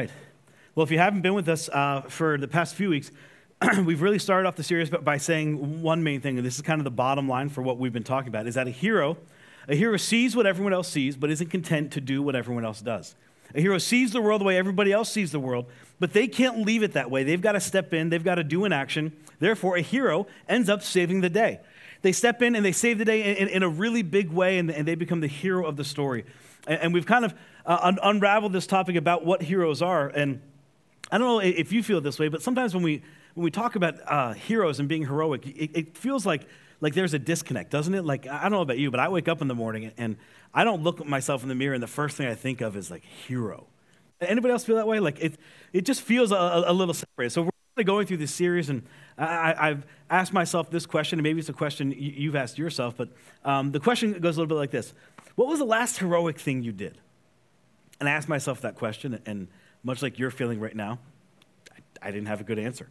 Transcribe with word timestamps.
right. 0.00 0.10
Well, 0.74 0.84
if 0.84 0.90
you 0.90 0.98
haven't 0.98 1.20
been 1.20 1.34
with 1.34 1.48
us 1.48 1.68
uh, 1.68 2.02
for 2.08 2.38
the 2.38 2.48
past 2.48 2.74
few 2.74 2.88
weeks, 2.88 3.10
we've 3.84 4.00
really 4.00 4.18
started 4.18 4.48
off 4.48 4.56
the 4.56 4.62
series 4.62 4.88
by 4.88 5.18
saying 5.18 5.82
one 5.82 6.02
main 6.02 6.22
thing, 6.22 6.38
and 6.38 6.46
this 6.46 6.56
is 6.56 6.62
kind 6.62 6.80
of 6.80 6.84
the 6.84 6.90
bottom 6.90 7.28
line 7.28 7.50
for 7.50 7.60
what 7.60 7.76
we've 7.76 7.92
been 7.92 8.02
talking 8.02 8.28
about, 8.28 8.46
is 8.46 8.54
that 8.54 8.66
a 8.66 8.70
hero, 8.70 9.18
a 9.68 9.74
hero 9.74 9.98
sees 9.98 10.34
what 10.34 10.46
everyone 10.46 10.72
else 10.72 10.88
sees, 10.88 11.16
but 11.16 11.30
isn't 11.30 11.50
content 11.50 11.92
to 11.92 12.00
do 12.00 12.22
what 12.22 12.34
everyone 12.34 12.64
else 12.64 12.80
does. 12.80 13.14
A 13.54 13.60
hero 13.60 13.76
sees 13.76 14.12
the 14.12 14.22
world 14.22 14.40
the 14.40 14.46
way 14.46 14.56
everybody 14.56 14.90
else 14.90 15.12
sees 15.12 15.32
the 15.32 15.40
world, 15.40 15.66
but 15.98 16.14
they 16.14 16.26
can't 16.26 16.64
leave 16.64 16.82
it 16.82 16.94
that 16.94 17.10
way. 17.10 17.24
They've 17.24 17.42
got 17.42 17.52
to 17.52 17.60
step 17.60 17.92
in, 17.92 18.08
they've 18.08 18.24
got 18.24 18.36
to 18.36 18.44
do 18.44 18.64
an 18.64 18.72
action. 18.72 19.12
Therefore, 19.38 19.76
a 19.76 19.82
hero 19.82 20.26
ends 20.48 20.70
up 20.70 20.82
saving 20.82 21.20
the 21.20 21.28
day. 21.28 21.60
They 22.00 22.12
step 22.12 22.40
in 22.40 22.56
and 22.56 22.64
they 22.64 22.72
save 22.72 22.96
the 22.96 23.04
day 23.04 23.36
in, 23.36 23.48
in 23.48 23.62
a 23.62 23.68
really 23.68 24.00
big 24.00 24.30
way, 24.30 24.56
and, 24.56 24.70
and, 24.70 24.88
they 24.88 24.94
become 24.94 25.20
the 25.20 25.26
hero 25.26 25.66
of 25.66 25.76
the 25.76 25.84
story. 25.84 26.24
And, 26.66 26.80
and 26.80 26.94
we've 26.94 27.04
kind 27.04 27.26
of 27.26 27.34
uh, 27.66 27.78
un- 27.82 27.98
unraveled 28.02 28.52
this 28.52 28.66
topic 28.66 28.96
about 28.96 29.24
what 29.24 29.42
heroes 29.42 29.82
are. 29.82 30.08
And 30.08 30.40
I 31.10 31.18
don't 31.18 31.26
know 31.26 31.38
if 31.40 31.72
you 31.72 31.82
feel 31.82 32.00
this 32.00 32.18
way, 32.18 32.28
but 32.28 32.42
sometimes 32.42 32.74
when 32.74 32.82
we, 32.82 33.02
when 33.34 33.44
we 33.44 33.50
talk 33.50 33.76
about 33.76 33.94
uh, 34.06 34.32
heroes 34.32 34.80
and 34.80 34.88
being 34.88 35.06
heroic, 35.06 35.46
it, 35.46 35.70
it, 35.74 35.98
feels 35.98 36.24
like, 36.24 36.46
like 36.80 36.94
there's 36.94 37.14
a 37.14 37.18
disconnect, 37.18 37.70
doesn't 37.70 37.94
it? 37.94 38.04
Like, 38.04 38.26
I 38.26 38.42
don't 38.42 38.52
know 38.52 38.62
about 38.62 38.78
you, 38.78 38.90
but 38.90 39.00
I 39.00 39.08
wake 39.08 39.28
up 39.28 39.40
in 39.42 39.48
the 39.48 39.54
morning 39.54 39.92
and 39.96 40.16
I 40.54 40.64
don't 40.64 40.82
look 40.82 41.00
at 41.00 41.06
myself 41.06 41.42
in 41.42 41.48
the 41.48 41.54
mirror 41.54 41.74
and 41.74 41.82
the 41.82 41.88
first 41.88 42.16
thing 42.16 42.26
I 42.26 42.34
think 42.34 42.60
of 42.60 42.76
is 42.76 42.90
like 42.90 43.04
hero. 43.04 43.66
Anybody 44.20 44.52
else 44.52 44.64
feel 44.64 44.76
that 44.76 44.86
way? 44.86 45.00
Like, 45.00 45.18
it, 45.20 45.38
it 45.72 45.86
just 45.86 46.02
feels 46.02 46.30
a, 46.30 46.64
a 46.66 46.72
little 46.72 46.92
separated. 46.94 47.30
So 47.30 47.48
we're 47.76 47.84
going 47.84 48.06
through 48.06 48.18
this 48.18 48.34
series, 48.34 48.68
and 48.68 48.82
I, 49.16 49.68
have 49.68 49.86
asked 50.10 50.32
myself 50.32 50.70
this 50.70 50.86
question, 50.86 51.18
and 51.18 51.22
maybe 51.22 51.40
it's 51.40 51.48
a 51.48 51.54
question 51.54 51.94
you've 51.96 52.36
asked 52.36 52.58
yourself, 52.58 52.94
but 52.96 53.08
um, 53.44 53.72
the 53.72 53.80
question 53.80 54.12
goes 54.12 54.36
a 54.36 54.40
little 54.40 54.54
bit 54.54 54.58
like 54.58 54.70
this 54.70 54.92
What 55.36 55.48
was 55.48 55.58
the 55.58 55.64
last 55.64 55.98
heroic 55.98 56.38
thing 56.38 56.62
you 56.62 56.72
did? 56.72 56.98
And 58.00 58.08
I 58.08 58.12
asked 58.12 58.28
myself 58.28 58.62
that 58.62 58.74
question, 58.74 59.20
and 59.26 59.46
much 59.84 60.02
like 60.02 60.18
you're 60.18 60.30
feeling 60.30 60.58
right 60.58 60.74
now, 60.74 60.98
I, 62.02 62.10
didn't 62.10 62.26
have 62.26 62.40
a 62.40 62.44
good 62.44 62.58
answer. 62.58 62.88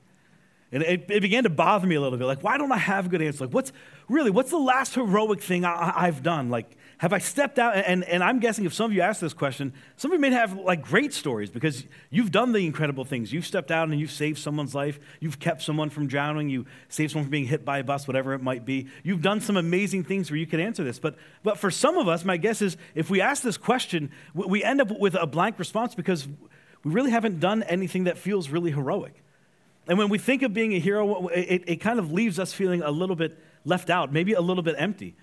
And 0.72 0.84
it, 0.84 1.10
it, 1.10 1.22
began 1.22 1.44
to 1.44 1.50
bother 1.50 1.88
me 1.88 1.96
a 1.96 2.02
little 2.02 2.18
bit. 2.18 2.26
Like, 2.26 2.44
why 2.44 2.58
don't 2.60 2.72
I 2.72 2.78
have 2.78 3.08
a 3.08 3.10
good 3.10 3.24
answer? 3.24 3.46
Like, 3.46 3.54
what's 3.54 3.72
really, 4.08 4.30
what's 4.30 4.52
the 4.52 4.60
last 4.60 4.94
heroic 4.94 5.42
thing 5.42 5.66
I, 5.66 6.06
have 6.06 6.22
done? 6.22 6.50
Like, 6.50 6.78
have 7.00 7.14
I 7.14 7.20
stepped 7.20 7.60
out? 7.60 7.78
And, 7.78 8.04
and 8.04 8.22
I'm 8.22 8.40
guessing 8.40 8.66
if 8.66 8.74
some 8.74 8.92
of 8.92 8.94
you 8.94 9.02
ask 9.02 9.22
this 9.22 9.34
question, 9.34 9.72
some 9.96 10.12
of 10.12 10.18
you 10.18 10.20
may 10.20 10.32
have 10.32 10.58
like 10.58 10.82
great 10.82 11.14
stories 11.14 11.50
because 11.50 11.86
you've 12.10 12.30
done 12.30 12.52
the 12.52 12.66
incredible 12.66 13.06
things. 13.06 13.32
You've 13.32 13.46
stepped 13.46 13.72
out 13.72 13.88
and 13.88 13.98
you've 13.98 14.12
saved 14.12 14.38
someone's 14.38 14.76
life. 14.76 15.00
You've 15.22 15.40
kept 15.40 15.62
someone 15.62 15.90
from 15.90 16.08
drowning. 16.08 16.50
You 16.50 16.66
saved 16.90 17.14
someone 17.14 17.28
from 17.28 17.32
being 17.32 17.46
hit 17.46 17.64
by 17.64 17.78
a 17.78 17.86
bus, 17.86 18.06
whatever 18.06 18.34
it 18.34 18.42
might 18.42 18.66
be. 18.66 18.88
You've 19.02 19.22
done 19.22 19.40
some 19.40 19.56
amazing 19.56 20.04
things 20.04 20.30
where 20.30 20.38
you 20.38 20.46
could 20.46 20.60
answer 20.60 20.84
this. 20.84 21.00
But, 21.00 21.16
but 21.42 21.58
for 21.58 21.72
some 21.72 21.98
of 21.98 22.10
us, 22.10 22.26
my 22.26 22.36
guess 22.36 22.62
is 22.62 22.76
if 22.96 23.10
we 23.10 23.22
ask 23.22 23.44
this 23.44 23.56
question, 23.56 24.12
we 24.34 24.62
end 24.62 24.82
up 24.82 24.92
with 25.00 25.16
a 25.16 25.26
blank 25.26 25.58
response 25.58 25.96
because 25.96 26.28
we 26.84 26.92
really 26.92 27.12
haven't 27.12 27.40
done 27.40 27.64
anything 27.64 28.04
that 28.04 28.18
feels 28.18 28.50
really 28.50 28.72
heroic. 28.72 29.24
And 29.88 29.98
when 29.98 30.10
we 30.10 30.18
think 30.18 30.42
of 30.42 30.54
being 30.54 30.74
a 30.74 30.80
hero, 30.80 31.30
it, 31.30 31.64
it 31.66 31.76
kind 31.78 31.98
of 31.98 32.12
leaves 32.12 32.40
us 32.40 32.52
feeling 32.52 32.82
a 32.82 32.92
little 32.92 33.16
bit 33.16 33.40
left 33.64 33.90
out, 33.90 34.12
maybe 34.12 34.34
a 34.34 34.42
little 34.42 34.64
bit 34.64 34.76
empty, 34.78 35.16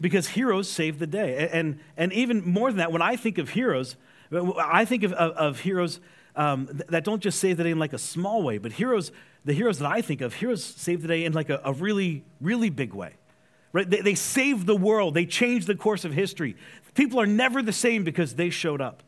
because 0.00 0.28
heroes 0.28 0.70
save 0.70 0.98
the 0.98 1.06
day. 1.06 1.48
And, 1.52 1.80
and 1.96 2.12
even 2.12 2.44
more 2.44 2.70
than 2.70 2.78
that, 2.78 2.92
when 2.92 3.02
I 3.02 3.16
think 3.16 3.38
of 3.38 3.50
heroes, 3.50 3.96
I 4.32 4.84
think 4.84 5.02
of, 5.02 5.12
of, 5.12 5.32
of 5.32 5.60
heroes 5.60 6.00
um, 6.36 6.68
that 6.88 7.04
don't 7.04 7.22
just 7.22 7.40
save 7.40 7.56
the 7.56 7.64
day 7.64 7.70
in 7.70 7.78
like 7.78 7.92
a 7.92 7.98
small 7.98 8.42
way, 8.42 8.58
but 8.58 8.72
heroes, 8.72 9.10
the 9.44 9.52
heroes 9.52 9.78
that 9.80 9.90
I 9.90 10.00
think 10.00 10.20
of, 10.20 10.34
heroes 10.34 10.64
save 10.64 11.02
the 11.02 11.08
day 11.08 11.24
in 11.24 11.32
like 11.32 11.50
a, 11.50 11.60
a 11.64 11.72
really, 11.72 12.24
really 12.40 12.70
big 12.70 12.94
way. 12.94 13.14
Right? 13.72 13.88
They, 13.88 14.00
they 14.00 14.14
save 14.14 14.64
the 14.66 14.76
world. 14.76 15.14
They 15.14 15.26
change 15.26 15.66
the 15.66 15.74
course 15.74 16.04
of 16.04 16.12
history. 16.12 16.56
People 16.94 17.20
are 17.20 17.26
never 17.26 17.60
the 17.60 17.72
same 17.72 18.04
because 18.04 18.34
they 18.34 18.50
showed 18.50 18.80
up. 18.80 19.02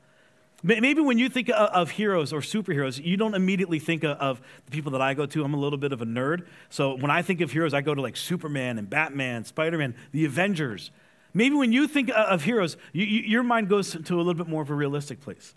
Maybe 0.62 1.00
when 1.00 1.19
you 1.19 1.30
think 1.30 1.50
of 1.55 1.92
heroes 1.92 2.33
or 2.33 2.41
superheroes, 2.41 3.03
you 3.03 3.16
don't 3.16 3.34
immediately 3.34 3.78
think 3.78 4.05
of 4.05 4.42
the 4.66 4.70
people 4.70 4.92
that 4.92 5.00
I 5.00 5.14
go 5.14 5.25
to. 5.25 5.42
I'm 5.42 5.55
a 5.55 5.58
little 5.58 5.78
bit 5.78 5.92
of 5.92 6.03
a 6.03 6.05
nerd. 6.05 6.47
So 6.69 6.94
when 6.97 7.11
I 7.11 7.22
think 7.22 7.41
of 7.41 7.50
heroes, 7.50 7.72
I 7.72 7.80
go 7.80 7.94
to 7.94 8.03
like 8.03 8.16
Superman 8.16 8.77
and 8.77 8.88
Batman, 8.88 9.44
Spider 9.44 9.78
Man, 9.78 9.94
the 10.12 10.26
Avengers. 10.26 10.91
Maybe 11.32 11.54
when 11.54 11.72
you 11.72 11.88
think 11.88 12.10
uh, 12.10 12.26
of 12.28 12.44
heroes, 12.44 12.76
you, 12.93 13.06
you, 13.06 13.20
your 13.22 13.43
mind 13.43 13.69
goes 13.69 13.93
to 13.93 14.15
a 14.15 14.19
little 14.19 14.34
bit 14.34 14.49
more 14.49 14.60
of 14.60 14.69
a 14.69 14.75
realistic 14.75 15.20
place. 15.22 15.54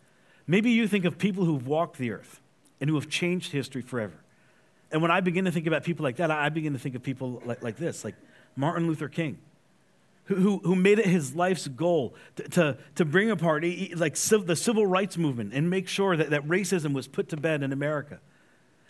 Maybe 0.47 0.71
you 0.71 0.87
think 0.87 1.03
of 1.03 1.17
people 1.17 1.43
who've 1.43 1.67
walked 1.67 1.97
the 1.97 2.11
earth 2.11 2.39
and 2.79 2.89
who 2.89 2.95
have 2.95 3.09
changed 3.09 3.51
history 3.51 3.81
forever. 3.81 4.13
And 4.91 5.01
when 5.01 5.11
I 5.11 5.19
begin 5.19 5.45
to 5.45 5.51
think 5.51 5.67
about 5.67 5.83
people 5.83 6.03
like 6.03 6.17
that, 6.17 6.31
I 6.31 6.49
begin 6.49 6.73
to 6.73 6.79
think 6.79 6.95
of 6.95 7.03
people 7.03 7.41
like, 7.45 7.63
like 7.63 7.77
this, 7.77 8.05
like 8.05 8.15
Martin 8.55 8.87
Luther 8.87 9.09
King 9.09 9.39
who, 10.25 10.59
who 10.59 10.75
made 10.75 10.99
it 10.99 11.05
his 11.05 11.35
life's 11.35 11.67
goal 11.67 12.15
to, 12.35 12.43
to, 12.49 12.77
to 12.95 13.05
bring 13.05 13.29
apart 13.29 13.63
like 13.95 14.15
the 14.15 14.55
civil 14.55 14.85
rights 14.85 15.17
movement 15.17 15.53
and 15.53 15.69
make 15.69 15.87
sure 15.87 16.15
that, 16.15 16.29
that 16.29 16.47
racism 16.47 16.93
was 16.93 17.07
put 17.07 17.29
to 17.29 17.37
bed 17.37 17.61
in 17.61 17.73
America. 17.73 18.19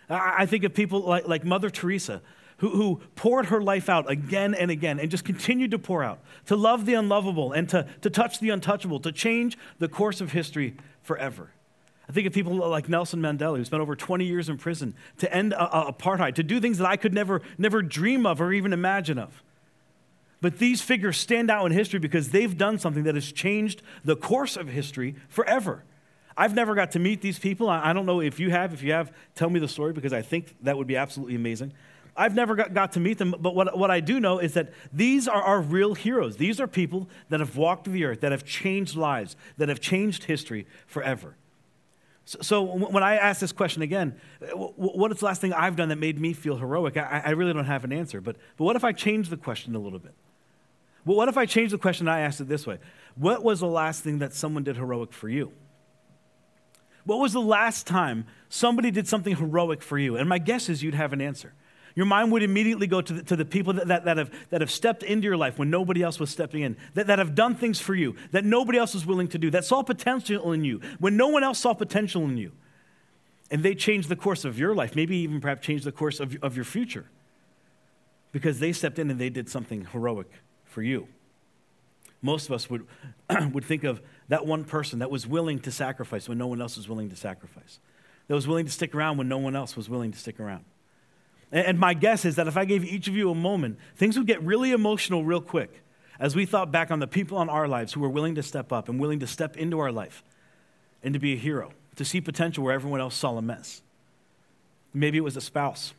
I, 0.09 0.35
I 0.39 0.45
think 0.45 0.63
of 0.63 0.73
people 0.73 1.01
like, 1.01 1.27
like 1.27 1.43
Mother 1.43 1.69
Teresa, 1.69 2.21
who, 2.57 2.69
who 2.69 3.01
poured 3.15 3.47
her 3.47 3.61
life 3.61 3.89
out 3.89 4.09
again 4.09 4.53
and 4.53 4.69
again 4.69 4.99
and 4.99 5.09
just 5.09 5.25
continued 5.25 5.71
to 5.71 5.79
pour 5.79 6.03
out, 6.03 6.19
to 6.45 6.55
love 6.55 6.85
the 6.85 6.93
unlovable 6.93 7.51
and 7.51 7.67
to, 7.69 7.87
to 8.01 8.09
touch 8.09 8.39
the 8.39 8.51
untouchable, 8.51 8.99
to 8.99 9.11
change 9.11 9.57
the 9.79 9.87
course 9.87 10.21
of 10.21 10.31
history 10.31 10.75
forever. 11.01 11.51
I 12.07 12.11
think 12.11 12.27
of 12.27 12.33
people 12.33 12.55
like 12.55 12.89
Nelson 12.89 13.21
Mandela, 13.21 13.57
who 13.57 13.65
spent 13.65 13.81
over 13.81 13.95
20 13.95 14.25
years 14.25 14.49
in 14.49 14.57
prison 14.57 14.93
to 15.17 15.33
end 15.33 15.53
apartheid, 15.53 16.35
to 16.35 16.43
do 16.43 16.59
things 16.59 16.77
that 16.77 16.87
I 16.87 16.97
could 16.97 17.13
never, 17.13 17.41
never 17.57 17.81
dream 17.81 18.25
of 18.25 18.41
or 18.41 18.51
even 18.53 18.73
imagine 18.73 19.17
of. 19.17 19.41
But 20.43 20.57
these 20.57 20.81
figures 20.81 21.15
stand 21.15 21.49
out 21.49 21.65
in 21.65 21.71
history 21.71 21.99
because 21.99 22.31
they've 22.31 22.57
done 22.57 22.77
something 22.77 23.03
that 23.03 23.15
has 23.15 23.31
changed 23.31 23.81
the 24.03 24.17
course 24.17 24.57
of 24.57 24.67
history 24.67 25.15
forever. 25.29 25.85
I've 26.35 26.53
never 26.53 26.75
got 26.75 26.91
to 26.91 26.99
meet 26.99 27.21
these 27.21 27.39
people. 27.39 27.69
I 27.69 27.93
don't 27.93 28.05
know 28.05 28.19
if 28.19 28.41
you 28.41 28.51
have. 28.51 28.73
If 28.73 28.83
you 28.83 28.91
have, 28.91 29.13
tell 29.35 29.49
me 29.49 29.61
the 29.61 29.69
story 29.69 29.93
because 29.93 30.11
I 30.11 30.21
think 30.21 30.53
that 30.63 30.77
would 30.77 30.85
be 30.85 30.97
absolutely 30.97 31.35
amazing. 31.35 31.71
I've 32.17 32.35
never 32.35 32.55
got, 32.55 32.73
got 32.73 32.91
to 32.91 32.99
meet 32.99 33.19
them, 33.19 33.33
but 33.39 33.55
what, 33.55 33.77
what 33.77 33.89
I 33.89 34.01
do 34.01 34.19
know 34.19 34.39
is 34.39 34.53
that 34.55 34.73
these 34.91 35.29
are 35.29 35.41
our 35.41 35.61
real 35.61 35.93
heroes. 35.93 36.35
These 36.35 36.59
are 36.59 36.67
people 36.67 37.07
that 37.29 37.39
have 37.39 37.55
walked 37.55 37.89
the 37.89 38.03
earth, 38.03 38.19
that 38.19 38.33
have 38.33 38.43
changed 38.43 38.97
lives, 38.97 39.37
that 39.57 39.69
have 39.69 39.79
changed 39.79 40.25
history 40.25 40.67
forever. 40.87 41.37
So, 42.25 42.39
so 42.41 42.63
when 42.63 43.01
I 43.01 43.15
ask 43.15 43.39
this 43.39 43.53
question 43.53 43.81
again, 43.81 44.19
uh, 44.41 44.57
what 44.57 45.09
is 45.13 45.19
the 45.19 45.25
last 45.25 45.39
thing 45.39 45.53
I've 45.53 45.77
done 45.77 45.87
that 45.87 45.99
made 45.99 46.19
me 46.19 46.33
feel 46.33 46.57
heroic? 46.57 46.97
I, 46.97 47.23
I 47.27 47.29
really 47.29 47.53
don't 47.53 47.63
have 47.63 47.85
an 47.85 47.93
answer. 47.93 48.19
But, 48.19 48.35
but 48.57 48.65
what 48.65 48.75
if 48.75 48.83
I 48.83 48.91
change 48.91 49.29
the 49.29 49.37
question 49.37 49.73
a 49.73 49.79
little 49.79 49.99
bit? 49.99 50.13
Well, 51.05 51.17
what 51.17 51.29
if 51.29 51.37
I 51.37 51.45
change 51.45 51.71
the 51.71 51.77
question 51.77 52.07
and 52.07 52.15
I 52.15 52.21
asked 52.21 52.39
it 52.39 52.47
this 52.47 52.65
way? 52.65 52.79
What 53.15 53.43
was 53.43 53.59
the 53.59 53.67
last 53.67 54.03
thing 54.03 54.19
that 54.19 54.33
someone 54.33 54.63
did 54.63 54.77
heroic 54.77 55.13
for 55.13 55.29
you? 55.29 55.51
What 57.05 57.19
was 57.19 57.33
the 57.33 57.41
last 57.41 57.85
time 57.85 58.25
somebody 58.47 58.89
did 58.89 59.07
something 59.07 59.35
heroic 59.35 59.81
for 59.81 59.97
you? 59.97 60.15
And 60.15 60.29
my 60.29 60.37
guess 60.37 60.69
is 60.69 60.81
you'd 60.81 60.93
have 60.93 61.11
an 61.11 61.21
answer. 61.21 61.53
Your 61.95 62.05
mind 62.05 62.31
would 62.31 62.41
immediately 62.41 62.87
go 62.87 63.01
to 63.01 63.13
the, 63.13 63.23
to 63.23 63.35
the 63.35 63.45
people 63.45 63.73
that, 63.73 63.87
that, 63.89 64.05
that, 64.05 64.17
have, 64.17 64.31
that 64.49 64.61
have 64.61 64.71
stepped 64.71 65.03
into 65.03 65.25
your 65.25 65.37
life 65.37 65.59
when 65.59 65.69
nobody 65.69 66.01
else 66.01 66.19
was 66.19 66.31
stepping 66.31 66.61
in, 66.61 66.77
that, 66.95 67.07
that 67.07 67.19
have 67.19 67.35
done 67.35 67.55
things 67.55 67.79
for 67.79 67.93
you 67.93 68.15
that 68.31 68.45
nobody 68.45 68.79
else 68.79 68.95
was 68.95 69.05
willing 69.05 69.27
to 69.27 69.37
do, 69.37 69.51
that 69.51 69.65
saw 69.65 69.83
potential 69.83 70.53
in 70.53 70.63
you 70.63 70.81
when 70.99 71.17
no 71.17 71.27
one 71.27 71.43
else 71.43 71.59
saw 71.59 71.73
potential 71.73 72.23
in 72.23 72.37
you. 72.37 72.51
And 73.51 73.61
they 73.61 73.75
changed 73.75 74.09
the 74.09 74.15
course 74.15 74.45
of 74.45 74.57
your 74.57 74.73
life, 74.73 74.95
maybe 74.95 75.17
even 75.17 75.39
perhaps 75.39 75.63
changed 75.63 75.83
the 75.83 75.91
course 75.91 76.19
of, 76.19 76.35
of 76.41 76.55
your 76.55 76.65
future 76.65 77.05
because 78.31 78.59
they 78.59 78.71
stepped 78.71 78.97
in 78.97 79.11
and 79.11 79.19
they 79.19 79.29
did 79.29 79.47
something 79.47 79.85
heroic 79.91 80.31
for 80.73 80.81
you. 80.81 81.07
Most 82.21 82.47
of 82.47 82.53
us 82.53 82.69
would, 82.69 82.87
would 83.53 83.63
think 83.63 83.83
of 83.83 84.01
that 84.29 84.45
one 84.45 84.63
person 84.65 84.99
that 84.99 85.11
was 85.11 85.27
willing 85.27 85.59
to 85.59 85.71
sacrifice 85.71 86.27
when 86.27 86.37
no 86.37 86.47
one 86.47 86.61
else 86.61 86.75
was 86.77 86.89
willing 86.89 87.09
to 87.09 87.15
sacrifice, 87.15 87.79
that 88.27 88.33
was 88.33 88.47
willing 88.47 88.65
to 88.65 88.71
stick 88.71 88.95
around 88.95 89.17
when 89.17 89.27
no 89.27 89.37
one 89.37 89.55
else 89.55 89.77
was 89.77 89.89
willing 89.89 90.11
to 90.11 90.17
stick 90.17 90.39
around. 90.39 90.65
And, 91.51 91.67
and 91.67 91.79
my 91.79 91.93
guess 91.93 92.25
is 92.25 92.35
that 92.37 92.47
if 92.47 92.57
I 92.57 92.65
gave 92.65 92.83
each 92.83 93.07
of 93.07 93.15
you 93.15 93.29
a 93.29 93.35
moment, 93.35 93.77
things 93.95 94.17
would 94.17 94.27
get 94.27 94.41
really 94.41 94.71
emotional 94.71 95.23
real 95.23 95.41
quick 95.41 95.81
as 96.19 96.35
we 96.35 96.45
thought 96.45 96.71
back 96.71 96.91
on 96.91 96.99
the 96.99 97.07
people 97.07 97.41
in 97.41 97.49
our 97.49 97.67
lives 97.67 97.93
who 97.93 97.99
were 97.99 98.09
willing 98.09 98.35
to 98.35 98.43
step 98.43 98.71
up 98.71 98.89
and 98.89 98.99
willing 98.99 99.19
to 99.19 99.27
step 99.27 99.57
into 99.57 99.79
our 99.79 99.91
life 99.91 100.23
and 101.03 101.13
to 101.13 101.19
be 101.19 101.33
a 101.33 101.37
hero, 101.37 101.71
to 101.95 102.05
see 102.05 102.21
potential 102.21 102.63
where 102.63 102.73
everyone 102.73 103.01
else 103.01 103.15
saw 103.15 103.37
a 103.37 103.41
mess. 103.41 103.81
Maybe 104.93 105.17
it 105.17 105.21
was 105.21 105.35
a 105.35 105.41
spouse 105.41 105.93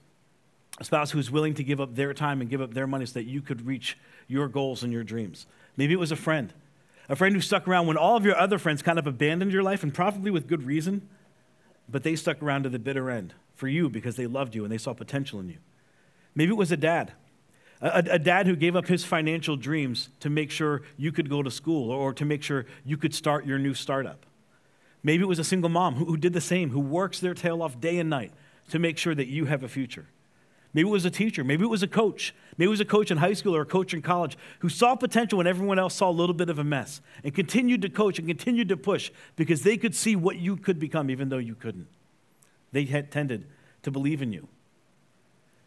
a 0.79 0.85
spouse 0.85 1.13
who's 1.13 1.31
willing 1.31 1.55
to 1.55 1.65
give 1.65 1.81
up 1.81 1.95
their 1.95 2.13
time 2.13 2.41
and 2.41 2.51
give 2.51 2.61
up 2.61 2.75
their 2.75 2.87
money 2.87 3.07
so 3.07 3.15
that 3.15 3.25
you 3.25 3.41
could 3.41 3.67
reach 3.67 3.97
your 4.27 4.49
goals 4.49 4.83
and 4.83 4.93
your 4.93 5.05
dreams. 5.05 5.47
Maybe 5.77 5.93
it 5.93 6.01
was 6.01 6.13
a 6.13 6.17
friend, 6.17 6.53
a 7.09 7.17
friend 7.17 7.35
who 7.35 7.41
stuck 7.41 7.69
around 7.69 7.87
when 7.87 7.97
all 7.97 8.17
of 8.17 8.25
your 8.25 8.37
other 8.37 8.59
friends 8.59 8.83
kind 8.83 8.99
of 8.99 9.07
abandoned 9.07 9.53
your 9.53 9.63
life, 9.63 9.83
and 9.83 9.93
probably 9.95 10.31
with 10.31 10.49
good 10.49 10.65
reason, 10.65 11.09
but 11.89 12.03
they 12.03 12.17
stuck 12.17 12.43
around 12.43 12.65
to 12.65 12.69
the 12.69 12.79
bitter 12.79 13.11
end 13.11 13.35
for 13.55 13.69
you 13.69 13.89
because 13.89 14.17
they 14.17 14.27
loved 14.27 14.55
you 14.55 14.65
and 14.65 14.73
they 14.73 14.79
saw 14.79 14.93
potential 14.93 15.39
in 15.39 15.49
you. 15.49 15.59
Maybe 16.35 16.51
it 16.51 16.57
was 16.57 16.73
a 16.73 16.77
dad, 16.77 17.13
a, 17.81 18.05
a 18.11 18.19
dad 18.19 18.47
who 18.47 18.57
gave 18.57 18.75
up 18.75 18.89
his 18.89 19.05
financial 19.05 19.57
dreams 19.57 20.09
to 20.21 20.31
make 20.31 20.51
sure 20.51 20.83
you 20.97 21.13
could 21.13 21.29
go 21.29 21.43
to 21.43 21.51
school 21.51 21.91
or 21.91 22.13
to 22.15 22.25
make 22.25 22.43
sure 22.43 22.67
you 22.85 22.97
could 22.97 23.15
start 23.15 23.47
your 23.47 23.59
new 23.59 23.75
startup. 23.75 24.27
Maybe 25.03 25.23
it 25.23 25.29
was 25.29 25.39
a 25.39 25.45
single 25.45 25.69
mom 25.69 25.97
who, 25.97 26.07
who 26.07 26.17
did 26.17 26.33
the 26.33 26.41
same, 26.41 26.71
who 26.71 26.81
works 26.81 27.21
their 27.21 27.35
tail 27.35 27.63
off 27.63 27.79
day 27.79 27.99
and 27.99 28.09
night 28.09 28.33
to 28.71 28.79
make 28.79 28.97
sure 28.97 29.15
that 29.15 29.29
you 29.29 29.45
have 29.45 29.63
a 29.63 29.69
future. 29.69 30.07
Maybe 30.75 30.89
it 30.89 30.93
was 30.93 31.05
a 31.05 31.11
teacher. 31.11 31.45
Maybe 31.45 31.63
it 31.63 31.69
was 31.69 31.85
a 31.85 31.89
coach. 31.89 32.35
Maybe 32.59 32.67
it 32.67 32.71
was 32.71 32.81
a 32.81 32.85
coach 32.85 33.13
in 33.13 33.19
high 33.19 33.33
school 33.33 33.55
or 33.55 33.63
a 33.63 33.67
coach 33.67 33.95
in 33.95 34.03
college 34.03 34.37
who 34.59 34.69
saw 34.69 34.97
potential 34.97 35.39
when 35.39 35.47
everyone 35.47 35.79
else 35.79 35.95
saw 35.95 36.11
a 36.11 36.13
little 36.13 36.35
bit 36.35 36.49
of 36.49 36.59
a 36.59 36.65
mess 36.65 37.01
and 37.23 37.33
continued 37.33 37.81
to 37.83 37.89
coach 37.89 38.19
and 38.19 38.27
continued 38.27 38.69
to 38.69 38.77
push 38.77 39.13
because 39.37 39.63
they 39.63 39.77
could 39.77 39.95
see 39.95 40.17
what 40.17 40.37
you 40.37 40.57
could 40.57 40.81
become 40.81 41.11
even 41.11 41.29
though 41.29 41.39
you 41.39 41.55
couldn't. 41.55 41.87
They 42.73 42.85
had 42.87 43.13
tended 43.13 43.47
to 43.85 43.93
believe 43.93 44.21
in 44.21 44.33
you. 44.33 44.49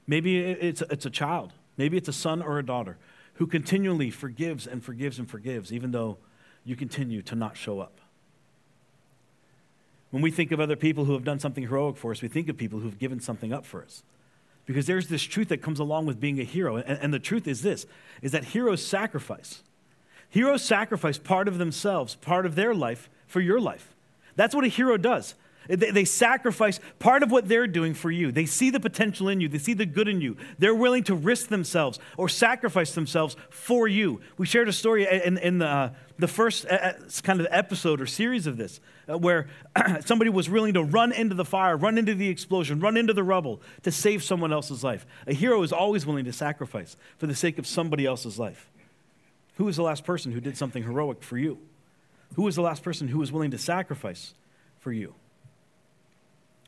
Maybe 0.07 0.39
it's 0.39 0.81
it's 0.89 1.06
a 1.06 1.10
child. 1.10 1.53
Maybe 1.77 1.95
it's 1.95 2.10
a 2.10 2.13
son 2.13 2.42
or 2.42 2.60
a 2.60 2.65
daughter 2.65 2.98
who 3.36 3.48
continually 3.48 4.10
forgives 4.10 4.68
and 4.68 4.83
forgives 4.83 5.19
and 5.19 5.30
forgives 5.30 5.71
even 5.71 5.92
though 5.92 6.18
you 6.65 6.75
continue 6.75 7.21
to 7.21 7.36
not 7.36 7.56
show 7.56 7.80
up. 7.80 8.01
When 10.12 10.21
we 10.21 10.31
think 10.31 10.51
of 10.51 10.60
other 10.60 10.75
people 10.75 11.06
who 11.06 11.13
have 11.13 11.24
done 11.24 11.39
something 11.39 11.63
heroic 11.63 11.95
for 11.95 12.12
us, 12.12 12.21
we 12.21 12.27
think 12.27 12.50
of 12.50 12.57
people 12.57 12.80
who've 12.80 13.00
given 13.00 13.21
something 13.21 13.53
up 13.53 13.65
for 13.65 13.81
us 13.81 14.03
because 14.68 14.86
there's 14.86 15.08
this 15.08 15.24
truth 15.24 15.48
that 15.48 15.64
comes 15.64 15.80
along 15.80 16.06
with 16.06 16.19
being 16.19 16.40
a 16.40 16.44
hero. 16.44 16.75
And, 16.75 17.00
and, 17.02 17.14
the 17.14 17.19
truth 17.19 17.48
is 17.48 17.64
this 17.64 17.88
is 18.22 18.34
that 18.34 18.44
heroes 18.44 18.86
sacrifice. 18.86 19.64
Heroes 20.30 20.62
sacrifice 20.62 21.18
part 21.18 21.48
of 21.48 21.58
themselves, 21.58 22.14
part 22.16 22.46
of 22.46 22.54
their 22.54 22.75
life 22.75 23.10
for 23.25 23.40
your 23.40 23.60
life. 23.60 23.96
That's 24.36 24.54
what 24.54 24.66
a 24.66 24.68
hero 24.68 24.98
does. 24.98 25.34
They, 25.68 25.92
they 25.92 26.06
sacrifice 26.06 26.80
part 27.00 27.24
of 27.24 27.31
what 27.31 27.48
they're 27.48 27.68
doing 27.68 27.94
for 27.94 28.12
you. 28.12 28.31
They 28.31 28.46
see 28.46 28.69
the 28.69 28.80
potential 28.80 29.30
in 29.30 29.42
you, 29.42 29.50
they 29.50 29.58
see 29.58 29.74
the 29.74 29.86
good 29.86 30.08
in 30.08 30.22
you. 30.22 30.38
They're 30.60 30.75
willing 30.75 31.04
to 31.06 31.16
risk 31.16 31.48
themselves 31.48 32.00
or 32.18 32.30
sacrifice 32.30 32.94
themselves 32.94 33.36
for 33.50 33.88
you. 33.88 34.22
We 34.38 34.46
shared 34.46 34.69
a 34.69 34.74
story 34.74 35.08
in, 35.08 35.38
in 35.38 35.58
the, 35.60 35.68
uh, 35.68 35.90
the 36.19 36.28
first 36.28 36.66
uh, 36.66 36.74
uh 36.74 36.94
kind 37.24 37.40
of 37.40 37.48
episode 37.52 38.02
or 38.02 38.06
series 38.06 38.48
of 38.48 38.58
this 38.58 38.80
uh, 39.10 39.18
where 39.18 39.48
somebody 40.06 40.30
was 40.30 40.50
willing 40.50 40.74
to 40.74 40.84
run 40.84 41.12
into 41.12 41.36
the 41.36 41.46
fire, 41.46 41.78
run 41.78 41.98
into 41.98 42.16
the 42.16 42.30
explosion, 42.30 42.80
run 42.80 42.98
into 42.98 43.13
the 43.13 43.24
rubble 43.24 43.62
to 43.84 43.92
save 43.92 44.24
someone 44.24 44.52
else's 44.52 44.84
life. 44.84 45.06
A 45.28 45.34
hero 45.34 45.62
is 45.63 45.72
always 45.72 46.06
willing 46.06 46.25
to 46.25 46.34
sacrifice 46.34 46.98
for 47.18 47.28
the 47.28 47.36
sake 47.36 47.58
of 47.58 47.68
somebody 47.68 48.06
else's 48.06 48.40
life. 48.40 48.70
Who 49.56 49.66
was 49.66 49.75
the 49.75 49.84
last 49.84 50.04
person 50.04 50.31
who 50.31 50.40
did 50.40 50.58
something 50.58 50.84
heroic 50.84 51.24
for 51.24 51.38
you? 51.38 51.58
Who 52.36 52.44
was 52.44 52.56
the 52.56 52.62
last 52.62 52.84
person 52.84 53.08
who 53.08 53.20
was 53.20 53.31
willing 53.31 53.52
to 53.52 53.58
sacrifice 53.58 54.34
for 54.80 54.92
you? 54.92 55.16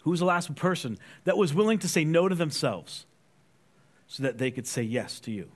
Who 0.01 0.12
was 0.12 0.19
the 0.19 0.25
last 0.25 0.56
person 0.56 0.98
that 1.25 1.38
was 1.38 1.54
willing 1.54 1.80
to 1.80 1.88
say 1.88 2.04
no 2.04 2.28
to 2.28 2.36
themselves 2.36 3.06
so 4.07 4.24
that 4.24 4.38
they 4.38 4.51
could 4.51 4.68
say 4.68 4.81
yes 4.81 5.19
to 5.22 5.31
you? 5.31 5.51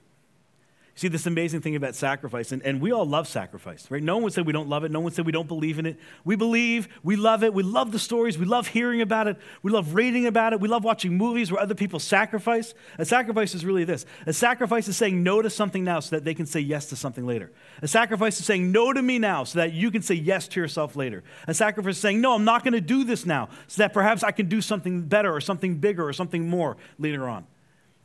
See, 0.95 1.07
this 1.07 1.25
amazing 1.25 1.61
thing 1.61 1.75
about 1.75 1.95
sacrifice, 1.95 2.51
and, 2.51 2.61
and 2.61 2.79
we 2.79 2.91
all 2.91 3.05
love 3.05 3.27
sacrifice, 3.27 3.89
right? 3.89 4.03
No 4.03 4.17
one 4.17 4.29
said 4.29 4.45
we 4.45 4.53
don't 4.53 4.69
love 4.69 4.83
it. 4.83 4.91
No 4.91 4.99
one 4.99 5.11
said 5.11 5.25
we 5.25 5.31
don't 5.31 5.47
believe 5.47 5.79
in 5.79 5.87
it. 5.87 5.97
We 6.23 6.35
believe, 6.35 6.87
we 7.01 7.15
love 7.15 7.43
it. 7.43 7.51
We 7.51 7.63
love 7.63 7.91
the 7.91 7.97
stories. 7.97 8.37
We 8.37 8.45
love 8.45 8.67
hearing 8.67 9.01
about 9.01 9.27
it. 9.27 9.37
We 9.63 9.71
love 9.71 9.95
reading 9.95 10.27
about 10.27 10.53
it. 10.53 10.59
We 10.59 10.67
love 10.67 10.83
watching 10.83 11.17
movies 11.17 11.51
where 11.51 11.59
other 11.59 11.73
people 11.73 11.99
sacrifice. 11.99 12.75
A 12.99 13.05
sacrifice 13.05 13.55
is 13.55 13.65
really 13.65 13.85
this 13.85 14.05
a 14.27 14.33
sacrifice 14.33 14.87
is 14.87 14.95
saying 14.95 15.23
no 15.23 15.41
to 15.41 15.49
something 15.49 15.83
now 15.83 15.99
so 15.99 16.15
that 16.15 16.25
they 16.25 16.35
can 16.35 16.45
say 16.45 16.59
yes 16.59 16.85
to 16.89 16.95
something 16.95 17.25
later. 17.25 17.51
A 17.81 17.87
sacrifice 17.87 18.39
is 18.39 18.45
saying 18.45 18.71
no 18.71 18.93
to 18.93 19.01
me 19.01 19.17
now 19.17 19.45
so 19.45 19.57
that 19.59 19.73
you 19.73 19.89
can 19.89 20.03
say 20.03 20.13
yes 20.13 20.47
to 20.49 20.59
yourself 20.59 20.95
later. 20.95 21.23
A 21.47 21.55
sacrifice 21.55 21.95
is 21.95 22.01
saying, 22.01 22.21
no, 22.21 22.35
I'm 22.35 22.45
not 22.45 22.63
going 22.63 22.73
to 22.73 22.81
do 22.81 23.03
this 23.03 23.25
now 23.25 23.49
so 23.67 23.81
that 23.81 23.93
perhaps 23.93 24.23
I 24.23 24.31
can 24.31 24.47
do 24.47 24.61
something 24.61 25.01
better 25.01 25.33
or 25.33 25.41
something 25.41 25.77
bigger 25.77 26.07
or 26.07 26.13
something 26.13 26.47
more 26.47 26.77
later 26.99 27.27
on. 27.27 27.47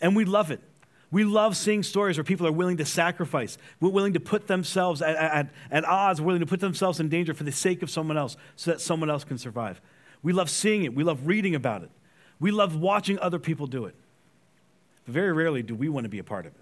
And 0.00 0.16
we 0.16 0.24
love 0.24 0.50
it. 0.50 0.62
We 1.10 1.24
love 1.24 1.56
seeing 1.56 1.82
stories 1.82 2.18
where 2.18 2.24
people 2.24 2.46
are 2.46 2.52
willing 2.52 2.76
to 2.78 2.84
sacrifice, 2.84 3.56
willing 3.80 4.12
to 4.12 4.20
put 4.20 4.46
themselves 4.46 5.00
at, 5.00 5.16
at, 5.16 5.50
at, 5.70 5.84
odds, 5.84 6.20
willing 6.20 6.40
to 6.40 6.46
put 6.46 6.60
themselves 6.60 7.00
in 7.00 7.08
danger 7.08 7.32
for 7.32 7.44
the 7.44 7.52
sake 7.52 7.82
of 7.82 7.88
someone 7.88 8.18
else 8.18 8.36
so 8.56 8.70
that 8.70 8.80
someone 8.80 9.08
else 9.08 9.24
can 9.24 9.38
survive. 9.38 9.80
We 10.22 10.32
love 10.32 10.50
seeing 10.50 10.84
it. 10.84 10.94
We 10.94 11.04
love 11.04 11.26
reading 11.26 11.54
about 11.54 11.82
it. 11.82 11.90
We 12.38 12.50
love 12.50 12.76
watching 12.76 13.18
other 13.20 13.38
people 13.38 13.66
do 13.66 13.86
it. 13.86 13.94
But 15.06 15.14
very 15.14 15.32
rarely 15.32 15.62
do 15.62 15.74
we 15.74 15.88
want 15.88 16.04
to 16.04 16.10
be 16.10 16.18
a 16.18 16.24
part 16.24 16.44
of 16.44 16.52
it. 16.54 16.60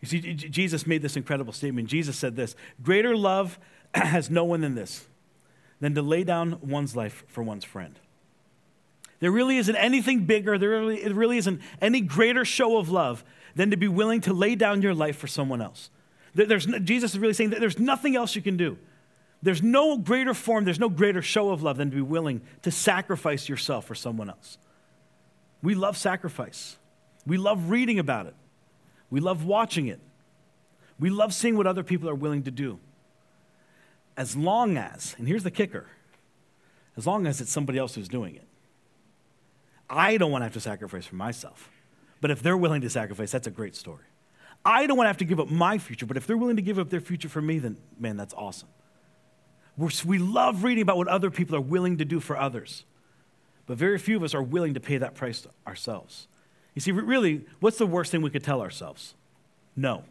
You 0.00 0.08
see, 0.08 0.34
Jesus 0.34 0.86
made 0.86 1.02
this 1.02 1.16
incredible 1.16 1.52
statement. 1.52 1.88
Jesus 1.88 2.16
said 2.16 2.36
this 2.36 2.54
Greater 2.82 3.16
love 3.16 3.58
has 3.94 4.30
no 4.30 4.44
one 4.44 4.60
than 4.60 4.74
this, 4.74 5.06
than 5.80 5.94
to 5.94 6.02
lay 6.02 6.24
down 6.24 6.58
one's 6.62 6.94
life 6.94 7.24
for 7.26 7.42
one's 7.42 7.64
friend. 7.64 7.98
There 9.20 9.30
really 9.30 9.58
isn't 9.58 9.76
anything 9.76 10.24
bigger, 10.24 10.58
there 10.58 10.70
really, 10.70 11.12
really 11.12 11.36
isn't 11.36 11.60
any 11.80 12.00
greater 12.00 12.44
show 12.44 12.78
of 12.78 12.88
love 12.88 13.22
than 13.54 13.70
to 13.70 13.76
be 13.76 13.88
willing 13.88 14.20
to 14.22 14.32
lay 14.32 14.54
down 14.54 14.82
your 14.82 14.94
life 14.94 15.16
for 15.16 15.26
someone 15.26 15.60
else. 15.60 15.90
There's, 16.34 16.66
Jesus 16.66 17.12
is 17.12 17.18
really 17.18 17.34
saying 17.34 17.50
that 17.50 17.60
there's 17.60 17.78
nothing 17.78 18.16
else 18.16 18.34
you 18.34 18.42
can 18.42 18.56
do. 18.56 18.78
There's 19.42 19.62
no 19.62 19.98
greater 19.98 20.34
form, 20.34 20.64
there's 20.64 20.80
no 20.80 20.88
greater 20.88 21.22
show 21.22 21.50
of 21.50 21.62
love 21.62 21.76
than 21.76 21.90
to 21.90 21.96
be 21.96 22.02
willing 22.02 22.42
to 22.62 22.70
sacrifice 22.70 23.48
yourself 23.48 23.86
for 23.86 23.94
someone 23.94 24.30
else. 24.30 24.58
We 25.62 25.74
love 25.74 25.96
sacrifice. 25.96 26.76
We 27.26 27.36
love 27.36 27.70
reading 27.70 27.98
about 27.98 28.26
it. 28.26 28.34
We 29.10 29.20
love 29.20 29.44
watching 29.44 29.88
it. 29.88 30.00
We 30.98 31.10
love 31.10 31.34
seeing 31.34 31.56
what 31.56 31.66
other 31.66 31.82
people 31.82 32.08
are 32.08 32.14
willing 32.14 32.44
to 32.44 32.50
do. 32.50 32.78
As 34.16 34.36
long 34.36 34.76
as, 34.76 35.14
and 35.18 35.26
here's 35.26 35.44
the 35.44 35.50
kicker, 35.50 35.86
as 36.96 37.06
long 37.06 37.26
as 37.26 37.40
it's 37.40 37.50
somebody 37.50 37.78
else 37.78 37.94
who's 37.94 38.08
doing 38.08 38.36
it. 38.36 38.46
I 39.90 40.16
don't 40.16 40.30
want 40.30 40.42
to 40.42 40.44
have 40.44 40.54
to 40.54 40.60
sacrifice 40.60 41.04
for 41.04 41.16
myself. 41.16 41.70
But 42.20 42.30
if 42.30 42.42
they're 42.42 42.56
willing 42.56 42.82
to 42.82 42.90
sacrifice, 42.90 43.32
that's 43.32 43.46
a 43.46 43.50
great 43.50 43.74
story. 43.74 44.04
I 44.64 44.86
don't 44.86 44.96
want 44.96 45.06
to 45.06 45.08
have 45.08 45.16
to 45.18 45.24
give 45.24 45.40
up 45.40 45.50
my 45.50 45.78
future, 45.78 46.06
but 46.06 46.16
if 46.16 46.26
they're 46.26 46.36
willing 46.36 46.56
to 46.56 46.62
give 46.62 46.78
up 46.78 46.90
their 46.90 47.00
future 47.00 47.28
for 47.28 47.40
me, 47.40 47.58
then 47.58 47.76
man, 47.98 48.16
that's 48.16 48.34
awesome. 48.34 48.68
We're, 49.76 49.90
we 50.04 50.18
love 50.18 50.62
reading 50.62 50.82
about 50.82 50.98
what 50.98 51.08
other 51.08 51.30
people 51.30 51.56
are 51.56 51.62
willing 51.62 51.96
to 51.98 52.04
do 52.04 52.20
for 52.20 52.38
others, 52.38 52.84
but 53.66 53.78
very 53.78 53.98
few 53.98 54.16
of 54.16 54.22
us 54.22 54.34
are 54.34 54.42
willing 54.42 54.74
to 54.74 54.80
pay 54.80 54.98
that 54.98 55.14
price 55.14 55.46
ourselves. 55.66 56.28
You 56.74 56.82
see, 56.82 56.92
really, 56.92 57.46
what's 57.60 57.78
the 57.78 57.86
worst 57.86 58.12
thing 58.12 58.20
we 58.20 58.30
could 58.30 58.44
tell 58.44 58.60
ourselves? 58.60 59.14
No. 59.74 60.04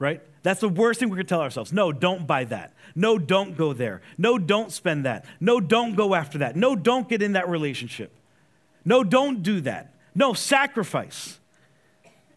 Right? 0.00 0.22
That's 0.42 0.60
the 0.60 0.68
worst 0.68 0.98
thing 0.98 1.10
we 1.10 1.16
could 1.16 1.28
tell 1.28 1.42
ourselves. 1.42 1.72
No, 1.72 1.92
don't 1.92 2.26
buy 2.26 2.44
that. 2.44 2.74
No, 2.94 3.18
don't 3.18 3.56
go 3.56 3.72
there. 3.72 4.02
No, 4.18 4.38
don't 4.38 4.72
spend 4.72 5.04
that. 5.04 5.26
No, 5.38 5.60
don't 5.60 5.94
go 5.94 6.14
after 6.14 6.38
that. 6.38 6.56
No, 6.56 6.74
don't 6.74 7.08
get 7.08 7.22
in 7.22 7.32
that 7.32 7.48
relationship. 7.48 8.12
No, 8.84 9.04
don't 9.04 9.42
do 9.42 9.60
that. 9.62 9.94
No, 10.14 10.32
sacrifice. 10.32 11.38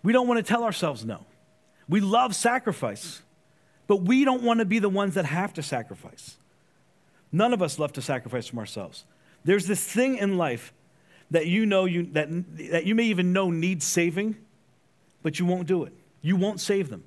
We 0.04 0.14
don't 0.14 0.28
want 0.28 0.38
to 0.38 0.44
tell 0.44 0.64
ourselves 0.64 1.06
no. 1.06 1.26
We 1.88 2.00
love 2.02 2.36
sacrifice, 2.36 3.22
but 3.88 3.98
we 3.98 4.26
don't 4.26 4.44
want 4.44 4.60
to 4.60 4.66
be 4.66 4.80
the 4.80 4.90
ones 4.90 5.16
that 5.16 5.26
have 5.26 5.54
to 5.54 5.64
sacrifice. 5.64 6.38
None 7.32 7.54
of 7.54 7.62
us 7.62 7.80
love 7.80 7.94
to 7.94 8.02
sacrifice 8.02 8.48
from 8.48 8.60
ourselves. 8.60 9.06
There's 9.44 9.68
this 9.68 9.84
thing 9.84 10.18
in 10.18 10.38
life 10.38 10.74
that 11.32 11.48
you 11.48 11.66
know 11.66 11.86
you, 11.86 12.04
that, 12.14 12.28
that 12.72 12.86
you 12.86 12.96
may 12.96 13.06
even 13.06 13.34
know 13.34 13.50
needs 13.50 13.86
saving, 13.86 14.38
but 15.24 15.40
you 15.40 15.46
won't 15.46 15.68
do 15.68 15.84
it. 15.84 15.94
You 16.22 16.36
won't 16.36 16.60
save 16.60 16.90
them. 16.90 17.04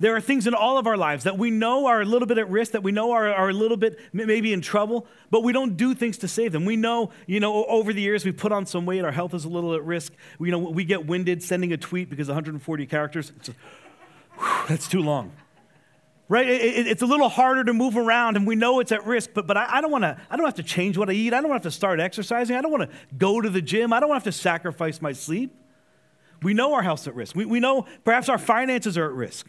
There 0.00 0.14
are 0.14 0.20
things 0.20 0.46
in 0.46 0.54
all 0.54 0.78
of 0.78 0.86
our 0.86 0.96
lives 0.96 1.24
that 1.24 1.38
we 1.38 1.50
know 1.50 1.86
are 1.86 2.00
a 2.00 2.04
little 2.04 2.26
bit 2.26 2.38
at 2.38 2.48
risk, 2.48 2.70
that 2.70 2.84
we 2.84 2.92
know 2.92 3.10
are, 3.10 3.32
are 3.34 3.48
a 3.48 3.52
little 3.52 3.76
bit 3.76 3.98
maybe 4.12 4.52
in 4.52 4.60
trouble, 4.60 5.08
but 5.28 5.42
we 5.42 5.52
don't 5.52 5.76
do 5.76 5.92
things 5.92 6.18
to 6.18 6.28
save 6.28 6.52
them. 6.52 6.64
We 6.64 6.76
know, 6.76 7.10
you 7.26 7.40
know, 7.40 7.64
over 7.64 7.92
the 7.92 8.00
years 8.00 8.24
we 8.24 8.30
put 8.30 8.52
on 8.52 8.64
some 8.64 8.86
weight, 8.86 9.04
our 9.04 9.10
health 9.10 9.34
is 9.34 9.44
a 9.44 9.48
little 9.48 9.74
at 9.74 9.82
risk. 9.82 10.12
We, 10.38 10.48
you 10.48 10.52
know, 10.52 10.58
we 10.58 10.84
get 10.84 11.06
winded 11.06 11.42
sending 11.42 11.72
a 11.72 11.76
tweet 11.76 12.10
because 12.10 12.28
140 12.28 12.86
characters, 12.86 13.32
whew, 14.38 14.46
that's 14.68 14.86
too 14.86 15.02
long. 15.02 15.32
Right? 16.28 16.46
It, 16.46 16.60
it, 16.60 16.86
it's 16.86 17.02
a 17.02 17.06
little 17.06 17.28
harder 17.28 17.64
to 17.64 17.72
move 17.72 17.96
around, 17.96 18.36
and 18.36 18.46
we 18.46 18.54
know 18.54 18.78
it's 18.78 18.92
at 18.92 19.04
risk, 19.04 19.30
but, 19.34 19.48
but 19.48 19.56
I, 19.56 19.78
I 19.78 19.80
don't 19.80 19.90
want 19.90 20.04
to, 20.04 20.16
I 20.30 20.36
don't 20.36 20.46
have 20.46 20.54
to 20.56 20.62
change 20.62 20.96
what 20.96 21.10
I 21.10 21.14
eat. 21.14 21.34
I 21.34 21.40
don't 21.40 21.50
have 21.50 21.62
to 21.62 21.72
start 21.72 21.98
exercising. 21.98 22.54
I 22.54 22.60
don't 22.60 22.70
want 22.70 22.88
to 22.88 22.96
go 23.16 23.40
to 23.40 23.50
the 23.50 23.62
gym. 23.62 23.92
I 23.92 23.98
don't 23.98 24.12
have 24.12 24.24
to 24.24 24.32
sacrifice 24.32 25.02
my 25.02 25.12
sleep. 25.12 25.56
We 26.42 26.54
know 26.54 26.74
our 26.74 26.82
health's 26.84 27.08
at 27.08 27.16
risk. 27.16 27.34
We, 27.34 27.46
we 27.46 27.58
know 27.58 27.86
perhaps 28.04 28.28
our 28.28 28.38
finances 28.38 28.96
are 28.96 29.06
at 29.06 29.12
risk 29.12 29.48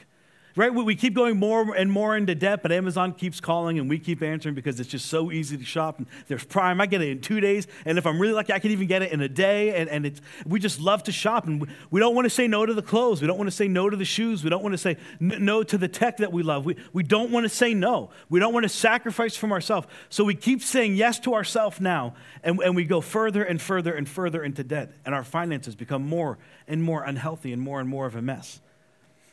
right? 0.60 0.74
We 0.74 0.94
keep 0.94 1.14
going 1.14 1.38
more 1.38 1.74
and 1.74 1.90
more 1.90 2.18
into 2.18 2.36
debt, 2.36 2.62
but 2.62 2.74
Amazon 2.74 3.14
keeps 3.14 3.40
calling 3.40 3.80
and 3.80 3.90
we 3.90 3.98
keep 3.98 4.22
answering 4.22 4.56
because 4.56 4.78
it's 4.78 4.90
just 4.90 5.06
so 5.06 5.32
easy 5.32 5.56
to 5.56 5.64
shop. 5.64 6.00
And 6.00 6.08
there's 6.28 6.44
Prime, 6.44 6.82
I 6.82 6.86
get 6.86 7.02
it 7.02 7.08
in 7.08 7.22
two 7.22 7.40
days. 7.40 7.66
And 7.86 7.98
if 7.98 8.06
I'm 8.06 8.20
really 8.20 8.34
lucky, 8.34 8.52
I 8.52 8.60
can 8.60 8.72
even 8.72 8.86
get 8.86 9.02
it 9.02 9.14
in 9.14 9.22
a 9.22 9.30
day. 9.30 9.74
And, 9.80 9.90
and 9.90 10.06
it's, 10.06 10.20
we 10.46 10.60
just 10.60 10.82
love 10.82 11.04
to 11.04 11.14
shop. 11.14 11.48
And 11.48 11.66
we 11.92 12.02
don't 12.02 12.14
want 12.14 12.26
to 12.26 12.30
say 12.30 12.46
no 12.46 12.66
to 12.66 12.74
the 12.74 12.82
clothes. 12.82 13.22
We 13.22 13.28
don't 13.28 13.38
want 13.38 13.48
to 13.48 13.56
say 13.56 13.70
no 13.70 13.90
to 13.90 13.96
the 13.96 14.04
shoes. 14.04 14.44
We 14.44 14.50
don't 14.50 14.62
want 14.62 14.74
to 14.74 14.78
say 14.78 14.98
no 15.22 15.64
to 15.64 15.78
the 15.78 15.88
tech 15.88 16.18
that 16.18 16.34
we 16.34 16.44
love. 16.44 16.66
We, 16.66 16.76
we 16.92 17.04
don't 17.04 17.32
want 17.32 17.46
to 17.46 17.50
say 17.50 17.74
no. 17.74 18.10
We 18.28 18.42
don't 18.42 18.54
want 18.54 18.66
to 18.66 18.70
sacrifice 18.70 19.38
from 19.38 19.54
ourselves. 19.54 19.88
So 20.10 20.26
we 20.26 20.36
keep 20.36 20.62
saying 20.62 20.96
yes 20.96 21.22
to 21.22 21.36
ourselves 21.36 21.80
now. 21.80 22.16
And, 22.44 22.60
and 22.60 22.76
we 22.76 22.84
go 22.84 23.00
further 23.00 23.46
and 23.46 23.62
further 23.62 23.94
and 23.94 24.10
further 24.10 24.44
into 24.44 24.66
debt. 24.66 24.92
And 25.06 25.16
our 25.16 25.24
finances 25.24 25.74
become 25.78 26.06
more 26.06 26.38
and 26.68 26.84
more 26.84 27.04
unhealthy 27.04 27.54
and 27.54 27.62
more 27.62 27.80
and 27.80 27.88
more 27.88 28.08
of 28.08 28.16
a 28.16 28.22
mess. 28.22 28.60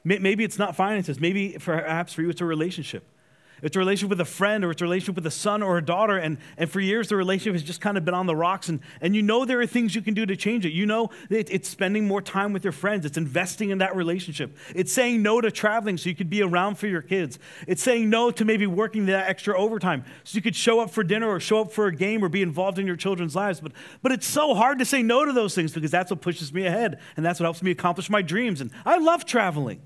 Maybe 0.07 0.45
it's 0.45 0.57
not 0.57 0.77
finances. 0.77 1.19
Maybe 1.19 1.57
perhaps 1.59 2.13
for 2.13 2.23
you 2.23 2.31
it's 2.31 2.41
a 2.41 2.45
relationship. 2.45 3.05
It's 3.63 3.75
a 3.75 3.79
relationship 3.79 4.11
with 4.11 4.21
a 4.21 4.27
friend 4.27 4.65
or 4.65 4.71
it's 4.71 4.83
a 4.83 4.85
relationship 4.85 5.15
with 5.15 5.27
a 5.27 5.31
son 5.31 5.63
or 5.63 5.79
a 5.79 5.85
daughter. 5.85 6.19
And, 6.19 6.37
and 6.59 6.71
for 6.71 6.79
years, 6.79 7.09
the 7.09 7.17
relationship 7.17 7.55
has 7.55 7.63
just 7.63 7.81
kind 7.81 7.97
of 7.97 8.05
been 8.05 8.13
on 8.13 8.27
the 8.27 8.37
rocks. 8.37 8.69
And, 8.69 8.81
and 9.01 9.17
you 9.17 9.23
know 9.23 9.45
there 9.45 9.61
are 9.61 9.67
things 9.67 9.95
you 9.95 10.03
can 10.03 10.13
do 10.13 10.27
to 10.27 10.37
change 10.37 10.67
it. 10.67 10.73
You 10.73 10.85
know 10.85 11.11
it, 11.31 11.49
it's 11.51 11.69
spending 11.69 12.07
more 12.07 12.21
time 12.21 12.53
with 12.53 12.65
your 12.65 12.73
friends, 12.73 13.07
it's 13.07 13.17
investing 13.17 13.71
in 13.71 13.79
that 13.79 13.97
relationship. 13.97 14.57
It's 14.75 14.93
saying 14.93 15.23
no 15.23 15.41
to 15.41 15.51
traveling 15.51 15.97
so 15.97 16.09
you 16.11 16.15
could 16.15 16.29
be 16.29 16.43
around 16.43 16.77
for 16.77 16.87
your 16.87 17.03
kids. 17.03 17.39
It's 17.67 17.83
saying 17.83 18.11
no 18.11 18.31
to 18.31 18.45
maybe 18.45 18.67
working 18.67 19.07
that 19.07 19.29
extra 19.29 19.59
overtime 19.59 20.05
so 20.23 20.37
you 20.37 20.43
could 20.43 20.57
show 20.57 20.81
up 20.81 20.91
for 20.91 21.03
dinner 21.03 21.29
or 21.29 21.41
show 21.41 21.63
up 21.63 21.73
for 21.73 21.87
a 21.87 21.95
game 21.95 22.23
or 22.23 22.29
be 22.29 22.43
involved 22.43 22.79
in 22.79 22.87
your 22.87 22.97
children's 22.97 23.35
lives. 23.35 23.61
But, 23.61 23.73
but 24.03 24.13
it's 24.13 24.27
so 24.27 24.55
hard 24.55 24.79
to 24.81 24.85
say 24.85 25.03
no 25.03 25.25
to 25.25 25.33
those 25.33 25.55
things 25.55 25.73
because 25.73 25.91
that's 25.91 26.11
what 26.11 26.21
pushes 26.21 26.53
me 26.53 26.67
ahead 26.67 27.01
and 27.17 27.25
that's 27.25 27.41
what 27.41 27.45
helps 27.45 27.63
me 27.63 27.71
accomplish 27.71 28.11
my 28.11 28.21
dreams. 28.21 28.61
And 28.61 28.71
I 28.85 28.99
love 28.99 29.25
traveling. 29.25 29.81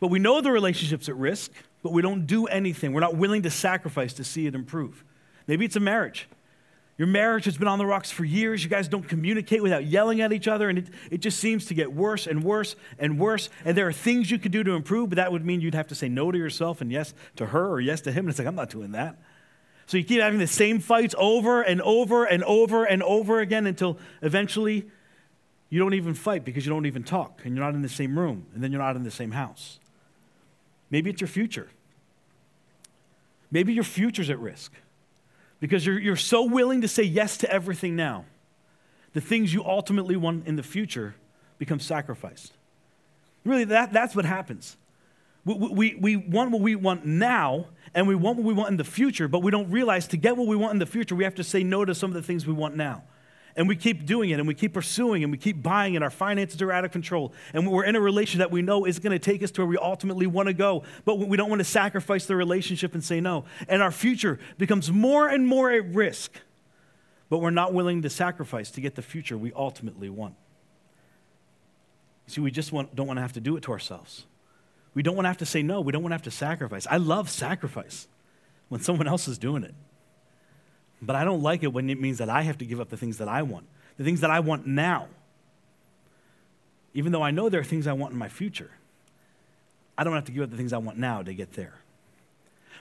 But 0.00 0.08
we 0.08 0.18
know 0.18 0.40
the 0.40 0.50
relationship's 0.50 1.08
at 1.08 1.16
risk, 1.16 1.52
but 1.82 1.92
we 1.92 2.02
don't 2.02 2.26
do 2.26 2.46
anything. 2.46 2.92
We're 2.92 3.00
not 3.00 3.16
willing 3.16 3.42
to 3.42 3.50
sacrifice 3.50 4.14
to 4.14 4.24
see 4.24 4.46
it 4.46 4.54
improve. 4.54 5.04
Maybe 5.46 5.64
it's 5.64 5.76
a 5.76 5.80
marriage. 5.80 6.28
Your 6.96 7.06
marriage 7.06 7.46
has 7.46 7.56
been 7.56 7.68
on 7.68 7.78
the 7.78 7.86
rocks 7.86 8.10
for 8.10 8.24
years. 8.24 8.62
You 8.62 8.68
guys 8.68 8.86
don't 8.86 9.08
communicate 9.08 9.62
without 9.62 9.86
yelling 9.86 10.20
at 10.20 10.34
each 10.34 10.46
other, 10.46 10.68
and 10.68 10.78
it, 10.78 10.88
it 11.10 11.18
just 11.18 11.38
seems 11.38 11.64
to 11.66 11.74
get 11.74 11.94
worse 11.94 12.26
and 12.26 12.44
worse 12.44 12.76
and 12.98 13.18
worse. 13.18 13.48
And 13.64 13.74
there 13.74 13.88
are 13.88 13.92
things 13.92 14.30
you 14.30 14.38
could 14.38 14.52
do 14.52 14.62
to 14.62 14.72
improve, 14.72 15.08
but 15.08 15.16
that 15.16 15.32
would 15.32 15.44
mean 15.44 15.62
you'd 15.62 15.74
have 15.74 15.86
to 15.88 15.94
say 15.94 16.10
no 16.10 16.30
to 16.30 16.36
yourself 16.36 16.82
and 16.82 16.92
yes 16.92 17.14
to 17.36 17.46
her 17.46 17.66
or 17.68 17.80
yes 17.80 18.02
to 18.02 18.12
him. 18.12 18.26
And 18.26 18.28
it's 18.30 18.38
like, 18.38 18.46
I'm 18.46 18.54
not 18.54 18.68
doing 18.68 18.92
that. 18.92 19.18
So 19.86 19.96
you 19.96 20.04
keep 20.04 20.20
having 20.20 20.38
the 20.38 20.46
same 20.46 20.78
fights 20.78 21.14
over 21.18 21.62
and 21.62 21.82
over 21.82 22.24
and 22.24 22.44
over 22.44 22.84
and 22.84 23.02
over 23.02 23.40
again 23.40 23.66
until 23.66 23.98
eventually 24.22 24.86
you 25.68 25.78
don't 25.78 25.94
even 25.94 26.14
fight 26.14 26.44
because 26.44 26.64
you 26.64 26.70
don't 26.70 26.86
even 26.86 27.02
talk, 27.02 27.40
and 27.44 27.56
you're 27.56 27.64
not 27.64 27.74
in 27.74 27.82
the 27.82 27.88
same 27.88 28.18
room, 28.18 28.46
and 28.54 28.62
then 28.62 28.70
you're 28.72 28.80
not 28.80 28.94
in 28.94 29.04
the 29.04 29.10
same 29.10 29.32
house. 29.32 29.79
Maybe 30.90 31.10
it's 31.10 31.20
your 31.20 31.28
future. 31.28 31.68
Maybe 33.50 33.72
your 33.72 33.84
future's 33.84 34.30
at 34.30 34.38
risk 34.38 34.72
because 35.60 35.84
you're, 35.84 35.98
you're 35.98 36.16
so 36.16 36.44
willing 36.44 36.80
to 36.80 36.88
say 36.88 37.02
yes 37.02 37.36
to 37.38 37.50
everything 37.50 37.96
now. 37.96 38.24
The 39.12 39.20
things 39.20 39.52
you 39.52 39.64
ultimately 39.64 40.16
want 40.16 40.46
in 40.46 40.56
the 40.56 40.62
future 40.62 41.14
become 41.58 41.80
sacrificed. 41.80 42.52
Really, 43.44 43.64
that, 43.64 43.92
that's 43.92 44.14
what 44.14 44.24
happens. 44.24 44.76
We, 45.44 45.54
we, 45.54 45.94
we 45.94 46.16
want 46.16 46.50
what 46.50 46.60
we 46.60 46.76
want 46.76 47.06
now, 47.06 47.66
and 47.94 48.06
we 48.06 48.14
want 48.14 48.36
what 48.36 48.44
we 48.44 48.52
want 48.52 48.70
in 48.70 48.76
the 48.76 48.84
future, 48.84 49.26
but 49.26 49.42
we 49.42 49.50
don't 49.50 49.70
realize 49.70 50.06
to 50.08 50.16
get 50.16 50.36
what 50.36 50.46
we 50.46 50.56
want 50.56 50.74
in 50.74 50.78
the 50.78 50.86
future, 50.86 51.14
we 51.14 51.24
have 51.24 51.34
to 51.36 51.44
say 51.44 51.64
no 51.64 51.84
to 51.84 51.94
some 51.94 52.10
of 52.10 52.14
the 52.14 52.22
things 52.22 52.46
we 52.46 52.52
want 52.52 52.76
now. 52.76 53.02
And 53.56 53.68
we 53.68 53.76
keep 53.76 54.06
doing 54.06 54.30
it 54.30 54.38
and 54.38 54.46
we 54.46 54.54
keep 54.54 54.72
pursuing 54.72 55.22
and 55.22 55.32
we 55.32 55.38
keep 55.38 55.62
buying 55.62 55.96
and 55.96 56.04
our 56.04 56.10
finances 56.10 56.60
are 56.62 56.72
out 56.72 56.84
of 56.84 56.92
control. 56.92 57.32
And 57.52 57.70
we're 57.70 57.84
in 57.84 57.96
a 57.96 58.00
relationship 58.00 58.38
that 58.38 58.50
we 58.50 58.62
know 58.62 58.84
is 58.84 58.98
going 58.98 59.12
to 59.12 59.18
take 59.18 59.42
us 59.42 59.50
to 59.52 59.62
where 59.62 59.68
we 59.68 59.76
ultimately 59.76 60.26
want 60.26 60.46
to 60.46 60.54
go, 60.54 60.84
but 61.04 61.18
we 61.18 61.36
don't 61.36 61.50
want 61.50 61.60
to 61.60 61.64
sacrifice 61.64 62.26
the 62.26 62.36
relationship 62.36 62.94
and 62.94 63.02
say 63.02 63.20
no. 63.20 63.44
And 63.68 63.82
our 63.82 63.90
future 63.90 64.38
becomes 64.58 64.90
more 64.90 65.28
and 65.28 65.46
more 65.46 65.70
at 65.70 65.84
risk, 65.94 66.32
but 67.28 67.38
we're 67.38 67.50
not 67.50 67.74
willing 67.74 68.02
to 68.02 68.10
sacrifice 68.10 68.70
to 68.72 68.80
get 68.80 68.94
the 68.94 69.02
future 69.02 69.36
we 69.36 69.52
ultimately 69.52 70.08
want. 70.08 70.34
See, 72.26 72.40
we 72.40 72.52
just 72.52 72.70
want, 72.70 72.94
don't 72.94 73.08
want 73.08 73.16
to 73.16 73.22
have 73.22 73.32
to 73.32 73.40
do 73.40 73.56
it 73.56 73.62
to 73.64 73.72
ourselves. 73.72 74.26
We 74.94 75.02
don't 75.02 75.16
want 75.16 75.24
to 75.24 75.28
have 75.30 75.38
to 75.38 75.46
say 75.46 75.62
no. 75.62 75.80
We 75.80 75.92
don't 75.92 76.02
want 76.02 76.12
to 76.12 76.14
have 76.14 76.22
to 76.22 76.30
sacrifice. 76.30 76.86
I 76.88 76.96
love 76.96 77.28
sacrifice 77.28 78.06
when 78.68 78.80
someone 78.80 79.08
else 79.08 79.26
is 79.28 79.38
doing 79.38 79.64
it. 79.64 79.74
But 81.02 81.16
I 81.16 81.24
don't 81.24 81.42
like 81.42 81.62
it 81.62 81.72
when 81.72 81.88
it 81.88 82.00
means 82.00 82.18
that 82.18 82.28
I 82.28 82.42
have 82.42 82.58
to 82.58 82.64
give 82.64 82.80
up 82.80 82.90
the 82.90 82.96
things 82.96 83.18
that 83.18 83.28
I 83.28 83.42
want, 83.42 83.66
the 83.96 84.04
things 84.04 84.20
that 84.20 84.30
I 84.30 84.40
want 84.40 84.66
now. 84.66 85.08
Even 86.92 87.12
though 87.12 87.22
I 87.22 87.30
know 87.30 87.48
there 87.48 87.60
are 87.60 87.64
things 87.64 87.86
I 87.86 87.92
want 87.92 88.12
in 88.12 88.18
my 88.18 88.28
future, 88.28 88.70
I 89.96 90.04
don't 90.04 90.14
have 90.14 90.24
to 90.26 90.32
give 90.32 90.42
up 90.42 90.50
the 90.50 90.56
things 90.56 90.72
I 90.72 90.78
want 90.78 90.98
now 90.98 91.22
to 91.22 91.32
get 91.32 91.52
there. 91.52 91.74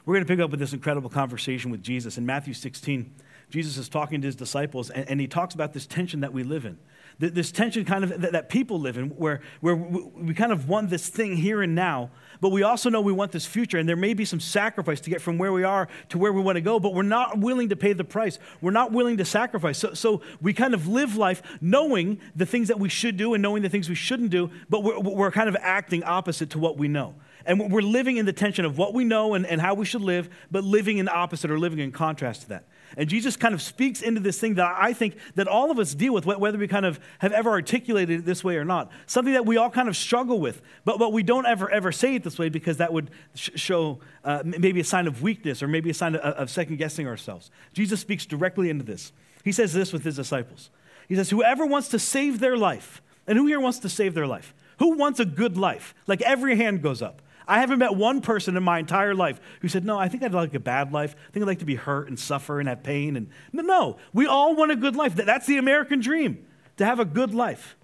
We're 0.05 0.15
going 0.15 0.25
to 0.25 0.33
pick 0.33 0.39
up 0.39 0.49
with 0.49 0.59
this 0.59 0.73
incredible 0.73 1.09
conversation 1.09 1.69
with 1.69 1.83
Jesus. 1.83 2.17
In 2.17 2.25
Matthew 2.25 2.53
16, 2.53 3.13
Jesus 3.49 3.77
is 3.77 3.89
talking 3.89 4.21
to 4.21 4.25
his 4.25 4.35
disciples, 4.35 4.89
and, 4.89 5.07
and 5.09 5.21
he 5.21 5.27
talks 5.27 5.53
about 5.53 5.73
this 5.73 5.85
tension 5.85 6.21
that 6.21 6.33
we 6.33 6.43
live 6.43 6.65
in 6.65 6.77
this 7.19 7.51
tension 7.51 7.83
kind 7.83 8.05
of 8.05 8.21
that, 8.21 8.31
that 8.31 8.49
people 8.49 8.79
live 8.79 8.97
in, 8.97 9.09
where, 9.09 9.41
where 9.59 9.75
we 9.75 10.33
kind 10.33 10.53
of 10.53 10.69
want 10.69 10.89
this 10.89 11.09
thing 11.09 11.35
here 11.35 11.61
and 11.61 11.75
now, 11.75 12.09
but 12.39 12.49
we 12.49 12.63
also 12.63 12.89
know 12.89 13.01
we 13.01 13.11
want 13.11 13.33
this 13.33 13.45
future, 13.45 13.77
and 13.77 13.89
there 13.89 13.97
may 13.97 14.13
be 14.13 14.23
some 14.23 14.39
sacrifice 14.39 15.01
to 15.01 15.09
get 15.09 15.21
from 15.21 15.37
where 15.37 15.51
we 15.51 15.63
are 15.63 15.89
to 16.09 16.17
where 16.17 16.31
we 16.31 16.41
want 16.41 16.55
to 16.55 16.61
go, 16.61 16.79
but 16.79 16.93
we're 16.93 17.03
not 17.03 17.37
willing 17.37 17.69
to 17.69 17.75
pay 17.75 17.91
the 17.91 18.05
price. 18.05 18.39
We're 18.61 18.71
not 18.71 18.93
willing 18.93 19.17
to 19.17 19.25
sacrifice. 19.25 19.77
So, 19.77 19.93
so 19.93 20.21
we 20.41 20.53
kind 20.53 20.73
of 20.73 20.87
live 20.87 21.17
life 21.17 21.41
knowing 21.59 22.21
the 22.35 22.45
things 22.45 22.69
that 22.69 22.79
we 22.79 22.87
should 22.87 23.17
do 23.17 23.33
and 23.33 23.41
knowing 23.41 23.63
the 23.63 23.69
things 23.69 23.89
we 23.89 23.95
shouldn't 23.95 24.29
do, 24.29 24.49
but 24.69 24.83
we're, 24.83 24.99
we're 24.99 25.31
kind 25.31 25.49
of 25.49 25.57
acting 25.59 26.03
opposite 26.03 26.51
to 26.51 26.59
what 26.59 26.77
we 26.77 26.87
know. 26.87 27.15
And 27.45 27.71
we're 27.71 27.81
living 27.81 28.17
in 28.17 28.25
the 28.25 28.33
tension 28.33 28.63
of 28.63 28.77
what 28.77 28.93
we 28.93 29.03
know 29.03 29.33
and, 29.33 29.45
and 29.45 29.59
how 29.59 29.73
we 29.73 29.83
should 29.83 30.01
live, 30.01 30.29
but 30.51 30.63
living 30.63 30.99
in 30.99 31.09
opposite 31.09 31.51
or 31.51 31.59
living 31.59 31.79
in 31.79 31.91
contrast 31.91 32.43
to 32.43 32.49
that. 32.49 32.65
And 32.97 33.07
Jesus 33.07 33.35
kind 33.35 33.53
of 33.53 33.61
speaks 33.61 34.01
into 34.01 34.19
this 34.19 34.39
thing 34.39 34.55
that 34.55 34.75
I 34.77 34.93
think 34.93 35.15
that 35.35 35.47
all 35.47 35.71
of 35.71 35.79
us 35.79 35.93
deal 35.93 36.13
with, 36.13 36.25
whether 36.25 36.57
we 36.57 36.67
kind 36.67 36.85
of 36.85 36.99
have 37.19 37.31
ever 37.31 37.51
articulated 37.51 38.21
it 38.21 38.25
this 38.25 38.43
way 38.43 38.57
or 38.57 38.65
not. 38.65 38.91
Something 39.05 39.33
that 39.33 39.45
we 39.45 39.57
all 39.57 39.69
kind 39.69 39.87
of 39.87 39.95
struggle 39.95 40.39
with, 40.39 40.61
but, 40.85 40.97
but 40.97 41.13
we 41.13 41.23
don't 41.23 41.45
ever, 41.45 41.69
ever 41.69 41.91
say 41.91 42.15
it 42.15 42.23
this 42.23 42.39
way 42.39 42.49
because 42.49 42.77
that 42.77 42.91
would 42.91 43.11
sh- 43.35 43.51
show 43.55 43.99
uh, 44.23 44.41
maybe 44.43 44.79
a 44.79 44.83
sign 44.83 45.07
of 45.07 45.21
weakness 45.21 45.61
or 45.61 45.67
maybe 45.67 45.89
a 45.89 45.93
sign 45.93 46.15
of, 46.15 46.21
of 46.21 46.49
second 46.49 46.77
guessing 46.77 47.07
ourselves. 47.07 47.51
Jesus 47.73 47.99
speaks 47.99 48.25
directly 48.25 48.69
into 48.69 48.83
this. 48.83 49.11
He 49.43 49.51
says 49.51 49.73
this 49.73 49.93
with 49.93 50.03
his 50.03 50.15
disciples 50.15 50.69
He 51.07 51.15
says, 51.15 51.29
Whoever 51.29 51.65
wants 51.65 51.89
to 51.89 51.99
save 51.99 52.39
their 52.39 52.57
life, 52.57 53.01
and 53.27 53.37
who 53.37 53.45
here 53.45 53.59
wants 53.59 53.79
to 53.79 53.89
save 53.89 54.15
their 54.15 54.27
life? 54.27 54.53
Who 54.79 54.97
wants 54.97 55.19
a 55.19 55.25
good 55.25 55.57
life? 55.57 55.93
Like 56.07 56.21
every 56.21 56.55
hand 56.55 56.81
goes 56.81 57.01
up. 57.01 57.21
I 57.49 57.59
haven't 57.59 57.79
met 57.79 57.95
one 57.95 58.21
person 58.21 58.55
in 58.55 58.61
my 58.61 58.77
entire 58.77 59.15
life 59.15 59.41
who 59.61 59.67
said, 59.67 59.83
No, 59.83 59.97
I 59.97 60.07
think 60.07 60.21
I'd 60.21 60.33
like 60.33 60.53
a 60.53 60.59
bad 60.59 60.93
life. 60.93 61.15
I 61.27 61.31
think 61.31 61.43
I'd 61.43 61.47
like 61.47 61.59
to 61.59 61.65
be 61.65 61.75
hurt 61.75 62.07
and 62.07 62.17
suffer 62.17 62.59
and 62.59 62.69
have 62.69 62.83
pain. 62.83 63.17
And 63.17 63.29
no, 63.51 63.63
no, 63.63 63.97
we 64.13 64.27
all 64.27 64.55
want 64.55 64.71
a 64.71 64.75
good 64.75 64.95
life. 64.95 65.15
That's 65.15 65.47
the 65.47 65.57
American 65.57 65.99
dream, 65.99 66.45
to 66.77 66.85
have 66.85 66.99
a 66.99 67.05
good 67.05 67.33
life. 67.33 67.75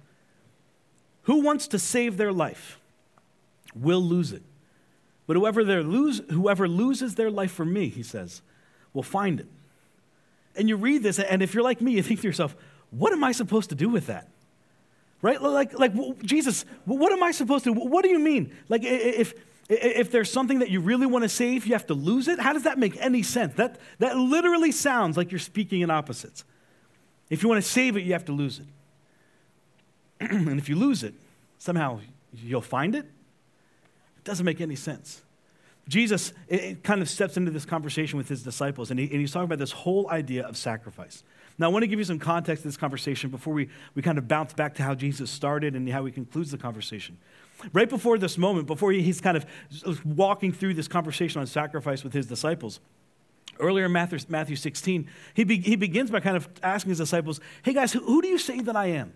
Who 1.24 1.42
wants 1.42 1.68
to 1.70 1.80
save 1.80 2.18
their 2.18 2.32
life 2.32 2.80
will 3.74 4.02
lose 4.02 4.32
it. 4.32 4.44
But 5.26 5.36
whoever, 5.36 5.64
lose, 5.64 6.22
whoever 6.30 6.68
loses 6.68 7.16
their 7.16 7.32
life 7.32 7.52
for 7.52 7.66
me, 7.66 7.90
he 7.90 8.04
says, 8.04 8.44
will 8.94 9.04
find 9.04 9.40
it. 9.40 9.48
And 10.56 10.70
you 10.70 10.78
read 10.78 11.02
this, 11.02 11.18
and 11.18 11.42
if 11.42 11.56
you're 11.56 11.64
like 11.64 11.82
me, 11.82 11.94
you 11.94 12.04
think 12.04 12.22
to 12.22 12.28
yourself, 12.28 12.56
what 12.92 13.12
am 13.12 13.24
I 13.24 13.32
supposed 13.32 13.70
to 13.70 13.76
do 13.76 13.90
with 13.90 14.06
that? 14.08 14.30
Right? 15.24 15.42
Like, 15.42 15.78
like 15.78 16.22
Jesus, 16.24 16.66
what 16.86 17.12
am 17.12 17.24
I 17.24 17.32
supposed 17.32 17.64
to? 17.64 17.74
What 17.74 18.04
do 18.04 18.10
you 18.10 18.20
mean? 18.20 18.54
Like, 18.70 18.84
if 18.84 19.34
if 19.68 20.12
there's 20.12 20.32
something 20.32 20.60
that 20.60 20.70
you 20.70 20.80
really 20.80 21.08
want 21.08 21.24
to 21.24 21.30
save, 21.30 21.66
you 21.66 21.74
have 21.74 21.88
to 21.88 21.94
lose 21.94 22.28
it? 22.28 22.40
How 22.40 22.54
does 22.54 22.64
that 22.64 22.78
make 22.78 22.98
any 22.98 23.24
sense? 23.24 23.56
That, 23.56 23.80
that 24.00 24.16
literally 24.16 24.72
sounds 24.72 25.18
like 25.18 25.32
you're 25.32 25.40
speaking 25.40 25.82
in 25.82 25.90
opposites. 25.90 26.44
If 27.30 27.42
you 27.42 27.50
want 27.50 27.64
to 27.64 27.70
save 27.70 27.98
it, 27.98 28.02
you 28.02 28.14
have 28.14 28.26
to 28.26 28.32
lose 28.32 28.60
it. 28.60 28.68
and 30.32 30.60
if 30.60 30.70
you 30.70 30.76
lose 30.76 31.04
it, 31.04 31.16
somehow 31.58 32.00
you'll 32.34 32.62
find 32.62 32.96
it? 32.96 33.06
It 33.06 34.24
doesn't 34.24 34.46
make 34.46 34.62
any 34.62 34.76
sense. 34.76 35.24
Jesus 35.88 36.34
it, 36.48 36.64
it 36.64 36.84
kind 36.84 37.02
of 37.02 37.10
steps 37.10 37.38
into 37.38 37.52
this 37.52 37.66
conversation 37.66 38.18
with 38.18 38.28
his 38.28 38.44
disciples, 38.44 38.92
and, 38.92 39.00
he, 39.00 39.06
and 39.06 39.20
he's 39.20 39.32
talking 39.32 39.46
about 39.46 39.60
this 39.60 39.72
whole 39.72 40.10
idea 40.10 40.46
of 40.46 40.58
sacrifice. 40.58 41.24
Now, 41.58 41.68
I 41.68 41.70
want 41.70 41.84
to 41.84 41.88
give 41.88 42.00
you 42.00 42.06
some 42.06 42.20
context 42.20 42.64
to 42.64 42.68
this 42.68 42.78
conversation 42.78 43.30
before 43.30 43.54
we, 43.54 43.70
we 43.94 44.02
kind 44.02 44.18
of 44.18 44.28
bounce 44.28 44.54
back 44.54 44.76
to 44.76 44.84
how 44.84 44.94
Jesus 44.94 45.32
started 45.32 45.76
and 45.76 45.90
how 45.90 46.06
he 46.06 46.12
concludes 46.12 46.52
the 46.52 46.58
conversation. 46.58 47.18
Right 47.74 47.90
before 47.90 48.18
this 48.18 48.38
moment, 48.38 48.68
before 48.68 48.92
he's 48.92 49.22
kind 49.22 49.38
of 49.38 49.46
walking 50.06 50.52
through 50.52 50.74
this 50.74 50.88
conversation 50.88 51.42
on 51.42 51.48
sacrifice 51.48 52.04
with 52.04 52.14
his 52.14 52.28
disciples, 52.28 52.80
earlier 53.60 53.86
in 53.86 53.92
Matthew, 53.92 54.20
Matthew 54.28 54.56
16, 54.56 55.10
he, 55.34 55.44
he 55.44 55.76
begins 55.76 56.12
by 56.12 56.20
kind 56.20 56.38
of 56.38 56.50
asking 56.62 56.90
his 56.90 56.98
disciples, 56.98 57.40
Hey 57.64 57.74
guys, 57.74 57.94
who 57.94 58.22
do 58.22 58.28
you 58.28 58.38
say 58.38 58.60
that 58.62 58.76
I 58.76 58.88
am? 58.88 59.14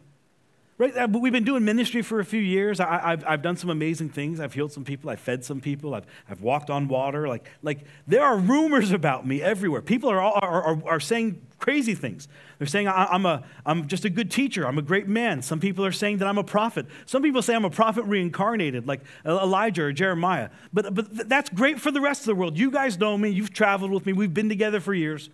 Right? 0.79 0.95
Uh, 0.95 1.09
we've 1.12 1.33
been 1.33 1.43
doing 1.43 1.65
ministry 1.65 2.01
for 2.01 2.21
a 2.21 2.25
few 2.25 2.39
years. 2.39 2.79
I, 2.79 3.09
have 3.09 3.25
I've 3.27 3.41
done 3.41 3.57
some 3.57 3.69
amazing 3.69 4.12
things. 4.12 4.39
I've 4.39 4.53
healed 4.53 4.71
some 4.71 4.86
people. 4.86 5.09
I've 5.09 5.19
fed 5.19 5.43
some 5.43 5.59
people. 5.59 5.93
I've, 5.93 6.05
I've 6.29 6.39
walked 6.39 6.69
on 6.69 6.88
water. 6.88 7.27
Like, 7.27 7.50
like 7.62 7.79
there 8.07 8.24
are 8.24 8.38
rumors 8.38 8.93
about 8.93 9.27
me 9.27 9.41
everywhere. 9.41 9.81
People 9.81 10.09
are, 10.09 10.21
are, 10.21 10.63
are, 10.63 10.81
are 10.88 11.00
saying 11.01 11.41
crazy 11.57 11.95
things. 11.95 12.29
They're 12.59 12.67
saying 12.67 12.88
I'm, 12.88 13.25
a, 13.25 13.43
I'm 13.65 13.89
just 13.89 14.05
a 14.05 14.09
good 14.09 14.31
teacher. 14.31 14.65
I'm 14.65 14.77
a 14.77 14.81
great 14.81 15.09
man. 15.09 15.41
Some 15.41 15.59
people 15.59 15.86
are 15.86 15.91
saying 15.91 16.19
that 16.19 16.29
I'm 16.29 16.38
a 16.38 16.45
prophet. 16.45 16.86
Some 17.05 17.24
people 17.24 17.41
say 17.41 17.55
I'm 17.55 17.65
a 17.65 17.69
prophet 17.69 18.05
reincarnated, 18.05 18.88
like 18.88 19.01
Elijah 19.25 19.83
or 19.83 19.91
Jeremiah. 19.91 20.50
But, 20.71 20.95
but 20.95 21.27
that's 21.27 21.50
great 21.50 21.81
for 21.81 21.91
the 21.91 22.00
rest 22.00 22.21
of 22.21 22.27
the 22.27 22.36
world. 22.36 22.57
You 22.57 22.71
guys 22.71 22.98
know 22.98 23.17
me. 23.17 23.27
You've 23.27 23.53
traveled 23.53 23.91
with 23.91 24.05
me. 24.05 24.13
We've 24.13 24.33
been 24.33 24.48
together 24.48 24.79
for 24.79 24.93
years. 24.93 25.29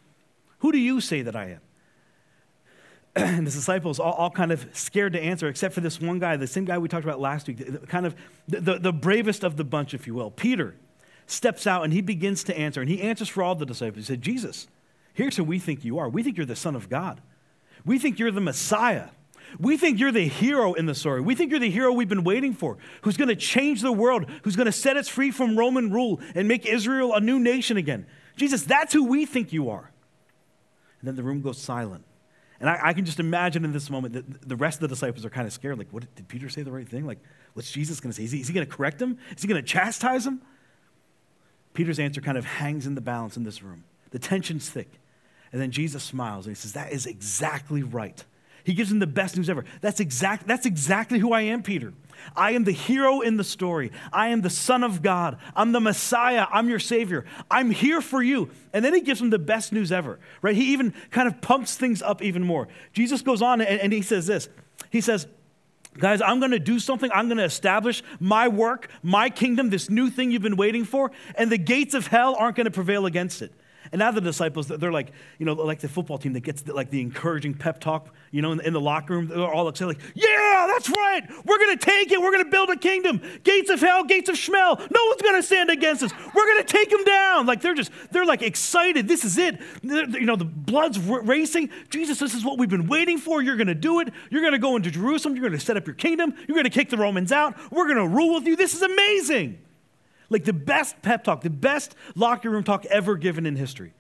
Who 0.60 0.72
do 0.72 0.80
you 0.80 1.02
say 1.02 1.22
that 1.22 1.36
I 1.36 1.52
am? 1.52 1.62
And 3.16 3.48
the 3.48 3.52
disciples 3.52 4.00
all, 4.00 4.14
all, 4.14 4.30
kind 4.30 4.52
of 4.52 4.68
scared 4.74 5.14
to 5.14 5.22
answer, 5.22 5.48
except 5.48 5.74
for 5.74 5.82
this 5.82 6.02
one 6.02 6.20
guy, 6.20 6.36
the 6.38 6.48
same 6.48 6.66
guy 6.66 6.78
we 6.78 6.90
talked 6.90 7.06
about 7.06 7.20
last 7.20 7.48
week, 7.48 7.88
kind 7.88 8.06
of 8.06 8.16
the, 8.48 8.60
the, 8.60 8.80
the 8.80 8.94
bravest 8.94 9.44
of 9.44 9.58
the 9.58 9.64
bunch, 9.64 9.94
if 9.94 10.06
you 10.06 10.14
will. 10.14 10.32
Peter 10.32 10.76
steps 11.28 11.66
out 11.66 11.84
and 11.84 11.94
he 11.94 12.02
begins 12.02 12.44
to 12.44 12.58
answer, 12.58 12.82
and 12.82 12.90
he 12.90 13.02
answers 13.02 13.30
for 13.30 13.44
all 13.44 13.56
the 13.56 13.66
disciples. 13.66 14.08
He 14.08 14.14
said, 14.14 14.22
Jesus, 14.22 14.68
here's 15.14 15.38
who 15.38 15.44
we 15.44 15.60
think 15.60 15.86
you 15.86 15.98
are. 15.98 16.10
We 16.10 16.24
think 16.24 16.38
you're 16.38 16.46
the 16.46 16.56
Son 16.56 16.76
of 16.76 16.90
God. 16.90 17.22
We 17.86 18.00
think 18.00 18.20
you're 18.20 18.32
the 18.32 18.42
Messiah. 18.42 19.10
we 19.60 19.78
think 19.78 20.00
you're 20.00 20.12
the 20.12 20.28
hero 20.28 20.74
in 20.74 20.86
the 20.86 20.96
story. 20.96 21.22
We 21.22 21.36
think 21.36 21.52
you're 21.52 21.60
the 21.60 21.70
hero 21.70 21.94
we've 21.94 22.10
been 22.10 22.24
waiting 22.24 22.54
for, 22.54 22.78
who's 23.04 23.16
going 23.16 23.30
to 23.30 23.36
change 23.36 23.82
the 23.82 23.92
world, 23.92 24.26
who's 24.44 24.56
going 24.56 24.66
to 24.66 24.72
set 24.72 24.98
us 24.98 25.08
free 25.08 25.32
from 25.32 25.58
Roman 25.58 25.92
rule 25.92 26.20
and 26.34 26.48
make 26.48 26.66
Israel 26.66 27.14
a 27.14 27.22
new 27.22 27.40
nation 27.40 27.78
again. 27.78 28.08
Jesus, 28.36 28.64
that's 28.64 28.92
who 28.92 29.06
we 29.06 29.26
think 29.26 29.54
you 29.54 29.70
are. 29.70 29.92
And 31.00 31.08
then 31.08 31.16
the 31.16 31.24
room 31.24 31.42
goes 31.42 31.58
silent. 31.62 32.04
And 32.60 32.70
I, 32.70 32.80
I 32.84 32.94
can 32.94 33.06
just 33.06 33.20
imagine 33.20 33.66
in 33.66 33.74
this 33.74 33.90
moment 33.90 34.14
that 34.14 34.48
the 34.48 34.56
rest 34.56 34.78
of 34.78 34.82
the 34.82 34.88
disciples 34.88 35.26
are 35.26 35.30
kind 35.30 35.46
of 35.46 35.54
scared. 35.54 35.78
Like, 35.78 35.92
what 35.92 36.14
did 36.16 36.28
Peter 36.28 36.50
say 36.50 36.62
the 36.62 36.72
right 36.72 36.88
thing? 36.88 37.06
Like, 37.06 37.20
what's 37.54 37.72
Jesus 37.72 38.00
going 38.00 38.12
to 38.12 38.16
say? 38.16 38.24
Is 38.24 38.32
he, 38.32 38.40
is 38.40 38.48
he 38.48 38.54
going 38.54 38.66
to 38.66 38.74
correct 38.74 39.02
him? 39.02 39.18
Is 39.36 39.42
he 39.42 39.48
going 39.48 39.62
to 39.62 39.68
chastise 39.68 40.26
him? 40.26 40.42
Peter's 41.74 42.00
answer 42.00 42.22
kind 42.22 42.38
of 42.38 42.46
hangs 42.46 42.88
in 42.88 42.96
the 42.96 43.02
balance 43.02 43.36
in 43.36 43.44
this 43.44 43.62
room. 43.62 43.84
The 44.12 44.20
tension's 44.20 44.70
thick. 44.70 44.90
And 45.52 45.62
then 45.62 45.72
Jesus 45.72 46.04
smiles 46.04 46.46
and 46.48 46.56
he 46.56 46.60
says, 46.60 46.74
That 46.74 46.92
is 46.92 47.06
exactly 47.06 47.84
right. 47.84 48.24
He 48.66 48.74
gives 48.74 48.92
him 48.92 48.98
the 48.98 49.08
best 49.08 49.38
news 49.38 49.50
ever. 49.50 49.64
That's, 49.82 50.00
exact, 50.00 50.48
that's 50.48 50.66
exactly 50.66 51.20
who 51.20 51.32
I 51.32 51.42
am, 51.42 51.62
Peter. 51.62 51.94
I 52.36 52.54
am 52.54 52.64
the 52.64 52.72
hero 52.72 53.22
in 53.22 53.38
the 53.38 53.44
story. 53.44 53.92
I 54.12 54.30
am 54.30 54.42
the 54.42 54.50
Son 54.50 54.84
of 54.84 55.04
God. 55.04 55.38
I'm 55.56 55.72
the 55.72 55.80
Messiah. 55.80 56.48
I'm 56.52 56.68
your 56.68 56.80
Savior. 56.80 57.26
I'm 57.52 57.70
here 57.70 58.02
for 58.02 58.24
you. 58.24 58.50
And 58.74 58.84
then 58.84 58.96
he 58.96 59.02
gives 59.02 59.22
him 59.22 59.30
the 59.30 59.38
best 59.38 59.72
news 59.72 59.92
ever, 59.92 60.20
right? 60.42 60.56
He 60.56 60.74
even 60.74 60.96
kind 61.12 61.28
of 61.28 61.42
pumps 61.42 61.76
things 61.76 62.02
up 62.02 62.24
even 62.24 62.44
more. 62.44 62.68
Jesus 62.92 63.22
goes 63.22 63.44
on 63.44 63.62
and, 63.62 63.80
and 63.80 63.94
he 63.94 64.02
says 64.02 64.26
this 64.26 64.50
He 64.90 65.00
says, 65.00 65.28
Guys, 66.00 66.22
I'm 66.22 66.40
going 66.40 66.52
to 66.52 66.60
do 66.60 66.80
something. 66.80 67.12
I'm 67.14 67.28
going 67.28 67.38
to 67.38 67.46
establish 67.46 68.04
my 68.20 68.48
work, 68.48 68.90
my 69.04 69.30
kingdom, 69.30 69.70
this 69.70 69.92
new 69.92 70.10
thing 70.10 70.32
you've 70.32 70.42
been 70.42 70.58
waiting 70.58 70.86
for, 70.86 71.12
and 71.36 71.52
the 71.52 71.58
gates 71.58 71.94
of 71.94 72.08
hell 72.08 72.36
aren't 72.38 72.58
going 72.58 72.66
to 72.66 72.72
prevail 72.72 73.06
against 73.06 73.42
it. 73.42 73.54
And 73.92 74.00
now 74.00 74.12
the 74.12 74.22
disciples, 74.22 74.68
they're 74.68 74.92
like, 74.92 75.12
you 75.38 75.46
know, 75.46 75.54
like 75.54 75.80
the 75.80 75.88
football 75.88 76.18
team 76.18 76.34
that 76.34 76.42
gets 76.42 76.62
the, 76.64 76.74
like 76.74 76.90
the 76.90 77.02
encouraging 77.02 77.54
pep 77.54 77.80
talk, 77.80 78.14
you 78.32 78.42
know, 78.42 78.52
in, 78.52 78.62
in 78.62 78.74
the 78.74 78.82
locker 78.82 79.14
room. 79.14 79.28
They're 79.28 79.40
all 79.40 79.68
excited, 79.68 79.98
like, 79.98 80.12
yeah, 80.16 80.68
that's 80.72 80.90
right. 80.90 81.24
We're 81.46 81.58
going 81.58 81.78
to 81.78 81.86
take 81.86 82.12
it. 82.12 82.20
We're 82.20 82.32
going 82.32 82.44
to 82.44 82.50
build 82.50 82.70
a 82.70 82.78
kingdom. 82.78 83.22
Gates 83.44 83.70
of 83.70 83.80
hell, 83.80 84.04
gates 84.04 84.30
of 84.30 84.36
Schmel. 84.36 84.80
No 84.80 85.00
one's 85.08 85.22
going 85.22 85.36
to 85.36 85.44
stand 85.44 85.70
against 85.70 86.04
us. 86.04 86.12
We're 86.34 86.46
going 86.46 86.64
to 86.64 86.72
take 86.72 86.90
them 86.90 87.04
down. 87.04 87.46
Like 87.46 87.62
they're 87.62 87.76
just, 87.76 87.92
they're 88.12 88.26
like 88.26 88.42
excited. 88.42 89.08
This 89.08 89.24
is 89.24 89.38
it. 89.38 89.60
They're, 89.84 90.10
you 90.10 90.26
know, 90.26 90.36
the 90.36 90.46
blood's 90.46 91.00
racing. 91.00 91.70
Jesus, 91.90 92.20
this 92.20 92.34
is 92.34 92.44
what 92.44 92.58
we've 92.58 92.70
been 92.70 92.88
waiting 92.88 93.18
for. 93.18 93.42
You're 93.42 93.58
going 93.58 93.68
to 93.68 93.76
do 93.76 94.00
it. 94.00 94.12
You're 94.30 94.42
going 94.42 94.54
to 94.54 94.60
go 94.60 94.76
into 94.76 94.92
Jerusalem. 94.92 95.36
You're 95.36 95.48
going 95.48 95.60
to 95.60 95.66
set 95.66 95.78
up 95.78 95.86
your 95.86 95.96
kingdom. 95.96 96.34
You're 96.48 96.56
going 96.56 96.64
to 96.66 96.70
kick 96.70 96.90
the 96.90 96.98
Romans 96.98 97.32
out. 97.32 97.56
We're 97.72 97.86
going 97.86 97.98
to 97.98 98.08
rule 98.08 98.36
with 98.36 98.46
you. 98.46 98.56
This 98.56 98.74
is 98.74 98.82
amazing. 98.82 99.60
Like 100.30 100.44
the 100.44 100.54
best 100.54 101.02
pep 101.02 101.24
talk, 101.24 101.42
the 101.42 101.50
best 101.50 101.96
locker 102.16 102.50
room 102.50 102.64
talk 102.64 102.86
ever 102.86 103.16
given 103.16 103.46
in 103.46 103.56
history. 103.56 103.94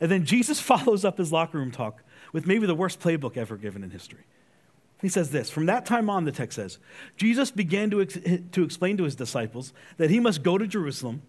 And 0.00 0.10
then 0.10 0.24
Jesus 0.24 0.60
follows 0.72 1.04
up 1.04 1.18
his 1.18 1.32
locker 1.32 1.58
room 1.58 1.70
talk 1.70 2.02
with 2.32 2.46
maybe 2.46 2.66
the 2.66 2.74
worst 2.74 3.00
playbook 3.00 3.36
ever 3.36 3.56
given 3.56 3.82
in 3.82 3.90
history. 3.90 4.24
He 5.00 5.08
says 5.08 5.30
this 5.30 5.50
From 5.50 5.66
that 5.66 5.86
time 5.86 6.08
on, 6.08 6.24
the 6.24 6.32
text 6.32 6.56
says, 6.56 6.78
Jesus 7.16 7.50
began 7.50 7.90
to, 7.90 8.00
ex- 8.00 8.18
to 8.52 8.62
explain 8.62 8.96
to 8.96 9.04
his 9.04 9.14
disciples 9.14 9.72
that 9.98 10.10
he 10.10 10.20
must 10.20 10.42
go 10.42 10.58
to 10.58 10.66
Jerusalem, 10.66 11.22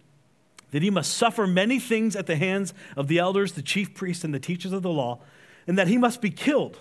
that 0.70 0.82
he 0.82 0.90
must 0.90 1.14
suffer 1.14 1.46
many 1.46 1.78
things 1.78 2.16
at 2.16 2.26
the 2.26 2.36
hands 2.36 2.74
of 2.96 3.08
the 3.08 3.18
elders, 3.18 3.52
the 3.52 3.62
chief 3.62 3.94
priests, 3.94 4.24
and 4.24 4.34
the 4.34 4.40
teachers 4.40 4.72
of 4.72 4.82
the 4.82 4.90
law, 4.90 5.20
and 5.66 5.78
that 5.78 5.88
he 5.88 5.98
must 5.98 6.20
be 6.20 6.30
killed, 6.30 6.78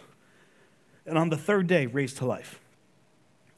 and 1.06 1.18
on 1.18 1.30
the 1.30 1.38
third 1.38 1.68
day 1.68 1.86
raised 1.86 2.18
to 2.18 2.26
life. 2.26 2.60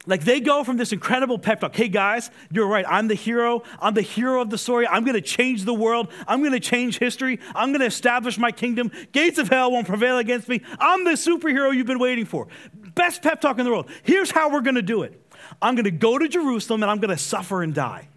Like 0.06 0.24
they 0.24 0.40
go 0.40 0.64
from 0.64 0.78
this 0.78 0.92
incredible 0.92 1.38
pep 1.38 1.60
talk. 1.60 1.76
Hey 1.76 1.88
guys, 1.88 2.30
you're 2.50 2.66
right. 2.66 2.86
I'm 2.88 3.08
the 3.08 3.14
hero. 3.14 3.62
I'm 3.80 3.92
the 3.92 4.02
hero 4.02 4.40
of 4.40 4.48
the 4.48 4.56
story. 4.56 4.86
I'm 4.86 5.04
to 5.04 5.20
change 5.20 5.64
the 5.64 5.74
world. 5.74 6.10
I'm 6.26 6.42
to 6.52 6.60
change 6.60 6.98
history. 6.98 7.38
I'm 7.54 7.74
to 7.74 7.84
establish 7.84 8.38
my 8.38 8.50
kingdom. 8.50 8.90
Gates 9.12 9.38
of 9.38 9.48
hell 9.48 9.70
won't 9.70 9.86
prevail 9.86 10.16
against 10.16 10.48
me. 10.48 10.62
I'm 10.78 11.04
the 11.04 11.12
superhero 11.12 11.74
you've 11.74 11.86
been 11.86 11.98
waiting 11.98 12.24
for. 12.24 12.48
Best 12.72 13.22
pep 13.22 13.42
talk 13.42 13.58
in 13.58 13.64
the 13.64 13.70
world. 13.70 13.90
Here's 14.02 14.30
how 14.30 14.50
we're 14.50 14.62
to 14.76 14.82
do 14.82 15.02
it. 15.02 15.20
I'm 15.60 15.76
to 15.84 15.90
go 15.90 16.18
to 16.18 16.28
Jerusalem 16.28 16.82
and 16.82 16.90
I'm 16.90 16.98
to 17.10 17.18
suffer 17.18 17.62
and 17.62 17.74
die. 17.74 18.08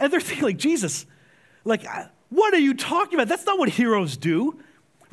And 0.00 0.12
they're 0.12 0.20
thinking 0.20 0.44
like, 0.44 0.56
Jesus, 0.56 1.06
like, 1.64 1.86
uh, 1.86 2.06
what 2.30 2.54
are 2.54 2.58
you 2.58 2.74
talking 2.74 3.14
about? 3.14 3.28
That's 3.28 3.46
not 3.46 3.58
what 3.58 3.68
heroes 3.68 4.16
do 4.16 4.58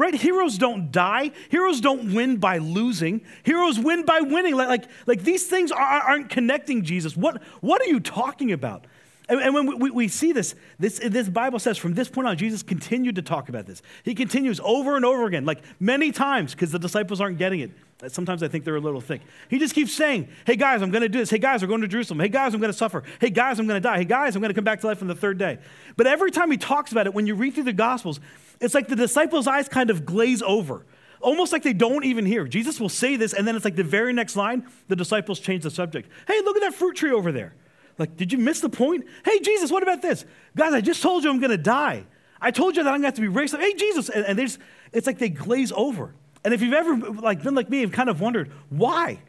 right? 0.02 0.16
Heroes 0.16 0.58
don't 0.58 0.92
die. 0.92 1.32
Heroes 1.50 1.80
don't 1.80 2.14
win 2.14 2.38
by 2.38 2.58
losing. 2.58 3.22
Heroes 3.44 3.80
win 3.80 4.04
by 4.04 4.20
winning. 4.20 4.56
Like, 4.56 4.68
like, 4.68 4.86
like 5.06 5.24
these 5.24 5.46
things 5.48 5.72
are, 5.72 6.20
not 6.20 6.30
connecting 6.30 6.84
Jesus. 6.84 7.16
What, 7.16 7.42
what 7.62 7.82
are 7.82 7.86
you 7.86 8.00
talking 8.00 8.52
about? 8.52 8.86
And, 9.30 9.40
and 9.40 9.54
when 9.54 9.80
we, 9.80 9.92
we, 9.92 10.08
see 10.08 10.34
this, 10.34 10.56
this, 10.80 11.00
this 11.00 11.30
Bible 11.30 11.60
says 11.60 11.78
from 11.78 11.94
this 11.94 12.10
point 12.10 12.28
on, 12.28 12.36
Jesus 12.36 12.64
continued 12.64 13.16
to 13.16 13.22
talk 13.22 13.48
about 13.48 13.68
this. 13.68 13.82
He 14.04 14.16
continues 14.16 14.60
over 14.64 14.96
and 14.96 15.06
over 15.06 15.26
again, 15.26 15.46
like 15.46 15.60
many 15.80 16.12
times, 16.12 16.54
because 16.54 16.72
the 16.72 16.80
disciples 16.80 17.22
aren't 17.22 17.38
getting 17.38 17.60
it. 17.60 17.72
Sometimes 18.08 18.42
I 18.42 18.48
think 18.48 18.66
they're 18.66 18.76
a 18.76 18.82
little 18.82 19.00
thick. 19.00 19.22
He 19.48 19.60
just 19.60 19.76
keeps 19.76 19.94
saying, 19.94 20.28
Hey 20.46 20.56
guys, 20.56 20.82
I'm 20.82 20.90
going 20.90 21.04
to 21.04 21.10
do 21.10 21.20
this. 21.20 21.30
Hey 21.30 21.38
guys, 21.38 21.62
we're 21.62 21.68
going 21.68 21.82
to 21.82 21.88
Jerusalem. 21.88 22.20
Hey 22.20 22.30
guys, 22.30 22.56
I'm 22.56 22.60
going 22.60 22.72
to 22.72 22.78
suffer. 22.78 23.04
Hey 23.20 23.30
guys, 23.30 23.60
I'm 23.60 23.68
going 23.68 23.82
to 23.82 23.88
die. 23.88 24.00
Hey 24.00 24.06
guys, 24.06 24.36
I'm 24.36 24.42
going 24.42 24.50
to 24.50 24.56
come 24.56 24.64
back 24.64 24.82
to 24.82 24.88
life 24.88 25.04
on 25.04 25.08
the 25.08 25.16
third 25.16 25.38
day. 25.38 25.60
But 25.98 26.08
every 26.08 26.32
time 26.32 26.50
he 26.50 26.58
talks 26.58 26.92
about 26.92 27.06
it, 27.06 27.14
when 27.14 27.28
you 27.28 27.36
read 27.36 27.54
through 27.54 27.66
the 27.66 27.74
Gospels, 27.74 28.20
it's 28.62 28.74
like 28.74 28.88
the 28.88 28.96
disciples' 28.96 29.48
eyes 29.48 29.68
kind 29.68 29.90
of 29.90 30.06
glaze 30.06 30.42
over, 30.42 30.86
almost 31.20 31.52
like 31.52 31.64
they 31.64 31.74
don't 31.74 32.06
even 32.06 32.26
hear. 32.26 32.48
Jesus 32.48 32.80
will 32.80 32.90
say 32.90 33.16
this, 33.18 33.34
and 33.34 33.48
then 33.48 33.56
it's 33.56 33.66
like 33.66 33.76
the 33.76 33.84
very 33.84 34.14
next 34.14 34.36
line, 34.36 34.68
the 34.88 34.96
disciples 34.96 35.40
change 35.40 35.64
the 35.64 35.72
subject. 35.72 36.10
Hey, 36.28 36.40
look 36.42 36.56
at 36.56 36.62
that 36.62 36.74
fruit 36.74 36.96
tree 36.96 37.12
over 37.12 37.32
there. 37.32 37.56
Like, 37.98 38.16
did 38.18 38.32
you 38.32 38.38
miss 38.38 38.62
the 38.62 38.70
point? 38.70 39.06
Hey, 39.26 39.40
Jesus, 39.40 39.72
what 39.72 39.84
about 39.84 40.02
this? 40.02 40.26
Guys, 40.56 40.74
I 40.74 40.82
just 40.82 41.02
told 41.02 41.24
you 41.24 41.30
I'm 41.30 41.40
going 41.40 41.52
to 41.52 41.58
die. 41.58 42.06
I 42.40 42.52
told 42.52 42.76
you 42.76 42.84
that 42.84 42.90
I'm 42.90 43.02
going 43.02 43.04
to 43.04 43.08
have 43.08 43.16
to 43.16 43.22
be 43.22 43.28
raised 43.28 43.54
up. 43.54 43.62
Hey, 43.62 43.74
Jesus. 43.74 44.10
And, 44.10 44.26
and 44.26 44.40
just, 44.40 44.60
it's 44.92 45.06
like 45.06 45.20
they 45.20 45.30
glaze 45.30 45.72
over. 45.76 46.16
And 46.44 46.54
if 46.54 46.62
you've 46.62 46.74
ever 46.74 46.96
like 46.96 47.44
been 47.44 47.54
like 47.54 47.70
me 47.70 47.84
and 47.84 47.94
kind 47.94 48.10
of 48.10 48.20
wondered, 48.20 48.52
why? 48.70 49.20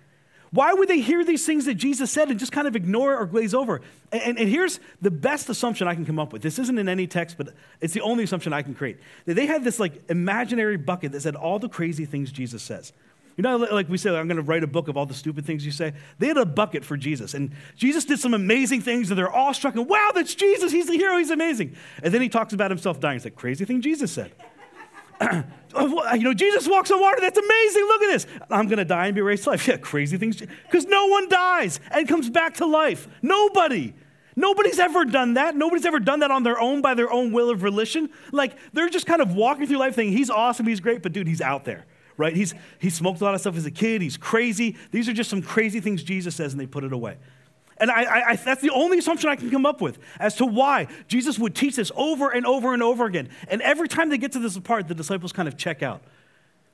Why 0.52 0.74
would 0.74 0.86
they 0.86 1.00
hear 1.00 1.24
these 1.24 1.46
things 1.46 1.64
that 1.64 1.74
Jesus 1.74 2.10
said 2.10 2.30
and 2.30 2.38
just 2.38 2.52
kind 2.52 2.68
of 2.68 2.76
ignore 2.76 3.16
or 3.16 3.24
glaze 3.24 3.54
over? 3.54 3.80
And, 4.12 4.22
and, 4.22 4.38
and, 4.38 4.48
here's 4.48 4.80
the 5.00 5.10
best 5.10 5.48
assumption 5.48 5.88
I 5.88 5.94
can 5.94 6.04
come 6.04 6.18
up 6.18 6.30
with. 6.30 6.42
This 6.42 6.58
isn't 6.58 6.78
in 6.78 6.90
any 6.90 7.06
text, 7.06 7.38
but 7.38 7.54
it's 7.80 7.94
the 7.94 8.02
only 8.02 8.24
assumption 8.24 8.52
I 8.52 8.60
can 8.60 8.74
create. 8.74 8.98
That 9.24 9.34
they 9.34 9.46
had 9.46 9.64
this 9.64 9.80
like 9.80 10.10
imaginary 10.10 10.76
bucket 10.76 11.12
that 11.12 11.22
said 11.22 11.36
all 11.36 11.58
the 11.58 11.70
crazy 11.70 12.04
things 12.04 12.30
Jesus 12.30 12.62
says. 12.62 12.92
You 13.36 13.42
know, 13.42 13.56
like 13.56 13.88
we 13.88 13.96
say, 13.96 14.10
I'm 14.10 14.28
going 14.28 14.36
to 14.36 14.42
write 14.42 14.62
a 14.62 14.66
book 14.66 14.88
of 14.88 14.96
all 14.98 15.06
the 15.06 15.14
stupid 15.14 15.46
things 15.46 15.64
you 15.64 15.72
say. 15.72 15.94
They 16.18 16.26
had 16.26 16.36
a 16.36 16.44
bucket 16.44 16.84
for 16.84 16.98
Jesus. 16.98 17.32
And 17.32 17.52
Jesus 17.76 18.04
did 18.04 18.18
some 18.18 18.34
amazing 18.34 18.82
things, 18.82 19.10
and 19.10 19.16
they're 19.16 19.32
all 19.32 19.54
struck. 19.54 19.74
And 19.74 19.88
wow, 19.88 20.10
that's 20.14 20.34
Jesus. 20.34 20.70
He's 20.70 20.86
the 20.86 20.96
hero. 20.96 21.16
He's 21.16 21.30
amazing. 21.30 21.74
And 22.02 22.12
then 22.12 22.20
he 22.20 22.28
talks 22.28 22.52
about 22.52 22.70
himself 22.70 23.00
dying. 23.00 23.16
It's 23.16 23.24
like, 23.24 23.36
crazy 23.36 23.64
thing 23.64 23.80
Jesus 23.80 24.12
said. 24.12 24.32
Oh, 25.74 26.12
you 26.12 26.24
know, 26.24 26.34
Jesus 26.34 26.68
walks 26.68 26.90
on 26.90 27.00
water. 27.00 27.18
That's 27.20 27.38
amazing. 27.38 27.82
Look 27.84 28.02
at 28.02 28.12
this. 28.12 28.26
I'm 28.50 28.66
going 28.66 28.76
to 28.76 28.84
die 28.84 29.06
and 29.06 29.14
be 29.14 29.22
raised 29.22 29.44
to 29.44 29.50
life. 29.50 29.66
Yeah, 29.72 29.78
crazy 29.78 30.18
things. 30.18 30.36
Because 30.36 30.84
no 30.84 31.06
one 31.06 31.30
dies 31.30 31.80
and 31.90 32.06
comes 32.06 32.28
back 32.28 32.56
to 32.56 32.66
life. 32.66 33.08
Nobody. 33.22 33.94
Nobody's 34.36 34.78
ever 34.78 35.04
done 35.04 35.34
that. 35.34 35.56
Nobody's 35.56 35.86
ever 35.86 36.00
done 36.00 36.20
that 36.20 36.30
on 36.30 36.42
their 36.42 36.58
own 36.60 36.80
by 36.80 36.94
their 36.94 37.10
own 37.10 37.32
will 37.32 37.50
of 37.50 37.58
volition. 37.58 38.10
Like, 38.32 38.56
they're 38.72 38.88
just 38.88 39.06
kind 39.06 39.20
of 39.20 39.34
walking 39.34 39.66
through 39.66 39.78
life 39.78 39.94
thinking, 39.94 40.16
he's 40.16 40.30
awesome, 40.30 40.66
he's 40.66 40.80
great, 40.80 41.02
but 41.02 41.12
dude, 41.12 41.26
he's 41.26 41.42
out 41.42 41.64
there, 41.64 41.84
right? 42.16 42.34
He's, 42.34 42.54
he 42.78 42.88
smoked 42.88 43.20
a 43.20 43.24
lot 43.24 43.34
of 43.34 43.40
stuff 43.40 43.56
as 43.56 43.66
a 43.66 43.70
kid, 43.70 44.00
he's 44.00 44.16
crazy. 44.16 44.76
These 44.90 45.08
are 45.08 45.12
just 45.12 45.28
some 45.28 45.42
crazy 45.42 45.80
things 45.80 46.02
Jesus 46.02 46.34
says, 46.34 46.52
and 46.52 46.60
they 46.60 46.66
put 46.66 46.84
it 46.84 46.92
away. 46.92 47.18
And 47.78 47.90
I, 47.90 48.30
I, 48.30 48.36
that's 48.36 48.62
the 48.62 48.70
only 48.70 48.98
assumption 48.98 49.30
I 49.30 49.36
can 49.36 49.50
come 49.50 49.66
up 49.66 49.80
with 49.80 49.98
as 50.18 50.36
to 50.36 50.46
why 50.46 50.88
Jesus 51.08 51.38
would 51.38 51.54
teach 51.54 51.76
this 51.76 51.90
over 51.96 52.30
and 52.30 52.46
over 52.46 52.74
and 52.74 52.82
over 52.82 53.06
again. 53.06 53.28
And 53.48 53.62
every 53.62 53.88
time 53.88 54.08
they 54.08 54.18
get 54.18 54.32
to 54.32 54.38
this 54.38 54.58
part, 54.58 54.88
the 54.88 54.94
disciples 54.94 55.32
kind 55.32 55.48
of 55.48 55.56
check 55.56 55.82
out. 55.82 56.02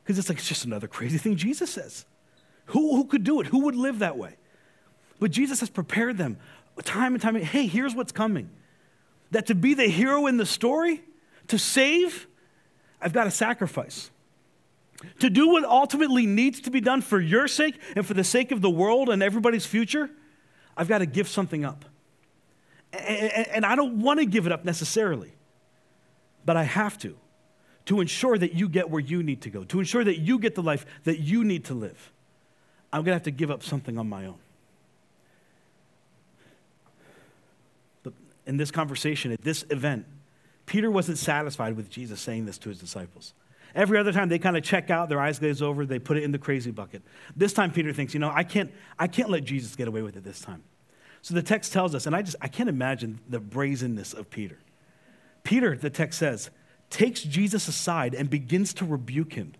Because 0.02 0.18
it's 0.18 0.28
like, 0.28 0.38
it's 0.38 0.48
just 0.48 0.64
another 0.64 0.88
crazy 0.88 1.18
thing 1.18 1.36
Jesus 1.36 1.70
says. 1.70 2.04
Who, 2.66 2.96
who 2.96 3.04
could 3.04 3.24
do 3.24 3.40
it? 3.40 3.46
Who 3.46 3.60
would 3.60 3.76
live 3.76 4.00
that 4.00 4.18
way? 4.18 4.36
But 5.20 5.30
Jesus 5.30 5.60
has 5.60 5.70
prepared 5.70 6.18
them 6.18 6.38
time 6.84 7.14
and 7.14 7.22
time 7.22 7.36
again. 7.36 7.48
Hey, 7.48 7.66
here's 7.66 7.94
what's 7.94 8.12
coming. 8.12 8.50
That 9.30 9.46
to 9.46 9.54
be 9.54 9.74
the 9.74 9.88
hero 9.88 10.26
in 10.26 10.36
the 10.36 10.46
story, 10.46 11.02
to 11.48 11.58
save, 11.58 12.26
I've 13.00 13.12
got 13.12 13.24
to 13.24 13.30
sacrifice. 13.30 14.10
To 15.20 15.30
do 15.30 15.48
what 15.48 15.64
ultimately 15.64 16.26
needs 16.26 16.60
to 16.62 16.70
be 16.70 16.80
done 16.80 17.02
for 17.02 17.20
your 17.20 17.46
sake 17.46 17.78
and 17.94 18.04
for 18.06 18.14
the 18.14 18.24
sake 18.24 18.50
of 18.50 18.60
the 18.60 18.70
world 18.70 19.08
and 19.08 19.22
everybody's 19.22 19.66
future, 19.66 20.10
I've 20.78 20.88
got 20.88 20.98
to 20.98 21.06
give 21.06 21.28
something 21.28 21.64
up. 21.64 21.84
And 22.92 23.66
I 23.66 23.74
don't 23.74 24.00
want 24.00 24.20
to 24.20 24.24
give 24.24 24.46
it 24.46 24.52
up 24.52 24.64
necessarily, 24.64 25.32
but 26.46 26.56
I 26.56 26.62
have 26.62 26.96
to, 26.98 27.16
to 27.86 28.00
ensure 28.00 28.38
that 28.38 28.54
you 28.54 28.68
get 28.68 28.88
where 28.88 29.00
you 29.00 29.22
need 29.22 29.42
to 29.42 29.50
go, 29.50 29.64
to 29.64 29.80
ensure 29.80 30.04
that 30.04 30.20
you 30.20 30.38
get 30.38 30.54
the 30.54 30.62
life 30.62 30.86
that 31.04 31.18
you 31.18 31.44
need 31.44 31.66
to 31.66 31.74
live. 31.74 32.12
I'm 32.92 33.00
going 33.00 33.10
to 33.10 33.16
have 33.16 33.24
to 33.24 33.30
give 33.30 33.50
up 33.50 33.62
something 33.62 33.98
on 33.98 34.08
my 34.08 34.24
own. 34.24 34.38
But 38.02 38.14
in 38.46 38.56
this 38.56 38.70
conversation, 38.70 39.32
at 39.32 39.42
this 39.42 39.66
event, 39.68 40.06
Peter 40.64 40.90
wasn't 40.90 41.18
satisfied 41.18 41.76
with 41.76 41.90
Jesus 41.90 42.20
saying 42.20 42.46
this 42.46 42.56
to 42.58 42.70
his 42.70 42.78
disciples. 42.78 43.34
Every 43.78 43.96
other 43.96 44.12
time 44.12 44.28
they 44.28 44.40
kind 44.40 44.56
of 44.56 44.64
check 44.64 44.90
out, 44.90 45.08
their 45.08 45.20
eyes 45.20 45.38
glaze 45.38 45.62
over, 45.62 45.86
they 45.86 46.00
put 46.00 46.16
it 46.16 46.24
in 46.24 46.32
the 46.32 46.38
crazy 46.38 46.72
bucket. 46.72 47.00
This 47.36 47.52
time 47.52 47.70
Peter 47.70 47.92
thinks, 47.92 48.12
you 48.12 48.18
know, 48.18 48.32
I 48.34 48.42
can't, 48.42 48.72
I 48.98 49.06
can't 49.06 49.30
let 49.30 49.44
Jesus 49.44 49.76
get 49.76 49.86
away 49.86 50.02
with 50.02 50.16
it 50.16 50.24
this 50.24 50.40
time. 50.40 50.64
So 51.22 51.32
the 51.32 51.42
text 51.42 51.72
tells 51.72 51.94
us, 51.94 52.04
and 52.04 52.16
I 52.16 52.22
just 52.22 52.36
I 52.40 52.48
can't 52.48 52.68
imagine 52.68 53.20
the 53.28 53.38
brazenness 53.38 54.14
of 54.14 54.30
Peter. 54.30 54.58
Peter, 55.44 55.76
the 55.76 55.90
text 55.90 56.18
says, 56.18 56.50
takes 56.90 57.22
Jesus 57.22 57.68
aside 57.68 58.14
and 58.14 58.28
begins 58.28 58.74
to 58.74 58.84
rebuke 58.84 59.34
him. 59.34 59.52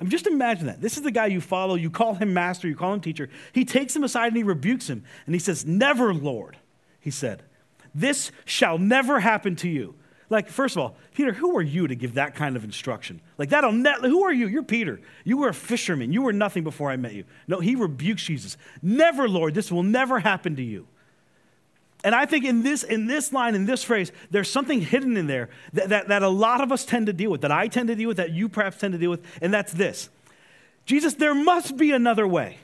I 0.00 0.04
mean, 0.04 0.10
just 0.10 0.26
imagine 0.26 0.68
that. 0.68 0.80
This 0.80 0.96
is 0.96 1.02
the 1.02 1.10
guy 1.10 1.26
you 1.26 1.42
follow. 1.42 1.74
You 1.74 1.90
call 1.90 2.14
him 2.14 2.32
master, 2.32 2.68
you 2.68 2.76
call 2.76 2.94
him 2.94 3.02
teacher. 3.02 3.28
He 3.52 3.66
takes 3.66 3.94
him 3.94 4.04
aside 4.04 4.28
and 4.28 4.36
he 4.38 4.42
rebukes 4.42 4.88
him. 4.88 5.04
And 5.26 5.34
he 5.34 5.38
says, 5.38 5.66
Never, 5.66 6.14
Lord, 6.14 6.56
he 6.98 7.10
said, 7.10 7.42
this 7.96 8.30
shall 8.44 8.76
never 8.76 9.20
happen 9.20 9.56
to 9.56 9.68
you. 9.70 9.94
Like, 10.28 10.48
first 10.48 10.76
of 10.76 10.82
all, 10.82 10.96
Peter, 11.14 11.32
who 11.32 11.56
are 11.56 11.62
you 11.62 11.86
to 11.86 11.94
give 11.94 12.14
that 12.14 12.34
kind 12.34 12.56
of 12.56 12.64
instruction? 12.64 13.20
Like, 13.38 13.50
that'll 13.50 13.72
net, 13.72 14.00
who 14.00 14.24
are 14.24 14.32
you? 14.32 14.48
You're 14.48 14.64
Peter. 14.64 15.00
You 15.24 15.36
were 15.36 15.48
a 15.48 15.54
fisherman. 15.54 16.12
You 16.12 16.22
were 16.22 16.32
nothing 16.32 16.64
before 16.64 16.90
I 16.90 16.96
met 16.96 17.14
you. 17.14 17.24
No, 17.46 17.60
he 17.60 17.76
rebukes 17.76 18.24
Jesus. 18.24 18.56
Never, 18.82 19.28
Lord, 19.28 19.54
this 19.54 19.70
will 19.70 19.84
never 19.84 20.18
happen 20.18 20.56
to 20.56 20.62
you. 20.62 20.88
And 22.02 22.14
I 22.14 22.26
think 22.26 22.44
in 22.44 22.62
this, 22.62 22.82
in 22.82 23.06
this 23.06 23.32
line, 23.32 23.54
in 23.54 23.66
this 23.66 23.82
phrase, 23.82 24.12
there's 24.30 24.50
something 24.50 24.80
hidden 24.80 25.16
in 25.16 25.26
there 25.26 25.48
that, 25.72 25.88
that, 25.88 26.08
that 26.08 26.22
a 26.22 26.28
lot 26.28 26.60
of 26.60 26.70
us 26.70 26.84
tend 26.84 27.06
to 27.06 27.12
deal 27.12 27.30
with, 27.30 27.40
that 27.40 27.52
I 27.52 27.68
tend 27.68 27.88
to 27.88 27.94
deal 27.94 28.08
with, 28.08 28.18
that 28.18 28.30
you 28.30 28.48
perhaps 28.48 28.78
tend 28.78 28.92
to 28.92 28.98
deal 28.98 29.10
with, 29.10 29.24
and 29.40 29.52
that's 29.52 29.72
this 29.72 30.08
Jesus, 30.84 31.14
there 31.14 31.34
must 31.34 31.76
be 31.76 31.90
another 31.90 32.26
way 32.26 32.58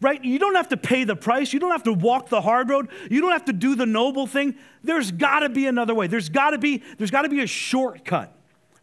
right? 0.00 0.22
You 0.24 0.38
don't 0.38 0.54
have 0.54 0.68
to 0.68 0.76
pay 0.76 1.04
the 1.04 1.16
price. 1.16 1.52
You 1.52 1.60
don't 1.60 1.70
have 1.70 1.84
to 1.84 1.92
walk 1.92 2.28
the 2.28 2.40
hard 2.40 2.68
road. 2.68 2.88
You 3.10 3.20
don't 3.20 3.32
have 3.32 3.46
to 3.46 3.52
do 3.52 3.74
the 3.74 3.86
noble 3.86 4.26
thing. 4.26 4.56
There's 4.82 5.10
got 5.10 5.40
to 5.40 5.48
be 5.48 5.66
another 5.66 5.94
way. 5.94 6.06
There's 6.06 6.28
got 6.28 6.50
to 6.50 6.58
be 6.58 6.82
there's 6.98 7.10
got 7.10 7.22
to 7.22 7.28
be 7.28 7.40
a 7.40 7.46
shortcut. 7.46 8.32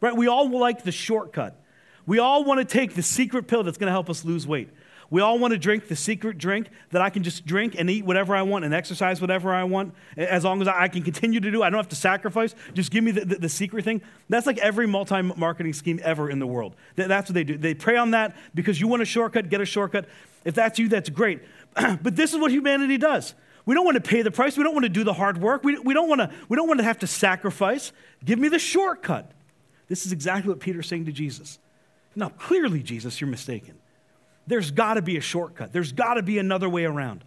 Right? 0.00 0.16
We 0.16 0.26
all 0.26 0.50
like 0.50 0.82
the 0.82 0.92
shortcut. 0.92 1.56
We 2.06 2.18
all 2.18 2.44
want 2.44 2.58
to 2.58 2.64
take 2.64 2.94
the 2.94 3.02
secret 3.02 3.46
pill 3.46 3.62
that's 3.62 3.78
going 3.78 3.86
to 3.86 3.92
help 3.92 4.10
us 4.10 4.24
lose 4.24 4.46
weight. 4.46 4.70
We 5.12 5.20
all 5.20 5.38
want 5.38 5.52
to 5.52 5.58
drink 5.58 5.88
the 5.88 5.94
secret 5.94 6.38
drink 6.38 6.70
that 6.88 7.02
I 7.02 7.10
can 7.10 7.22
just 7.22 7.44
drink 7.44 7.74
and 7.78 7.90
eat 7.90 8.02
whatever 8.02 8.34
I 8.34 8.40
want 8.40 8.64
and 8.64 8.72
exercise 8.72 9.20
whatever 9.20 9.52
I 9.52 9.62
want 9.64 9.94
as 10.16 10.42
long 10.42 10.62
as 10.62 10.68
I 10.68 10.88
can 10.88 11.02
continue 11.02 11.38
to 11.38 11.50
do. 11.50 11.62
I 11.62 11.68
don't 11.68 11.78
have 11.78 11.90
to 11.90 11.96
sacrifice. 11.96 12.54
Just 12.72 12.90
give 12.90 13.04
me 13.04 13.10
the, 13.10 13.26
the, 13.26 13.34
the 13.34 13.48
secret 13.50 13.84
thing. 13.84 14.00
That's 14.30 14.46
like 14.46 14.56
every 14.56 14.86
multi 14.86 15.20
marketing 15.20 15.74
scheme 15.74 16.00
ever 16.02 16.30
in 16.30 16.38
the 16.38 16.46
world. 16.46 16.76
That's 16.96 17.28
what 17.28 17.34
they 17.34 17.44
do. 17.44 17.58
They 17.58 17.74
prey 17.74 17.98
on 17.98 18.12
that 18.12 18.34
because 18.54 18.80
you 18.80 18.88
want 18.88 19.02
a 19.02 19.04
shortcut, 19.04 19.50
get 19.50 19.60
a 19.60 19.66
shortcut. 19.66 20.06
If 20.44 20.54
that's 20.54 20.78
you, 20.78 20.88
that's 20.88 21.08
great. 21.08 21.40
but 21.74 22.16
this 22.16 22.32
is 22.32 22.38
what 22.38 22.50
humanity 22.50 22.98
does. 22.98 23.34
We 23.64 23.74
don't 23.74 23.84
want 23.84 23.94
to 23.96 24.08
pay 24.08 24.22
the 24.22 24.30
price. 24.30 24.56
We 24.56 24.64
don't 24.64 24.74
want 24.74 24.84
to 24.84 24.88
do 24.88 25.04
the 25.04 25.12
hard 25.12 25.38
work. 25.38 25.62
We, 25.62 25.78
we, 25.78 25.94
don't 25.94 26.08
want 26.08 26.20
to, 26.20 26.30
we 26.48 26.56
don't 26.56 26.66
want 26.66 26.80
to 26.80 26.84
have 26.84 26.98
to 27.00 27.06
sacrifice. 27.06 27.92
Give 28.24 28.38
me 28.38 28.48
the 28.48 28.58
shortcut. 28.58 29.30
This 29.88 30.04
is 30.04 30.12
exactly 30.12 30.48
what 30.48 30.60
Peter's 30.60 30.88
saying 30.88 31.06
to 31.06 31.12
Jesus. 31.12 31.58
Now, 32.16 32.28
clearly, 32.28 32.82
Jesus, 32.82 33.20
you're 33.20 33.30
mistaken. 33.30 33.78
There's 34.46 34.70
got 34.70 34.94
to 34.94 35.02
be 35.02 35.16
a 35.16 35.20
shortcut. 35.20 35.72
There's 35.72 35.92
got 35.92 36.14
to 36.14 36.22
be 36.22 36.38
another 36.38 36.68
way 36.68 36.84
around. 36.84 37.24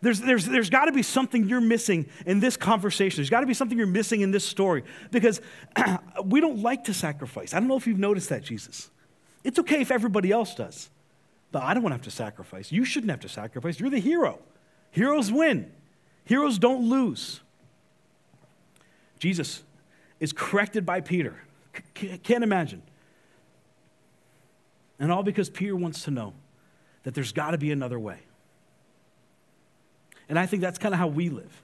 There's, 0.00 0.20
there's, 0.20 0.44
there's 0.44 0.70
got 0.70 0.86
to 0.86 0.92
be 0.92 1.02
something 1.02 1.48
you're 1.48 1.60
missing 1.60 2.06
in 2.26 2.40
this 2.40 2.56
conversation. 2.56 3.16
There's 3.16 3.30
got 3.30 3.40
to 3.40 3.46
be 3.46 3.54
something 3.54 3.78
you're 3.78 3.86
missing 3.86 4.20
in 4.20 4.30
this 4.30 4.44
story 4.44 4.84
because 5.10 5.40
we 6.24 6.40
don't 6.40 6.58
like 6.58 6.84
to 6.84 6.94
sacrifice. 6.94 7.54
I 7.54 7.58
don't 7.58 7.68
know 7.68 7.76
if 7.76 7.86
you've 7.86 7.98
noticed 7.98 8.28
that, 8.28 8.42
Jesus. 8.42 8.90
It's 9.44 9.58
okay 9.58 9.80
if 9.80 9.90
everybody 9.90 10.30
else 10.30 10.54
does, 10.54 10.90
but 11.54 11.62
I 11.62 11.72
don't 11.72 11.84
want 11.84 11.92
to 11.92 11.98
have 11.98 12.02
to 12.02 12.10
sacrifice. 12.10 12.72
You 12.72 12.84
shouldn't 12.84 13.12
have 13.12 13.20
to 13.20 13.28
sacrifice. 13.28 13.78
You're 13.78 13.88
the 13.88 14.00
hero. 14.00 14.40
Heroes 14.90 15.30
win, 15.30 15.70
heroes 16.24 16.58
don't 16.58 16.90
lose. 16.90 17.42
Jesus 19.20 19.62
is 20.18 20.32
corrected 20.32 20.84
by 20.84 21.00
Peter. 21.00 21.36
C- 21.96 22.18
can't 22.18 22.42
imagine. 22.42 22.82
And 24.98 25.12
all 25.12 25.22
because 25.22 25.48
Peter 25.48 25.76
wants 25.76 26.02
to 26.04 26.10
know 26.10 26.32
that 27.04 27.14
there's 27.14 27.30
got 27.30 27.52
to 27.52 27.58
be 27.58 27.70
another 27.70 28.00
way. 28.00 28.18
And 30.28 30.40
I 30.40 30.46
think 30.46 30.60
that's 30.60 30.78
kind 30.78 30.92
of 30.92 30.98
how 30.98 31.06
we 31.06 31.28
live. 31.28 31.62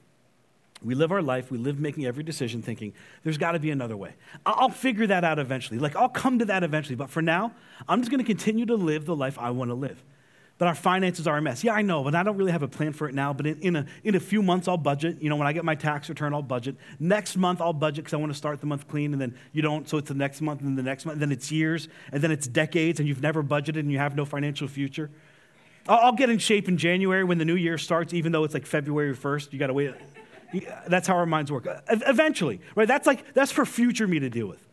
We 0.82 0.94
live 0.94 1.12
our 1.12 1.22
life, 1.22 1.50
we 1.50 1.58
live 1.58 1.78
making 1.78 2.06
every 2.06 2.22
decision 2.22 2.62
thinking, 2.62 2.94
there's 3.22 3.36
got 3.36 3.52
to 3.52 3.58
be 3.58 3.70
another 3.70 3.96
way. 3.96 4.14
I'll 4.46 4.70
figure 4.70 5.06
that 5.06 5.24
out 5.24 5.38
eventually. 5.38 5.78
Like, 5.78 5.94
I'll 5.94 6.08
come 6.08 6.38
to 6.38 6.46
that 6.46 6.62
eventually. 6.62 6.96
But 6.96 7.10
for 7.10 7.20
now, 7.20 7.52
I'm 7.88 8.00
just 8.00 8.10
going 8.10 8.22
to 8.22 8.26
continue 8.26 8.64
to 8.66 8.76
live 8.76 9.04
the 9.04 9.16
life 9.16 9.38
I 9.38 9.50
want 9.50 9.70
to 9.70 9.74
live. 9.74 10.02
But 10.56 10.68
our 10.68 10.74
finances 10.74 11.26
are 11.26 11.38
a 11.38 11.42
mess. 11.42 11.64
Yeah, 11.64 11.72
I 11.72 11.80
know, 11.80 12.04
but 12.04 12.14
I 12.14 12.22
don't 12.22 12.36
really 12.36 12.52
have 12.52 12.62
a 12.62 12.68
plan 12.68 12.92
for 12.92 13.08
it 13.08 13.14
now. 13.14 13.32
But 13.32 13.46
in, 13.46 13.60
in, 13.60 13.76
a, 13.76 13.86
in 14.04 14.14
a 14.14 14.20
few 14.20 14.42
months, 14.42 14.68
I'll 14.68 14.76
budget. 14.76 15.22
You 15.22 15.30
know, 15.30 15.36
when 15.36 15.46
I 15.46 15.54
get 15.54 15.64
my 15.64 15.74
tax 15.74 16.10
return, 16.10 16.34
I'll 16.34 16.42
budget. 16.42 16.76
Next 16.98 17.38
month, 17.38 17.62
I'll 17.62 17.72
budget 17.72 18.04
because 18.04 18.12
I 18.12 18.18
want 18.18 18.30
to 18.30 18.36
start 18.36 18.60
the 18.60 18.66
month 18.66 18.86
clean. 18.86 19.12
And 19.12 19.20
then 19.20 19.34
you 19.52 19.62
don't, 19.62 19.88
so 19.88 19.96
it's 19.96 20.08
the 20.08 20.14
next 20.14 20.42
month, 20.42 20.60
and 20.60 20.76
the 20.76 20.82
next 20.82 21.06
month, 21.06 21.14
and 21.14 21.22
then 21.22 21.32
it's 21.32 21.50
years, 21.50 21.88
and 22.12 22.22
then 22.22 22.30
it's 22.30 22.46
decades, 22.46 23.00
and 23.00 23.08
you've 23.08 23.22
never 23.22 23.42
budgeted, 23.42 23.80
and 23.80 23.90
you 23.90 23.96
have 23.96 24.14
no 24.16 24.26
financial 24.26 24.68
future. 24.68 25.10
I'll 25.88 26.12
get 26.12 26.28
in 26.28 26.38
shape 26.38 26.68
in 26.68 26.76
January 26.76 27.24
when 27.24 27.38
the 27.38 27.46
new 27.46 27.56
year 27.56 27.78
starts, 27.78 28.12
even 28.12 28.30
though 28.30 28.44
it's 28.44 28.52
like 28.52 28.66
February 28.66 29.16
1st. 29.16 29.54
You 29.54 29.58
got 29.58 29.68
to 29.68 29.72
wait. 29.72 29.94
That's 30.88 31.06
how 31.06 31.14
our 31.16 31.26
minds 31.26 31.52
work. 31.52 31.66
Eventually, 31.88 32.60
right? 32.74 32.88
That's 32.88 33.06
like, 33.06 33.34
that's 33.34 33.52
for 33.52 33.64
future 33.64 34.06
me 34.06 34.18
to 34.18 34.30
deal 34.30 34.46
with. 34.46 34.66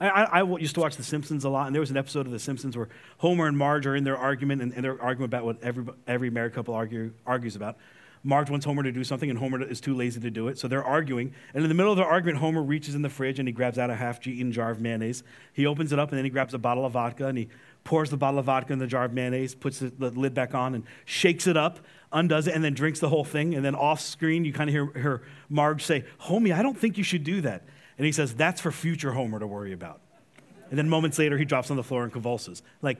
I, 0.00 0.08
I, 0.08 0.42
used 0.58 0.76
to 0.76 0.80
watch 0.80 0.96
The 0.96 1.02
Simpsons 1.02 1.44
a 1.44 1.48
lot, 1.48 1.66
and 1.66 1.74
there 1.74 1.80
was 1.80 1.90
an 1.90 1.96
episode 1.96 2.26
of 2.26 2.32
The 2.32 2.38
Simpsons 2.38 2.76
where 2.76 2.88
Homer 3.18 3.48
and 3.48 3.58
Marge 3.58 3.84
are 3.86 3.96
in 3.96 4.04
their 4.04 4.16
argument, 4.16 4.62
and, 4.62 4.72
and 4.72 4.84
they're 4.84 5.00
arguing 5.02 5.24
about 5.24 5.44
what 5.44 5.60
every, 5.60 5.84
every 6.06 6.30
married 6.30 6.54
couple 6.54 6.74
argue, 6.74 7.12
argues 7.26 7.56
about. 7.56 7.76
Marge 8.22 8.50
wants 8.50 8.64
Homer 8.66 8.82
to 8.82 8.92
do 8.92 9.04
something, 9.04 9.30
and 9.30 9.38
Homer 9.38 9.62
is 9.62 9.80
too 9.80 9.94
lazy 9.94 10.20
to 10.20 10.30
do 10.30 10.48
it. 10.48 10.58
So 10.58 10.68
they're 10.68 10.84
arguing. 10.84 11.32
And 11.54 11.62
in 11.62 11.68
the 11.68 11.74
middle 11.74 11.92
of 11.92 11.98
their 11.98 12.06
argument, 12.06 12.38
Homer 12.38 12.62
reaches 12.62 12.94
in 12.94 13.02
the 13.02 13.08
fridge 13.08 13.38
and 13.38 13.48
he 13.48 13.52
grabs 13.52 13.78
out 13.78 13.90
a 13.90 13.94
half 13.94 14.24
eaten 14.26 14.52
jar 14.52 14.70
of 14.70 14.80
mayonnaise. 14.80 15.22
He 15.52 15.66
opens 15.66 15.92
it 15.92 15.98
up, 15.98 16.10
and 16.10 16.18
then 16.18 16.24
he 16.24 16.30
grabs 16.30 16.54
a 16.54 16.58
bottle 16.58 16.84
of 16.84 16.92
vodka 16.92 17.26
and 17.26 17.38
he 17.38 17.48
pours 17.88 18.10
the 18.10 18.18
bottle 18.18 18.38
of 18.38 18.44
vodka 18.44 18.70
in 18.74 18.78
the 18.78 18.86
jar 18.86 19.06
of 19.06 19.14
mayonnaise, 19.14 19.54
puts 19.54 19.78
the, 19.78 20.10
lid 20.10 20.34
back 20.34 20.54
on, 20.54 20.74
and 20.74 20.84
shakes 21.06 21.46
it 21.46 21.56
up, 21.56 21.78
undoes 22.12 22.46
it, 22.46 22.54
and 22.54 22.62
then 22.62 22.74
drinks 22.74 23.00
the 23.00 23.08
whole 23.08 23.24
thing. 23.24 23.54
And 23.54 23.64
then 23.64 23.74
off 23.74 24.02
screen, 24.02 24.44
you 24.44 24.52
kind 24.52 24.68
of 24.68 24.74
hear 24.74 24.84
her 25.00 25.22
Marge 25.48 25.82
say, 25.82 26.04
Homie, 26.20 26.54
I 26.54 26.62
don't 26.62 26.76
think 26.76 26.98
you 26.98 27.02
should 27.02 27.24
do 27.24 27.40
that. 27.40 27.64
And 27.96 28.04
he 28.04 28.12
says, 28.12 28.34
That's 28.34 28.60
for 28.60 28.70
future 28.70 29.12
Homer 29.12 29.38
to 29.38 29.46
worry 29.46 29.72
about. 29.72 30.02
And 30.68 30.78
then 30.78 30.86
moments 30.90 31.18
later, 31.18 31.38
he 31.38 31.46
drops 31.46 31.70
on 31.70 31.78
the 31.78 31.82
floor 31.82 32.02
and 32.02 32.12
convulses. 32.12 32.62
Like, 32.82 32.98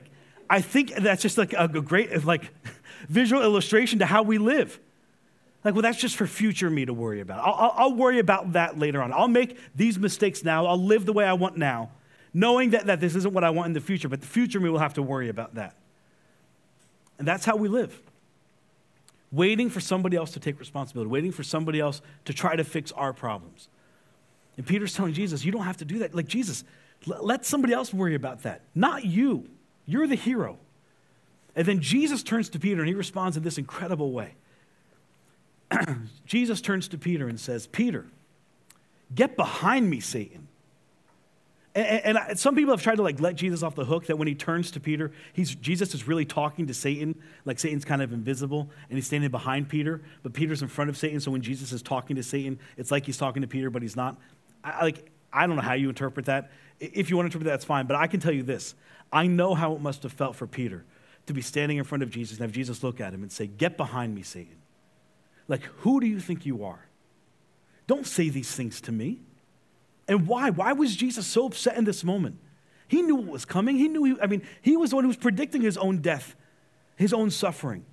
I 0.49 0.59
think 0.59 0.95
that's 0.95 1.21
just 1.21 1.37
like 1.37 1.53
a 1.53 1.67
great 1.67 2.25
like 2.25 2.51
visual 3.07 3.43
illustration 3.43 3.99
to 3.99 4.07
how 4.07 4.23
we 4.23 4.39
live. 4.39 4.79
Like, 5.63 5.75
well, 5.75 5.83
that's 5.83 5.99
just 5.99 6.15
for 6.15 6.25
future 6.25 6.71
me 6.71 6.85
to 6.85 6.95
worry 6.95 7.21
about. 7.21 7.45
I'll, 7.45 7.75
I'll 7.77 7.93
worry 7.93 8.17
about 8.17 8.53
that 8.53 8.79
later 8.79 9.03
on. 9.03 9.13
I'll 9.13 9.27
make 9.27 9.55
these 9.75 9.99
mistakes 9.99 10.43
now. 10.43 10.65
I'll 10.65 10.83
live 10.83 11.05
the 11.05 11.13
way 11.13 11.25
I 11.25 11.33
want 11.33 11.57
now 11.57 11.91
knowing 12.33 12.71
that, 12.71 12.85
that 12.85 12.99
this 12.99 13.15
isn't 13.15 13.33
what 13.33 13.43
I 13.43 13.49
want 13.49 13.67
in 13.67 13.73
the 13.73 13.81
future, 13.81 14.09
but 14.09 14.21
the 14.21 14.27
future 14.27 14.59
me 14.59 14.69
will 14.69 14.79
have 14.79 14.93
to 14.95 15.01
worry 15.01 15.29
about 15.29 15.55
that. 15.55 15.75
And 17.17 17.27
that's 17.27 17.45
how 17.45 17.55
we 17.55 17.67
live. 17.67 18.01
Waiting 19.31 19.69
for 19.69 19.79
somebody 19.79 20.17
else 20.17 20.31
to 20.31 20.39
take 20.39 20.59
responsibility, 20.59 21.09
waiting 21.09 21.31
for 21.31 21.43
somebody 21.43 21.79
else 21.79 22.01
to 22.25 22.33
try 22.33 22.55
to 22.55 22.63
fix 22.63 22.91
our 22.93 23.13
problems. 23.13 23.69
And 24.57 24.65
Peter's 24.65 24.93
telling 24.93 25.13
Jesus, 25.13 25.45
you 25.45 25.51
don't 25.51 25.63
have 25.63 25.77
to 25.77 25.85
do 25.85 25.99
that. 25.99 26.13
Like, 26.13 26.27
Jesus, 26.27 26.63
let 27.05 27.45
somebody 27.45 27.73
else 27.73 27.93
worry 27.93 28.15
about 28.15 28.43
that, 28.43 28.61
not 28.75 29.05
you. 29.05 29.49
You're 29.85 30.07
the 30.07 30.15
hero. 30.15 30.57
And 31.55 31.65
then 31.65 31.79
Jesus 31.79 32.23
turns 32.23 32.49
to 32.49 32.59
Peter 32.59 32.81
and 32.81 32.87
he 32.87 32.93
responds 32.93 33.37
in 33.37 33.43
this 33.43 33.57
incredible 33.57 34.11
way. 34.11 34.35
Jesus 36.25 36.61
turns 36.61 36.87
to 36.89 36.97
Peter 36.97 37.27
and 37.27 37.39
says, 37.39 37.67
Peter, 37.67 38.07
get 39.15 39.35
behind 39.35 39.89
me, 39.89 39.99
Satan. 39.99 40.48
And, 41.79 42.17
and, 42.17 42.39
some 42.39 42.55
people 42.55 42.73
have 42.73 42.81
tried 42.81 42.95
to 42.95 43.03
like 43.03 43.19
let 43.21 43.35
Jesus 43.35 43.63
off 43.63 43.75
the 43.75 43.85
hook 43.85 44.07
that 44.07 44.17
when 44.17 44.27
he 44.27 44.35
turns 44.35 44.71
to 44.71 44.79
Peter, 44.79 45.11
he's, 45.33 45.55
Jesus 45.55 45.93
is 45.93 46.07
really 46.07 46.25
talking 46.25 46.67
to 46.67 46.73
Satan, 46.73 47.15
like 47.45 47.59
Satan's 47.59 47.85
kind 47.85 48.01
of 48.01 48.11
invisible, 48.11 48.69
and 48.89 48.97
he's 48.97 49.07
standing 49.07 49.29
behind 49.31 49.69
Peter, 49.69 50.01
but 50.21 50.33
Peter's 50.33 50.61
in 50.61 50.67
front 50.67 50.89
of 50.89 50.97
Satan. 50.97 51.19
So 51.19 51.31
when 51.31 51.41
Jesus 51.41 51.71
is 51.71 51.81
talking 51.81 52.15
to 52.17 52.23
Satan, 52.23 52.59
it's 52.75 52.91
like 52.91 53.05
he's 53.05 53.17
talking 53.17 53.41
to 53.43 53.47
Peter, 53.47 53.69
but 53.69 53.81
he's 53.81 53.95
not. 53.95 54.17
I, 54.63 54.83
like 54.83 55.09
I 55.31 55.47
don't 55.47 55.55
know 55.55 55.61
how 55.61 55.73
you 55.73 55.89
interpret 55.89 56.25
that. 56.25 56.51
If 56.79 57.09
you 57.09 57.15
want 57.15 57.25
to 57.25 57.27
interpret 57.27 57.45
that, 57.45 57.51
that's 57.51 57.65
fine. 57.65 57.85
But 57.85 57.95
I 57.95 58.07
can 58.07 58.19
tell 58.19 58.33
you 58.33 58.43
this: 58.43 58.75
I 59.13 59.27
know 59.27 59.53
how 59.53 59.73
it 59.73 59.81
must 59.81 60.03
have 60.03 60.11
felt 60.11 60.35
for 60.35 60.47
Peter 60.47 60.85
to 61.27 61.33
be 61.33 61.41
standing 61.41 61.77
in 61.77 61.83
front 61.83 62.03
of 62.03 62.09
Jesus 62.09 62.37
and 62.37 62.41
have 62.41 62.51
Jesus 62.51 62.83
look 62.83 62.99
at 62.99 63.13
him 63.13 63.21
and 63.21 63.31
say, 63.31 63.47
"Get 63.47 63.77
behind 63.77 64.15
me, 64.15 64.23
Satan." 64.23 64.57
Like, 65.47 65.63
who 65.63 65.99
do 65.99 66.07
you 66.07 66.19
think 66.19 66.45
you 66.45 66.65
are? 66.65 66.87
Don't 67.87 68.05
say 68.05 68.29
these 68.29 68.53
things 68.53 68.81
to 68.81 68.91
me. 68.91 69.21
And 70.09 70.27
why? 70.27 70.49
Why 70.49 70.73
was 70.73 70.95
Jesus 70.95 71.25
so 71.25 71.45
upset 71.45 71.77
in 71.77 71.85
this 71.85 72.03
moment? 72.03 72.39
He 72.87 73.03
knew 73.03 73.15
what 73.15 73.27
was 73.27 73.45
coming. 73.45 73.77
He 73.77 73.87
knew, 73.87 74.03
he, 74.03 74.15
I 74.21 74.25
mean, 74.25 74.41
he 74.61 74.75
was 74.75 74.89
the 74.89 74.95
one 74.95 75.05
who 75.05 75.09
was 75.09 75.17
predicting 75.17 75.61
his 75.61 75.77
own 75.77 75.99
death, 75.99 76.35
his 76.97 77.13
own 77.13 77.29
suffering. 77.29 77.85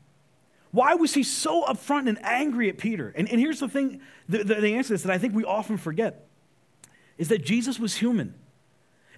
Why 0.70 0.94
was 0.94 1.12
he 1.12 1.22
so 1.22 1.64
upfront 1.64 2.08
and 2.08 2.18
angry 2.24 2.70
at 2.70 2.78
Peter? 2.78 3.12
And, 3.14 3.28
and 3.28 3.38
here's 3.38 3.60
the 3.60 3.68
thing 3.68 4.00
the, 4.28 4.38
the, 4.38 4.54
the 4.56 4.74
answer 4.74 4.88
to 4.88 4.94
this 4.94 5.02
that 5.02 5.12
I 5.12 5.18
think 5.18 5.34
we 5.34 5.44
often 5.44 5.76
forget 5.76 6.26
is 7.18 7.28
that 7.28 7.44
Jesus 7.44 7.78
was 7.78 7.96
human. 7.96 8.34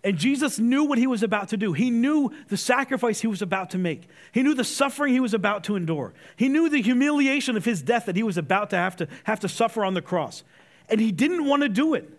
And 0.05 0.17
Jesus 0.17 0.59
knew 0.59 0.85
what 0.85 0.99
he 0.99 1.07
was 1.07 1.23
about 1.23 1.49
to 1.49 1.57
do. 1.57 1.73
He 1.73 1.91
knew 1.91 2.33
the 2.49 2.57
sacrifice 2.57 3.21
he 3.21 3.27
was 3.27 3.43
about 3.43 3.71
to 3.71 3.79
make. 3.79 4.09
He 4.33 4.43
knew 4.43 4.55
the 4.55 4.65
suffering 4.65 5.13
he 5.13 5.21
was 5.21 5.35
about 5.35 5.65
to 5.65 5.77
endure. 5.77 6.15
He 6.37 6.49
knew 6.49 6.69
the 6.69 6.83
humiliation 6.83 7.57
of 7.57 7.65
his 7.65 7.83
death 7.83 8.07
that 8.07 8.17
he 8.17 8.23
was 8.23 8.39
about 8.39 8.71
to 8.71 8.77
have 8.77 8.97
to, 8.97 9.09
have 9.25 9.41
to 9.41 9.49
suffer 9.49 9.85
on 9.85 9.95
the 9.95 10.03
cross. 10.03 10.45
And 10.89 11.01
he 11.01 11.13
didn't 11.13 11.45
want 11.45 11.63
to 11.63 11.69
do 11.69 11.95
it. 11.95 12.18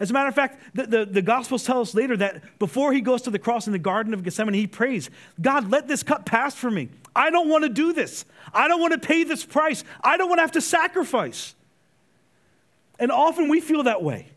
As 0.00 0.10
a 0.10 0.12
matter 0.12 0.28
of 0.28 0.34
fact, 0.34 0.60
the, 0.74 0.86
the, 0.86 1.04
the, 1.04 1.22
Gospels 1.22 1.64
tell 1.64 1.80
us 1.80 1.92
later 1.92 2.16
that 2.18 2.58
before 2.60 2.92
he 2.92 3.00
goes 3.00 3.22
to 3.22 3.30
the 3.30 3.38
cross 3.38 3.66
in 3.66 3.72
the 3.72 3.80
Garden 3.80 4.14
of 4.14 4.22
Gethsemane, 4.22 4.54
he 4.54 4.68
prays, 4.68 5.10
God, 5.40 5.70
let 5.70 5.88
this 5.88 6.04
cup 6.04 6.24
pass 6.24 6.54
from 6.54 6.74
me. 6.74 6.88
I 7.16 7.30
don't 7.30 7.48
want 7.48 7.64
to 7.64 7.68
do 7.68 7.92
this. 7.92 8.24
I 8.54 8.68
don't 8.68 8.80
want 8.80 8.92
to 8.92 9.06
pay 9.06 9.24
this 9.24 9.44
price. 9.44 9.82
I 10.02 10.16
don't 10.16 10.28
want 10.28 10.38
to 10.38 10.42
have 10.42 10.52
to 10.52 10.60
sacrifice. 10.60 11.54
And 13.00 13.10
often 13.10 13.48
we 13.48 13.60
feel 13.60 13.84
that 13.84 14.02
way. 14.02 14.28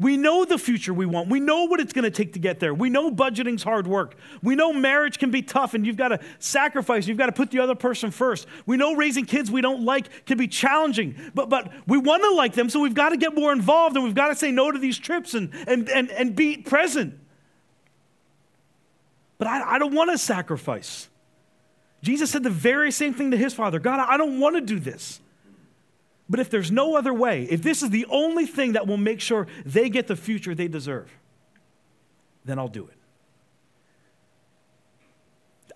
We 0.00 0.16
know 0.16 0.44
the 0.44 0.58
future 0.58 0.92
we 0.92 1.06
want. 1.06 1.28
We 1.28 1.38
know 1.38 1.64
what 1.64 1.78
it's 1.78 1.92
going 1.92 2.04
to 2.04 2.10
take 2.10 2.32
to 2.32 2.38
get 2.38 2.60
there. 2.60 2.74
We 2.74 2.90
know 2.90 3.10
budgeting's 3.10 3.62
hard 3.62 3.86
work. 3.86 4.16
We 4.42 4.54
know 4.54 4.72
marriage 4.72 5.18
can 5.18 5.30
be 5.30 5.42
tough 5.42 5.74
and 5.74 5.86
you've 5.86 5.96
got 5.96 6.08
to 6.08 6.20
sacrifice. 6.38 7.06
You've 7.06 7.18
got 7.18 7.26
to 7.26 7.32
put 7.32 7.50
the 7.50 7.60
other 7.60 7.74
person 7.74 8.10
first. 8.10 8.46
We 8.66 8.76
know 8.76 8.94
raising 8.94 9.26
kids 9.26 9.50
we 9.50 9.60
don't 9.60 9.84
like 9.84 10.26
can 10.26 10.38
be 10.38 10.48
challenging, 10.48 11.14
but, 11.34 11.48
but 11.48 11.72
we 11.86 11.98
want 11.98 12.22
to 12.22 12.30
like 12.30 12.54
them, 12.54 12.68
so 12.68 12.80
we've 12.80 12.94
got 12.94 13.10
to 13.10 13.16
get 13.16 13.34
more 13.34 13.52
involved 13.52 13.94
and 13.94 14.04
we've 14.04 14.14
got 14.14 14.28
to 14.28 14.34
say 14.34 14.50
no 14.50 14.72
to 14.72 14.78
these 14.78 14.98
trips 14.98 15.34
and, 15.34 15.50
and, 15.68 15.88
and, 15.88 16.10
and 16.10 16.34
be 16.34 16.56
present. 16.56 17.18
But 19.38 19.48
I, 19.48 19.74
I 19.74 19.78
don't 19.78 19.94
want 19.94 20.10
to 20.10 20.18
sacrifice. 20.18 21.08
Jesus 22.02 22.30
said 22.30 22.42
the 22.42 22.50
very 22.50 22.90
same 22.90 23.14
thing 23.14 23.30
to 23.30 23.36
his 23.36 23.54
father 23.54 23.78
God, 23.78 24.00
I 24.00 24.16
don't 24.16 24.40
want 24.40 24.56
to 24.56 24.60
do 24.60 24.80
this. 24.80 25.20
But 26.32 26.40
if 26.40 26.48
there's 26.48 26.72
no 26.72 26.96
other 26.96 27.12
way, 27.12 27.42
if 27.50 27.62
this 27.62 27.82
is 27.82 27.90
the 27.90 28.06
only 28.08 28.46
thing 28.46 28.72
that 28.72 28.86
will 28.86 28.96
make 28.96 29.20
sure 29.20 29.46
they 29.66 29.90
get 29.90 30.06
the 30.06 30.16
future 30.16 30.54
they 30.54 30.66
deserve, 30.66 31.12
then 32.46 32.58
I'll 32.58 32.68
do 32.68 32.86
it. 32.86 32.96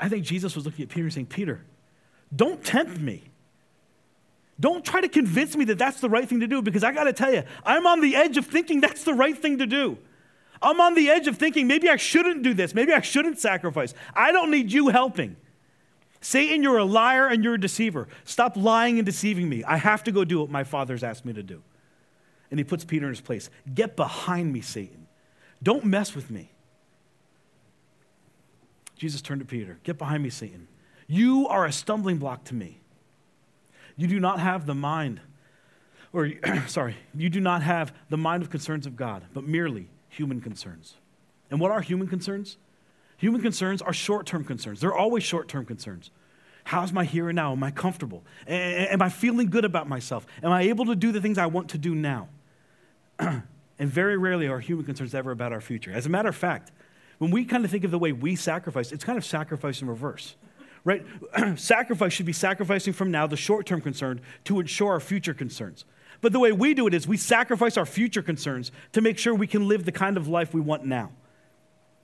I 0.01 0.09
think 0.09 0.25
Jesus 0.25 0.57
was 0.57 0.65
looking 0.65 0.85
at 0.85 0.89
Peter 0.89 1.03
and 1.03 1.13
saying, 1.13 1.27
Peter, 1.27 1.61
don't 2.35 2.65
tempt 2.65 2.99
me. 2.99 3.25
Don't 4.59 4.83
try 4.83 5.03
to 5.03 5.11
convince 5.11 5.55
me 5.55 5.67
that 5.67 5.77
that's 5.77 6.01
the 6.01 6.09
right 6.09 6.27
thing 6.27 6.41
to 6.41 6.47
do 6.47 6.63
because 6.63 6.83
I 6.83 6.91
got 6.91 7.05
to 7.05 7.13
tell 7.13 7.35
you, 7.35 7.43
I'm 7.63 7.87
on 7.87 8.01
the 8.01 8.17
edge 8.17 8.39
of 8.39 8.47
thinking 8.47 8.81
that's 8.81 9.05
the 9.05 9.13
right 9.13 9.37
thing 9.37 9.59
to 9.59 9.67
do. 9.67 9.99
I'm 10.63 10.81
on 10.81 10.95
the 10.95 11.11
edge 11.11 11.27
of 11.27 11.37
thinking 11.37 11.67
maybe 11.67 11.91
I 11.91 11.97
shouldn't 11.97 12.43
do 12.43 12.55
this. 12.55 12.75
Maybe 12.75 12.95
I 12.95 13.03
shouldn't 13.03 13.39
sacrifice. 13.39 13.93
I 14.15 14.33
don't 14.33 14.51
need 14.51 14.73
you 14.73 14.89
helping. 14.89 15.37
Satan, 16.21 16.63
you're 16.63 16.79
a 16.79 16.85
liar 16.85 17.29
and 17.29 17.45
you're 17.45 17.55
a 17.55 17.61
deceiver. 17.61 18.09
Stop 18.25 18.57
lying 18.57 18.99
and 18.99 19.07
deceiving 19.07 19.49
me. 19.49 19.63
I 19.65 19.77
have 19.77 20.03
to 20.05 20.13
go 20.13 20.25
do 20.25 20.41
what 20.41 20.51
my 20.51 20.65
father's 20.65 21.05
asked 21.05 21.25
me 21.25 21.33
to 21.33 21.43
do. 21.43 21.63
And 22.51 22.59
he 22.59 22.65
puts 22.65 22.85
Peter 22.85 23.07
in 23.07 23.11
his 23.11 23.21
place. 23.21 23.51
Get 23.75 23.97
behind 23.97 24.53
me, 24.53 24.61
Satan. 24.61 25.07
Don't 25.63 25.85
mess 25.85 26.15
with 26.15 26.31
me. 26.31 26.51
Jesus 28.97 29.21
turned 29.21 29.41
to 29.41 29.47
Peter. 29.47 29.79
Get 29.83 29.99
behind 29.99 30.23
me, 30.23 30.31
Satan. 30.31 30.69
You 31.07 31.47
are 31.49 31.65
a 31.67 31.73
stumbling 31.73 32.17
block 32.19 32.45
to 32.45 32.55
me. 32.55 32.81
You 33.97 34.07
do 34.07 34.21
not 34.21 34.41
have 34.41 34.67
the 34.67 34.75
mind, 34.75 35.21
or 36.13 36.31
sorry, 36.67 36.97
you 37.15 37.31
do 37.31 37.41
not 37.41 37.63
have 37.63 37.95
the 38.11 38.17
mind 38.17 38.43
of 38.43 38.51
concerns 38.51 38.87
of 38.87 38.97
God, 38.97 39.25
but 39.33 39.45
merely 39.45 39.89
human 40.09 40.41
concerns. 40.41 40.95
And 41.51 41.61
what 41.61 41.71
are 41.71 41.81
human 41.81 42.09
concerns? 42.09 42.57
Human 43.19 43.41
concerns 43.41 43.83
are 43.83 43.93
short 43.93 44.27
term 44.27 44.45
concerns. 44.45 44.81
They're 44.81 44.95
always 44.95 45.23
short 45.23 45.49
term 45.49 45.65
concerns. 45.65 46.11
How's 46.65 46.93
my 46.93 47.05
here 47.05 47.29
and 47.29 47.37
now? 47.37 47.53
Am 47.53 47.63
I 47.63 47.71
comfortable? 47.71 48.25
Am 48.49 49.01
I 49.01 49.09
feeling 49.09 49.49
good 49.51 49.65
about 49.65 49.89
myself? 49.89 50.27
Am 50.43 50.51
I 50.51 50.63
able 50.63 50.87
to 50.87 50.97
do 50.97 51.13
the 51.13 51.21
things 51.21 51.39
I 51.39 51.47
want 51.47 51.71
to 51.71 51.79
do 51.79 51.95
now? 51.95 52.29
and 53.21 53.45
very 53.79 54.17
rarely 54.17 54.49
are 54.49 54.59
human 54.59 54.85
concerns 54.85 55.15
ever 55.15 55.31
about 55.31 55.53
our 55.53 55.61
future. 55.61 55.93
As 55.93 56.07
a 56.07 56.09
matter 56.09 56.29
of 56.29 56.35
fact, 56.35 56.73
when 57.19 57.31
we 57.31 57.45
kind 57.45 57.65
of 57.65 57.71
think 57.71 57.85
of 57.85 57.93
the 57.93 57.99
way 57.99 58.13
we 58.13 58.35
sacrifice, 58.35 58.91
it's 58.91 59.05
kind 59.05 59.17
of 59.17 59.25
sacrifice 59.25 59.81
in 59.81 59.89
reverse, 59.89 60.35
right? 60.85 61.07
sacrifice 61.57 62.13
should 62.13 62.27
be 62.27 62.33
sacrificing 62.33 62.93
from 62.93 63.13
now 63.13 63.29
the 63.29 63.37
short 63.37 63.65
term 63.65 63.81
concern 63.81 64.21
to 64.45 64.59
ensure 64.59 64.91
our 64.91 65.01
future 65.01 65.35
concerns. 65.35 65.85
But 66.21 66.33
the 66.33 66.41
way 66.41 66.51
we 66.51 66.75
do 66.75 66.87
it 66.89 66.95
is 66.95 67.07
we 67.07 67.17
sacrifice 67.17 67.77
our 67.77 67.87
future 67.87 68.23
concerns 68.23 68.73
to 68.93 69.01
make 69.01 69.19
sure 69.19 69.35
we 69.35 69.47
can 69.47 69.69
live 69.69 69.85
the 69.85 69.93
kind 69.93 70.17
of 70.17 70.27
life 70.27 70.53
we 70.53 70.61
want 70.61 70.85
now. 70.85 71.13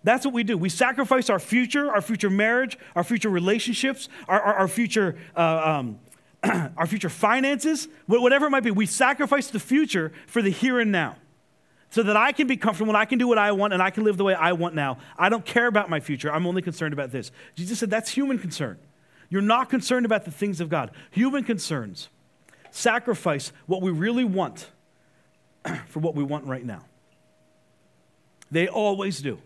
That's 0.04 0.24
what 0.24 0.34
we 0.34 0.42
do. 0.42 0.58
We 0.58 0.68
sacrifice 0.68 1.30
our 1.30 1.38
future, 1.38 1.90
our 1.90 2.00
future 2.00 2.30
marriage, 2.30 2.78
our 2.96 3.04
future 3.04 3.28
relationships, 3.28 4.08
our, 4.28 4.40
our, 4.40 4.54
our 4.54 4.68
future, 4.68 5.16
uh, 5.36 5.80
um, 5.80 6.00
our 6.76 6.86
future 6.86 7.08
finances, 7.08 7.88
whatever 8.06 8.46
it 8.46 8.50
might 8.50 8.64
be. 8.64 8.70
We 8.70 8.86
sacrifice 8.86 9.48
the 9.48 9.60
future 9.60 10.12
for 10.26 10.42
the 10.42 10.50
here 10.50 10.80
and 10.80 10.90
now 10.90 11.16
so 11.90 12.02
that 12.02 12.16
I 12.16 12.32
can 12.32 12.46
be 12.46 12.56
comfortable 12.56 12.90
and 12.90 12.96
I 12.96 13.04
can 13.04 13.18
do 13.18 13.28
what 13.28 13.38
I 13.38 13.52
want 13.52 13.74
and 13.74 13.82
I 13.82 13.90
can 13.90 14.02
live 14.02 14.16
the 14.16 14.24
way 14.24 14.34
I 14.34 14.52
want 14.52 14.74
now. 14.74 14.98
I 15.18 15.28
don't 15.28 15.44
care 15.44 15.66
about 15.66 15.90
my 15.90 16.00
future. 16.00 16.32
I'm 16.32 16.46
only 16.46 16.62
concerned 16.62 16.94
about 16.94 17.12
this. 17.12 17.30
Jesus 17.54 17.78
said 17.78 17.90
that's 17.90 18.10
human 18.10 18.38
concern. 18.38 18.78
You're 19.28 19.42
not 19.42 19.70
concerned 19.70 20.04
about 20.04 20.24
the 20.24 20.30
things 20.30 20.60
of 20.60 20.68
God. 20.68 20.90
Human 21.10 21.44
concerns 21.44 22.08
sacrifice 22.70 23.52
what 23.66 23.82
we 23.82 23.90
really 23.90 24.24
want 24.24 24.70
for 25.86 26.00
what 26.00 26.14
we 26.14 26.24
want 26.24 26.46
right 26.46 26.64
now. 26.64 26.84
They 28.50 28.68
always 28.68 29.20
do. 29.20 29.38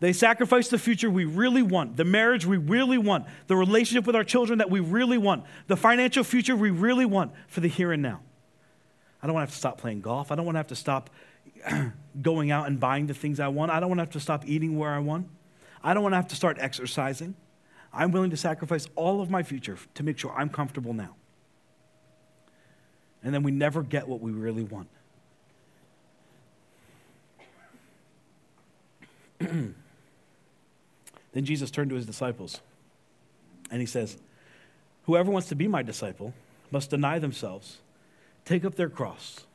They 0.00 0.12
sacrifice 0.12 0.68
the 0.68 0.78
future 0.78 1.10
we 1.10 1.24
really 1.24 1.62
want, 1.62 1.96
the 1.96 2.04
marriage 2.04 2.46
we 2.46 2.56
really 2.56 2.98
want, 2.98 3.26
the 3.48 3.56
relationship 3.56 4.06
with 4.06 4.14
our 4.14 4.22
children 4.22 4.58
that 4.58 4.70
we 4.70 4.78
really 4.78 5.18
want, 5.18 5.44
the 5.66 5.76
financial 5.76 6.22
future 6.22 6.54
we 6.54 6.70
really 6.70 7.04
want 7.04 7.32
for 7.48 7.60
the 7.60 7.68
here 7.68 7.90
and 7.90 8.02
now. 8.02 8.20
I 9.20 9.26
don't 9.26 9.34
want 9.34 9.48
to 9.48 9.50
have 9.50 9.54
to 9.54 9.58
stop 9.58 9.78
playing 9.78 10.00
golf. 10.00 10.30
I 10.30 10.36
don't 10.36 10.44
want 10.44 10.54
to 10.54 10.60
have 10.60 10.68
to 10.68 10.76
stop 10.76 11.10
going 12.22 12.52
out 12.52 12.68
and 12.68 12.78
buying 12.78 13.08
the 13.08 13.14
things 13.14 13.40
I 13.40 13.48
want. 13.48 13.72
I 13.72 13.80
don't 13.80 13.88
want 13.88 13.98
to 13.98 14.02
have 14.02 14.12
to 14.12 14.20
stop 14.20 14.46
eating 14.46 14.78
where 14.78 14.90
I 14.90 15.00
want. 15.00 15.28
I 15.82 15.94
don't 15.94 16.04
want 16.04 16.12
to 16.12 16.16
have 16.16 16.28
to 16.28 16.36
start 16.36 16.58
exercising. 16.60 17.34
I'm 17.92 18.12
willing 18.12 18.30
to 18.30 18.36
sacrifice 18.36 18.86
all 18.94 19.20
of 19.20 19.30
my 19.30 19.42
future 19.42 19.76
to 19.94 20.02
make 20.04 20.18
sure 20.18 20.32
I'm 20.32 20.50
comfortable 20.50 20.92
now. 20.92 21.16
And 23.24 23.34
then 23.34 23.42
we 23.42 23.50
never 23.50 23.82
get 23.82 24.06
what 24.06 24.20
we 24.20 24.30
really 24.30 24.62
want. 24.62 24.88
Then 31.38 31.44
Jesus 31.44 31.70
turned 31.70 31.90
to 31.90 31.94
his 31.94 32.04
disciples 32.04 32.60
and 33.70 33.78
he 33.78 33.86
says, 33.86 34.18
Whoever 35.04 35.30
wants 35.30 35.46
to 35.50 35.54
be 35.54 35.68
my 35.68 35.84
disciple 35.84 36.34
must 36.72 36.90
deny 36.90 37.20
themselves, 37.20 37.78
take 38.44 38.64
up 38.64 38.74
their 38.74 38.88
cross, 38.88 39.46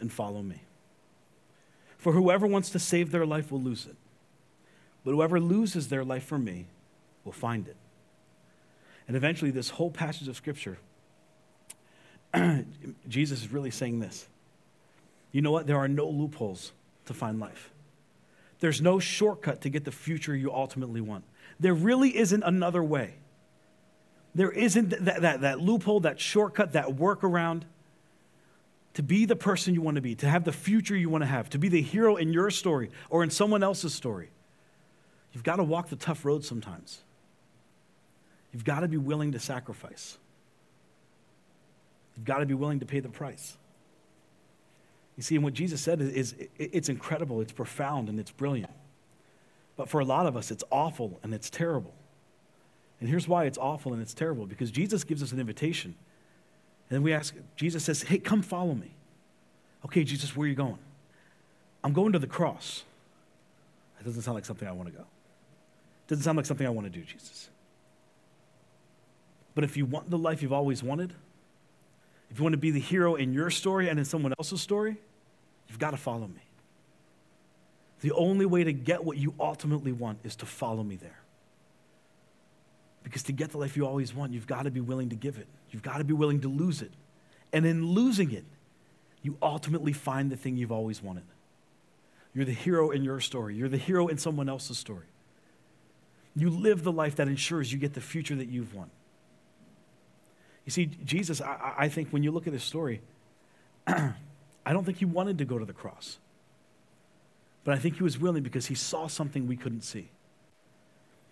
and 0.00 0.10
follow 0.10 0.40
me. 0.40 0.62
For 1.98 2.12
whoever 2.12 2.46
wants 2.46 2.70
to 2.70 2.78
save 2.78 3.10
their 3.10 3.26
life 3.26 3.52
will 3.52 3.60
lose 3.60 3.84
it, 3.84 3.96
but 5.04 5.10
whoever 5.10 5.38
loses 5.38 5.88
their 5.88 6.04
life 6.04 6.24
for 6.24 6.38
me 6.38 6.68
will 7.22 7.32
find 7.32 7.68
it. 7.68 7.76
And 9.06 9.14
eventually, 9.14 9.50
this 9.50 9.68
whole 9.68 9.90
passage 9.90 10.28
of 10.28 10.36
Scripture, 10.36 10.78
Jesus 13.08 13.42
is 13.42 13.52
really 13.52 13.70
saying 13.70 14.00
this. 14.00 14.26
You 15.32 15.42
know 15.42 15.50
what? 15.50 15.66
There 15.66 15.76
are 15.76 15.86
no 15.86 16.08
loopholes 16.08 16.72
to 17.04 17.12
find 17.12 17.38
life. 17.38 17.74
There's 18.60 18.80
no 18.80 18.98
shortcut 18.98 19.62
to 19.62 19.68
get 19.68 19.84
the 19.84 19.92
future 19.92 20.34
you 20.34 20.52
ultimately 20.52 21.00
want. 21.00 21.24
There 21.60 21.74
really 21.74 22.16
isn't 22.16 22.42
another 22.42 22.82
way. 22.82 23.14
There 24.34 24.50
isn't 24.50 24.90
that, 24.90 25.22
that, 25.22 25.40
that 25.40 25.60
loophole, 25.60 26.00
that 26.00 26.20
shortcut, 26.20 26.72
that 26.72 26.88
workaround 26.88 27.62
to 28.94 29.02
be 29.02 29.26
the 29.26 29.36
person 29.36 29.74
you 29.74 29.82
want 29.82 29.96
to 29.96 30.00
be, 30.00 30.14
to 30.14 30.28
have 30.28 30.44
the 30.44 30.52
future 30.52 30.96
you 30.96 31.10
want 31.10 31.22
to 31.22 31.26
have, 31.26 31.50
to 31.50 31.58
be 31.58 31.68
the 31.68 31.82
hero 31.82 32.16
in 32.16 32.32
your 32.32 32.50
story 32.50 32.90
or 33.10 33.22
in 33.22 33.30
someone 33.30 33.62
else's 33.62 33.94
story. 33.94 34.30
You've 35.32 35.44
got 35.44 35.56
to 35.56 35.64
walk 35.64 35.90
the 35.90 35.96
tough 35.96 36.24
road 36.24 36.44
sometimes. 36.46 37.02
You've 38.52 38.64
got 38.64 38.80
to 38.80 38.88
be 38.88 38.96
willing 38.96 39.32
to 39.32 39.38
sacrifice. 39.38 40.16
You've 42.16 42.24
got 42.24 42.38
to 42.38 42.46
be 42.46 42.54
willing 42.54 42.80
to 42.80 42.86
pay 42.86 43.00
the 43.00 43.10
price. 43.10 43.58
You 45.16 45.22
see, 45.22 45.34
and 45.34 45.44
what 45.44 45.54
Jesus 45.54 45.80
said 45.80 46.00
is, 46.00 46.32
is 46.32 46.48
it's 46.58 46.88
incredible, 46.88 47.40
it's 47.40 47.52
profound, 47.52 48.08
and 48.08 48.20
it's 48.20 48.30
brilliant. 48.30 48.72
But 49.76 49.88
for 49.88 50.00
a 50.00 50.04
lot 50.04 50.26
of 50.26 50.36
us, 50.36 50.50
it's 50.50 50.64
awful 50.70 51.18
and 51.22 51.34
it's 51.34 51.50
terrible. 51.50 51.94
And 53.00 53.08
here's 53.08 53.28
why 53.28 53.44
it's 53.44 53.58
awful 53.58 53.92
and 53.92 54.00
it's 54.00 54.14
terrible 54.14 54.46
because 54.46 54.70
Jesus 54.70 55.04
gives 55.04 55.22
us 55.22 55.32
an 55.32 55.40
invitation. 55.40 55.94
And 56.88 56.96
then 56.96 57.02
we 57.02 57.12
ask, 57.12 57.34
Jesus 57.56 57.84
says, 57.84 58.02
Hey, 58.02 58.18
come 58.18 58.42
follow 58.42 58.74
me. 58.74 58.94
Okay, 59.84 60.02
Jesus, 60.04 60.34
where 60.34 60.46
are 60.46 60.48
you 60.48 60.54
going? 60.54 60.78
I'm 61.84 61.92
going 61.92 62.12
to 62.12 62.18
the 62.18 62.26
cross. 62.26 62.84
That 63.98 64.04
doesn't 64.04 64.22
sound 64.22 64.34
like 64.34 64.44
something 64.44 64.66
I 64.66 64.72
want 64.72 64.88
to 64.88 64.96
go. 64.96 65.04
Doesn't 66.08 66.24
sound 66.24 66.36
like 66.36 66.46
something 66.46 66.66
I 66.66 66.70
want 66.70 66.86
to 66.86 66.98
do, 66.98 67.04
Jesus. 67.04 67.50
But 69.54 69.64
if 69.64 69.76
you 69.76 69.86
want 69.86 70.10
the 70.10 70.18
life 70.18 70.42
you've 70.42 70.52
always 70.52 70.82
wanted, 70.82 71.12
if 72.30 72.38
you 72.38 72.42
want 72.42 72.54
to 72.54 72.58
be 72.58 72.70
the 72.70 72.80
hero 72.80 73.14
in 73.14 73.32
your 73.32 73.50
story 73.50 73.88
and 73.88 73.98
in 73.98 74.04
someone 74.04 74.34
else's 74.38 74.60
story, 74.60 74.96
you've 75.68 75.78
got 75.78 75.92
to 75.92 75.96
follow 75.96 76.26
me. 76.26 76.42
The 78.00 78.12
only 78.12 78.46
way 78.46 78.64
to 78.64 78.72
get 78.72 79.04
what 79.04 79.16
you 79.16 79.34
ultimately 79.40 79.92
want 79.92 80.18
is 80.22 80.36
to 80.36 80.46
follow 80.46 80.82
me 80.82 80.96
there. 80.96 81.20
Because 83.02 83.22
to 83.24 83.32
get 83.32 83.50
the 83.50 83.58
life 83.58 83.76
you 83.76 83.86
always 83.86 84.14
want, 84.14 84.32
you've 84.32 84.46
got 84.46 84.64
to 84.64 84.70
be 84.70 84.80
willing 84.80 85.10
to 85.10 85.16
give 85.16 85.38
it. 85.38 85.46
You've 85.70 85.82
got 85.82 85.98
to 85.98 86.04
be 86.04 86.12
willing 86.12 86.40
to 86.40 86.48
lose 86.48 86.82
it. 86.82 86.92
And 87.52 87.64
in 87.64 87.86
losing 87.86 88.32
it, 88.32 88.44
you 89.22 89.36
ultimately 89.40 89.92
find 89.92 90.30
the 90.30 90.36
thing 90.36 90.56
you've 90.56 90.72
always 90.72 91.02
wanted. 91.02 91.24
You're 92.34 92.44
the 92.44 92.52
hero 92.52 92.90
in 92.90 93.02
your 93.02 93.20
story, 93.20 93.56
you're 93.56 93.68
the 93.68 93.78
hero 93.78 94.08
in 94.08 94.18
someone 94.18 94.48
else's 94.48 94.76
story. 94.76 95.06
You 96.34 96.50
live 96.50 96.82
the 96.82 96.92
life 96.92 97.16
that 97.16 97.28
ensures 97.28 97.72
you 97.72 97.78
get 97.78 97.94
the 97.94 98.00
future 98.00 98.34
that 98.34 98.48
you've 98.48 98.74
won. 98.74 98.90
You 100.66 100.70
see, 100.70 100.86
Jesus, 100.86 101.40
I, 101.40 101.74
I 101.78 101.88
think 101.88 102.10
when 102.10 102.22
you 102.22 102.30
look 102.30 102.46
at 102.46 102.52
his 102.52 102.62
story, 102.62 103.00
I 104.66 104.72
don't 104.72 104.84
think 104.84 104.98
he 104.98 105.04
wanted 105.04 105.38
to 105.38 105.44
go 105.44 105.58
to 105.58 105.64
the 105.64 105.72
cross. 105.72 106.18
But 107.62 107.74
I 107.74 107.78
think 107.78 107.96
he 107.96 108.02
was 108.02 108.18
willing 108.18 108.42
because 108.42 108.66
he 108.66 108.74
saw 108.74 109.06
something 109.06 109.46
we 109.46 109.56
couldn't 109.56 109.82
see. 109.82 110.10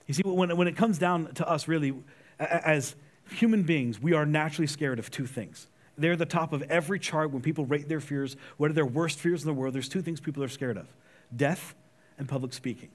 You 0.07 0.15
see, 0.15 0.23
when, 0.25 0.57
when 0.57 0.69
it 0.69 0.77
comes 0.77 0.99
down 0.99 1.35
to 1.35 1.49
us, 1.49 1.67
really, 1.67 1.95
as 2.39 2.95
human 3.31 3.65
beings, 3.65 4.01
we 4.01 4.13
are 4.13 4.25
naturally 4.25 4.69
scared 4.69 4.99
of 4.99 5.11
two 5.11 5.27
things. 5.27 5.67
they're 5.99 6.17
the 6.17 6.27
top 6.27 6.53
of 6.53 6.63
every 6.63 6.99
chart 6.99 7.31
when 7.31 7.43
people 7.43 7.67
rate 7.67 7.89
their 7.89 8.01
fears. 8.01 8.37
What 8.57 8.71
are 8.71 8.75
their 8.75 8.87
worst 8.87 9.19
fears 9.19 9.43
in 9.43 9.49
the 9.49 9.55
world? 9.55 9.75
There's 9.75 9.89
two 9.89 10.03
things 10.03 10.21
people 10.21 10.43
are 10.43 10.49
scared 10.49 10.77
of 10.77 10.87
death 11.35 11.75
and 12.19 12.29
public 12.29 12.53
speaking. 12.53 12.91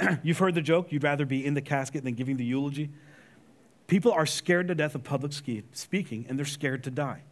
You've 0.24 0.38
heard 0.38 0.54
the 0.54 0.62
joke, 0.62 0.90
you'd 0.90 1.04
rather 1.04 1.26
be 1.26 1.44
in 1.44 1.54
the 1.54 1.60
casket 1.60 2.02
than 2.02 2.14
giving 2.14 2.36
the 2.36 2.44
eulogy. 2.44 2.90
People 3.86 4.10
are 4.10 4.26
scared 4.26 4.66
to 4.68 4.74
death 4.74 4.96
of 4.96 5.04
public 5.04 5.32
speaking, 5.72 6.26
and 6.28 6.38
they're 6.38 6.46
scared 6.46 6.82
to 6.84 6.90
die. 6.90 7.22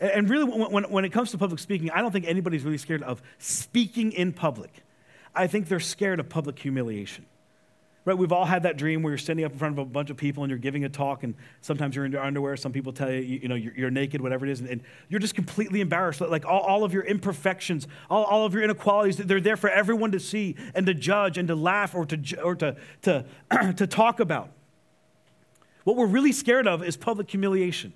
And 0.00 0.28
really, 0.28 0.44
when, 0.44 1.04
it 1.04 1.10
comes 1.10 1.30
to 1.30 1.38
public 1.38 1.60
speaking, 1.60 1.90
I 1.90 2.02
don't 2.02 2.10
think 2.10 2.26
anybody's 2.26 2.64
really 2.64 2.78
scared 2.78 3.02
of 3.02 3.22
speaking 3.38 4.12
in 4.12 4.32
public. 4.32 4.82
I 5.34 5.46
think 5.46 5.68
they're 5.68 5.80
scared 5.80 6.20
of 6.20 6.28
public 6.28 6.58
humiliation. 6.58 7.26
Right? 8.06 8.18
We've 8.18 8.32
all 8.32 8.44
had 8.44 8.64
that 8.64 8.76
dream 8.76 9.02
where 9.02 9.12
you're 9.12 9.18
standing 9.18 9.46
up 9.46 9.52
in 9.52 9.58
front 9.58 9.78
of 9.78 9.78
a 9.78 9.84
bunch 9.86 10.10
of 10.10 10.18
people 10.18 10.42
and 10.42 10.50
you're 10.50 10.58
giving 10.58 10.84
a 10.84 10.90
talk, 10.90 11.22
and 11.22 11.34
sometimes 11.62 11.96
you're 11.96 12.04
in 12.04 12.12
your 12.12 12.22
underwear. 12.22 12.54
Some 12.56 12.70
people 12.70 12.92
tell 12.92 13.10
you, 13.10 13.20
you, 13.20 13.48
know, 13.48 13.54
you're, 13.54 13.90
naked, 13.90 14.20
whatever 14.20 14.44
it 14.44 14.50
is, 14.50 14.60
and, 14.60 14.82
you're 15.08 15.20
just 15.20 15.34
completely 15.34 15.80
embarrassed. 15.80 16.20
Like 16.20 16.44
all, 16.44 16.60
all 16.60 16.84
of 16.84 16.92
your 16.92 17.04
imperfections, 17.04 17.86
all, 18.10 18.24
all, 18.24 18.44
of 18.44 18.52
your 18.52 18.62
inequalities, 18.62 19.16
they're 19.16 19.40
there 19.40 19.56
for 19.56 19.70
everyone 19.70 20.12
to 20.12 20.20
see 20.20 20.54
and 20.74 20.84
to 20.84 20.92
judge 20.92 21.38
and 21.38 21.48
to 21.48 21.54
laugh 21.54 21.94
or 21.94 22.04
to, 22.04 22.42
or 22.42 22.54
to, 22.56 22.76
to, 23.02 23.24
to 23.76 23.86
talk 23.86 24.20
about. 24.20 24.50
What 25.84 25.96
we're 25.96 26.06
really 26.06 26.32
scared 26.32 26.66
of 26.66 26.82
is 26.82 26.98
public 26.98 27.30
humiliation. 27.30 27.94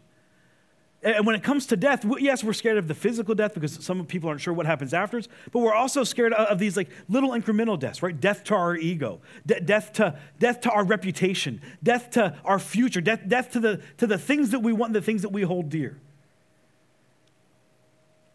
And 1.00 1.24
when 1.24 1.36
it 1.36 1.44
comes 1.44 1.66
to 1.66 1.76
death, 1.76 2.04
yes, 2.18 2.42
we're 2.42 2.52
scared 2.52 2.76
of 2.76 2.88
the 2.88 2.94
physical 2.94 3.32
death 3.34 3.54
because 3.54 3.84
some 3.84 4.04
people 4.04 4.28
aren't 4.28 4.40
sure 4.40 4.52
what 4.52 4.66
happens 4.66 4.92
afterwards, 4.92 5.28
but 5.52 5.60
we're 5.60 5.74
also 5.74 6.02
scared 6.02 6.32
of 6.32 6.58
these 6.58 6.76
like 6.76 6.88
little 7.08 7.30
incremental 7.30 7.78
deaths, 7.78 8.02
right? 8.02 8.20
Death 8.20 8.42
to 8.44 8.54
our 8.56 8.74
ego, 8.74 9.20
de- 9.46 9.60
death, 9.60 9.92
to, 9.92 10.18
death 10.40 10.60
to 10.62 10.70
our 10.70 10.84
reputation, 10.84 11.60
death 11.84 12.10
to 12.10 12.36
our 12.44 12.58
future, 12.58 13.00
death, 13.00 13.20
death 13.28 13.52
to, 13.52 13.60
the, 13.60 13.80
to 13.98 14.08
the 14.08 14.18
things 14.18 14.50
that 14.50 14.58
we 14.58 14.72
want, 14.72 14.92
the 14.92 15.00
things 15.00 15.22
that 15.22 15.28
we 15.28 15.42
hold 15.42 15.68
dear. 15.68 16.00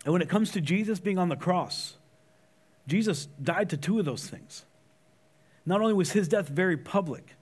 And 0.06 0.14
when 0.14 0.22
it 0.22 0.30
comes 0.30 0.52
to 0.52 0.62
Jesus 0.62 1.02
being 1.02 1.18
on 1.18 1.28
the 1.28 1.36
cross, 1.36 1.98
Jesus 2.88 3.26
died 3.42 3.70
to 3.72 3.78
two 3.78 4.00
of 4.00 4.06
those 4.06 4.28
things. 4.28 4.64
Not 5.66 5.82
only 5.82 5.94
was 5.94 6.12
his 6.14 6.30
death 6.30 6.48
very 6.48 6.78
public, 6.78 7.36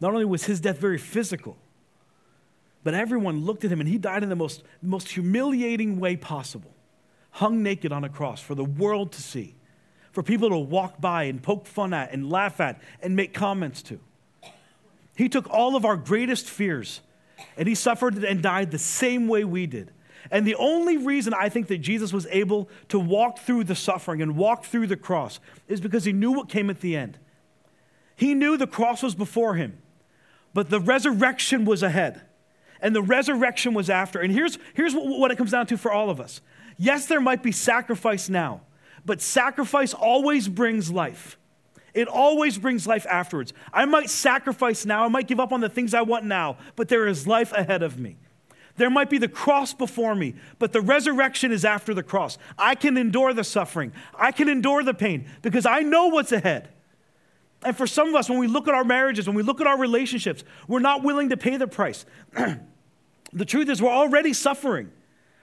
not 0.00 0.12
only 0.12 0.24
was 0.24 0.44
his 0.44 0.60
death 0.60 0.78
very 0.78 0.98
physical, 0.98 1.58
but 2.84 2.92
everyone 2.92 3.44
looked 3.44 3.64
at 3.64 3.72
him 3.72 3.80
and 3.80 3.88
he 3.88 3.98
died 3.98 4.22
in 4.22 4.28
the 4.28 4.36
most, 4.36 4.62
most 4.82 5.08
humiliating 5.08 5.98
way 5.98 6.16
possible, 6.16 6.74
hung 7.32 7.62
naked 7.62 7.90
on 7.90 8.04
a 8.04 8.08
cross 8.10 8.40
for 8.40 8.54
the 8.54 8.64
world 8.64 9.10
to 9.12 9.22
see, 9.22 9.56
for 10.12 10.22
people 10.22 10.50
to 10.50 10.58
walk 10.58 11.00
by 11.00 11.24
and 11.24 11.42
poke 11.42 11.66
fun 11.66 11.94
at 11.94 12.12
and 12.12 12.30
laugh 12.30 12.60
at 12.60 12.80
and 13.00 13.16
make 13.16 13.32
comments 13.32 13.82
to. 13.82 13.98
He 15.16 15.28
took 15.30 15.48
all 15.48 15.76
of 15.76 15.84
our 15.84 15.96
greatest 15.96 16.48
fears 16.48 17.00
and 17.56 17.66
he 17.66 17.74
suffered 17.74 18.22
and 18.22 18.42
died 18.42 18.70
the 18.70 18.78
same 18.78 19.28
way 19.28 19.44
we 19.44 19.66
did. 19.66 19.90
And 20.30 20.46
the 20.46 20.54
only 20.54 20.96
reason 20.96 21.34
I 21.34 21.48
think 21.48 21.68
that 21.68 21.78
Jesus 21.78 22.12
was 22.12 22.26
able 22.30 22.68
to 22.88 22.98
walk 22.98 23.38
through 23.38 23.64
the 23.64 23.74
suffering 23.74 24.20
and 24.22 24.36
walk 24.36 24.64
through 24.64 24.86
the 24.88 24.96
cross 24.96 25.40
is 25.68 25.80
because 25.80 26.04
he 26.04 26.12
knew 26.12 26.32
what 26.32 26.48
came 26.48 26.70
at 26.70 26.80
the 26.80 26.96
end. 26.96 27.18
He 28.16 28.34
knew 28.34 28.56
the 28.56 28.66
cross 28.66 29.02
was 29.02 29.14
before 29.14 29.54
him, 29.54 29.78
but 30.52 30.70
the 30.70 30.80
resurrection 30.80 31.64
was 31.64 31.82
ahead 31.82 32.22
and 32.84 32.94
the 32.94 33.02
resurrection 33.02 33.72
was 33.72 33.88
after. 33.88 34.20
And 34.20 34.30
here's, 34.30 34.58
here's 34.74 34.94
what, 34.94 35.06
what 35.06 35.30
it 35.30 35.38
comes 35.38 35.50
down 35.50 35.66
to 35.68 35.78
for 35.78 35.90
all 35.90 36.10
of 36.10 36.20
us. 36.20 36.42
Yes, 36.76 37.06
there 37.06 37.20
might 37.20 37.42
be 37.42 37.50
sacrifice 37.50 38.28
now, 38.28 38.60
but 39.06 39.22
sacrifice 39.22 39.94
always 39.94 40.48
brings 40.48 40.92
life. 40.92 41.38
It 41.94 42.08
always 42.08 42.58
brings 42.58 42.86
life 42.86 43.06
afterwards. 43.08 43.54
I 43.72 43.86
might 43.86 44.10
sacrifice 44.10 44.84
now, 44.84 45.04
I 45.04 45.08
might 45.08 45.26
give 45.26 45.40
up 45.40 45.50
on 45.50 45.60
the 45.60 45.68
things 45.70 45.94
I 45.94 46.02
want 46.02 46.26
now, 46.26 46.58
but 46.76 46.88
there 46.88 47.06
is 47.06 47.26
life 47.26 47.52
ahead 47.52 47.82
of 47.82 47.98
me. 47.98 48.18
There 48.76 48.90
might 48.90 49.08
be 49.08 49.18
the 49.18 49.28
cross 49.28 49.72
before 49.72 50.14
me, 50.14 50.34
but 50.58 50.72
the 50.72 50.82
resurrection 50.82 51.52
is 51.52 51.64
after 51.64 51.94
the 51.94 52.02
cross. 52.02 52.36
I 52.58 52.74
can 52.74 52.98
endure 52.98 53.32
the 53.32 53.44
suffering, 53.44 53.92
I 54.14 54.30
can 54.30 54.48
endure 54.50 54.82
the 54.82 54.94
pain 54.94 55.24
because 55.40 55.64
I 55.64 55.80
know 55.80 56.08
what's 56.08 56.32
ahead. 56.32 56.68
And 57.62 57.74
for 57.74 57.86
some 57.86 58.08
of 58.08 58.14
us, 58.14 58.28
when 58.28 58.38
we 58.38 58.46
look 58.46 58.68
at 58.68 58.74
our 58.74 58.84
marriages, 58.84 59.26
when 59.26 59.36
we 59.36 59.42
look 59.42 59.62
at 59.62 59.66
our 59.66 59.78
relationships, 59.78 60.44
we're 60.68 60.80
not 60.80 61.02
willing 61.02 61.30
to 61.30 61.38
pay 61.38 61.56
the 61.56 61.66
price. 61.66 62.04
The 63.34 63.44
truth 63.44 63.68
is, 63.68 63.82
we're 63.82 63.90
already 63.90 64.32
suffering. 64.32 64.90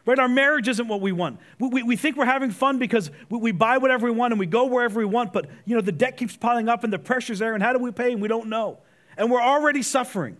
Right? 0.06 0.18
Our 0.18 0.28
marriage 0.28 0.68
isn't 0.68 0.88
what 0.88 1.00
we 1.00 1.12
want. 1.12 1.40
We, 1.60 1.68
we, 1.68 1.84
we 1.84 1.96
think 1.96 2.18
we're 2.18 2.26
having 2.26 2.50
fun 2.50 2.80
because 2.80 3.12
we, 3.30 3.38
we, 3.38 3.52
buy 3.52 3.78
whatever 3.78 4.08
we 4.08 4.12
want 4.12 4.34
and 4.34 4.40
we 4.40 4.48
go 4.48 4.66
wherever 4.66 5.00
we 5.00 5.06
want, 5.06 5.32
but 5.32 5.48
you 5.66 5.76
know, 5.76 5.82
the 5.82 5.92
debt 5.92 6.18
keeps 6.18 6.36
piling 6.36 6.68
up 6.70 6.84
and 6.84 6.92
the 6.92 6.98
pressure's 6.98 7.40
there, 7.40 7.54
and 7.54 7.62
how 7.62 7.72
do 7.72 7.80
we 7.80 7.92
pay? 7.92 8.14
And 8.14 8.22
we 8.22 8.28
don't 8.28 8.48
know. 8.48 8.80
And 9.16 9.30
we're 9.30 9.42
already 9.42 9.84
suffering. 9.84 10.38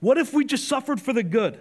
What 0.00 0.16
if 0.16 0.32
we 0.32 0.44
just 0.44 0.66
suffered 0.68 1.02
for 1.02 1.12
the 1.12 1.22
good? 1.22 1.60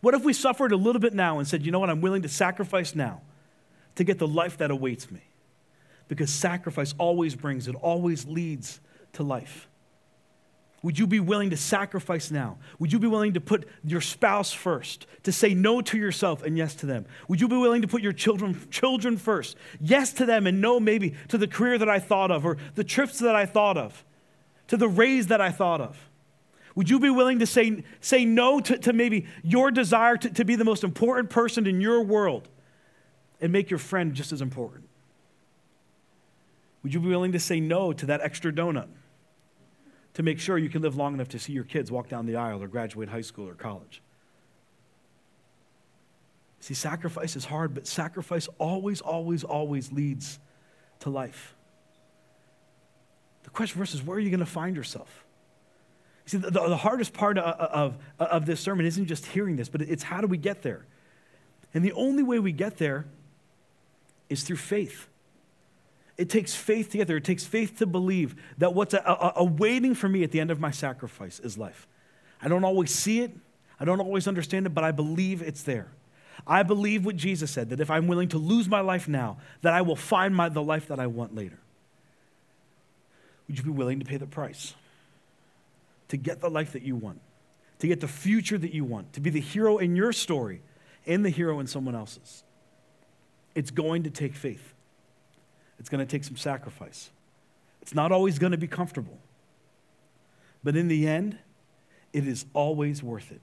What 0.00 0.14
if 0.14 0.24
we 0.24 0.32
suffered 0.32 0.72
a 0.72 0.76
little 0.76 1.00
bit 1.00 1.12
now 1.12 1.38
and 1.38 1.48
said, 1.48 1.66
you 1.66 1.72
know 1.72 1.80
what, 1.80 1.90
I'm 1.90 2.00
willing 2.00 2.22
to 2.22 2.28
sacrifice 2.28 2.94
now 2.94 3.22
to 3.96 4.04
get 4.04 4.18
the 4.18 4.28
life 4.28 4.58
that 4.58 4.70
awaits 4.70 5.10
me? 5.10 5.20
Because 6.08 6.30
sacrifice 6.30 6.94
always 6.96 7.34
brings, 7.34 7.68
it 7.68 7.74
always 7.74 8.24
leads 8.26 8.80
to 9.14 9.22
life. 9.22 9.68
Would 10.82 10.98
you 10.98 11.06
be 11.06 11.20
willing 11.20 11.50
to 11.50 11.56
sacrifice 11.56 12.30
now? 12.30 12.58
Would 12.78 12.92
you 12.92 12.98
be 12.98 13.06
willing 13.06 13.32
to 13.32 13.40
put 13.40 13.66
your 13.82 14.00
spouse 14.00 14.52
first, 14.52 15.06
to 15.24 15.32
say 15.32 15.54
no 15.54 15.80
to 15.80 15.98
yourself 15.98 16.42
and 16.42 16.56
yes 16.56 16.74
to 16.76 16.86
them? 16.86 17.06
Would 17.28 17.40
you 17.40 17.48
be 17.48 17.56
willing 17.56 17.82
to 17.82 17.88
put 17.88 18.02
your 18.02 18.12
children, 18.12 18.60
children 18.70 19.16
first, 19.16 19.56
yes 19.80 20.12
to 20.14 20.26
them 20.26 20.46
and 20.46 20.60
no 20.60 20.78
maybe 20.78 21.14
to 21.28 21.38
the 21.38 21.48
career 21.48 21.78
that 21.78 21.88
I 21.88 21.98
thought 21.98 22.30
of 22.30 22.44
or 22.44 22.58
the 22.74 22.84
trips 22.84 23.18
that 23.20 23.34
I 23.34 23.46
thought 23.46 23.76
of, 23.76 24.04
to 24.68 24.76
the 24.76 24.88
raise 24.88 25.28
that 25.28 25.40
I 25.40 25.50
thought 25.50 25.80
of? 25.80 25.98
Would 26.76 26.90
you 26.90 27.00
be 27.00 27.10
willing 27.10 27.38
to 27.38 27.46
say, 27.46 27.82
say 28.00 28.26
no 28.26 28.60
to, 28.60 28.78
to 28.78 28.92
maybe 28.92 29.26
your 29.42 29.70
desire 29.70 30.18
to, 30.18 30.28
to 30.28 30.44
be 30.44 30.56
the 30.56 30.64
most 30.64 30.84
important 30.84 31.30
person 31.30 31.66
in 31.66 31.80
your 31.80 32.02
world 32.02 32.48
and 33.40 33.50
make 33.50 33.70
your 33.70 33.78
friend 33.78 34.12
just 34.12 34.30
as 34.30 34.42
important? 34.42 34.86
Would 36.82 36.92
you 36.92 37.00
be 37.00 37.08
willing 37.08 37.32
to 37.32 37.40
say 37.40 37.60
no 37.60 37.94
to 37.94 38.06
that 38.06 38.20
extra 38.20 38.52
donut? 38.52 38.88
To 40.16 40.22
make 40.22 40.40
sure 40.40 40.56
you 40.56 40.70
can 40.70 40.80
live 40.80 40.96
long 40.96 41.12
enough 41.12 41.28
to 41.28 41.38
see 41.38 41.52
your 41.52 41.62
kids 41.62 41.92
walk 41.92 42.08
down 42.08 42.24
the 42.24 42.36
aisle 42.36 42.62
or 42.62 42.68
graduate 42.68 43.10
high 43.10 43.20
school 43.20 43.46
or 43.46 43.52
college. 43.52 44.00
See, 46.60 46.72
sacrifice 46.72 47.36
is 47.36 47.44
hard, 47.44 47.74
but 47.74 47.86
sacrifice 47.86 48.48
always, 48.56 49.02
always, 49.02 49.44
always 49.44 49.92
leads 49.92 50.38
to 51.00 51.10
life. 51.10 51.54
The 53.42 53.50
question 53.50 53.82
is 53.82 54.02
where 54.02 54.16
are 54.16 54.20
you 54.20 54.30
going 54.30 54.40
to 54.40 54.46
find 54.46 54.74
yourself? 54.74 55.26
See, 56.24 56.38
the, 56.38 56.50
the, 56.50 56.78
hardest 56.78 57.12
part 57.12 57.36
of, 57.36 57.54
of, 57.60 57.96
of 58.18 58.46
this 58.46 58.58
sermon 58.58 58.86
isn't 58.86 59.08
just 59.08 59.26
hearing 59.26 59.56
this, 59.56 59.68
but 59.68 59.82
it's 59.82 60.02
how 60.02 60.22
do 60.22 60.26
we 60.28 60.38
get 60.38 60.62
there? 60.62 60.86
And 61.74 61.84
the 61.84 61.92
only 61.92 62.22
way 62.22 62.38
we 62.38 62.52
get 62.52 62.78
there 62.78 63.04
is 64.30 64.44
through 64.44 64.56
faith. 64.56 65.08
It 66.16 66.30
takes 66.30 66.54
faith 66.54 66.90
together. 66.90 67.18
It 67.18 67.24
takes 67.24 67.44
faith 67.44 67.78
to 67.78 67.86
believe 67.86 68.36
that 68.58 68.74
what's 68.74 68.94
awaiting 69.06 69.94
for 69.94 70.08
me 70.08 70.22
at 70.22 70.30
the 70.30 70.40
end 70.40 70.50
of 70.50 70.58
my 70.58 70.70
sacrifice 70.70 71.40
is 71.40 71.58
life. 71.58 71.86
I 72.40 72.48
don't 72.48 72.64
always 72.64 72.90
see 72.90 73.20
it, 73.20 73.36
I 73.78 73.84
don't 73.84 74.00
always 74.00 74.26
understand 74.26 74.66
it, 74.66 74.70
but 74.70 74.84
I 74.84 74.92
believe 74.92 75.42
it's 75.42 75.62
there. 75.62 75.88
I 76.46 76.62
believe 76.62 77.04
what 77.04 77.16
Jesus 77.16 77.50
said 77.50 77.70
that 77.70 77.80
if 77.80 77.90
I'm 77.90 78.06
willing 78.06 78.28
to 78.28 78.38
lose 78.38 78.68
my 78.68 78.80
life 78.80 79.08
now, 79.08 79.38
that 79.62 79.72
I 79.72 79.82
will 79.82 79.96
find 79.96 80.34
my, 80.34 80.48
the 80.48 80.62
life 80.62 80.88
that 80.88 81.00
I 81.00 81.06
want 81.06 81.34
later. 81.34 81.58
Would 83.48 83.58
you 83.58 83.64
be 83.64 83.70
willing 83.70 84.00
to 84.00 84.04
pay 84.04 84.16
the 84.16 84.26
price 84.26 84.74
to 86.08 86.16
get 86.16 86.40
the 86.40 86.50
life 86.50 86.72
that 86.72 86.82
you 86.82 86.96
want, 86.96 87.20
to 87.78 87.86
get 87.86 88.00
the 88.00 88.08
future 88.08 88.58
that 88.58 88.74
you 88.74 88.84
want, 88.84 89.12
to 89.14 89.20
be 89.20 89.30
the 89.30 89.40
hero 89.40 89.78
in 89.78 89.96
your 89.96 90.12
story 90.12 90.62
and 91.06 91.24
the 91.24 91.30
hero 91.30 91.60
in 91.60 91.66
someone 91.66 91.94
else's? 91.94 92.42
It's 93.54 93.70
going 93.70 94.02
to 94.02 94.10
take 94.10 94.34
faith. 94.34 94.74
It's 95.78 95.88
going 95.88 96.04
to 96.04 96.10
take 96.10 96.24
some 96.24 96.36
sacrifice. 96.36 97.10
It's 97.82 97.94
not 97.94 98.12
always 98.12 98.38
going 98.38 98.52
to 98.52 98.58
be 98.58 98.66
comfortable. 98.66 99.18
But 100.64 100.76
in 100.76 100.88
the 100.88 101.06
end, 101.06 101.38
it 102.12 102.26
is 102.26 102.46
always 102.54 103.02
worth 103.02 103.30
it. 103.30 103.40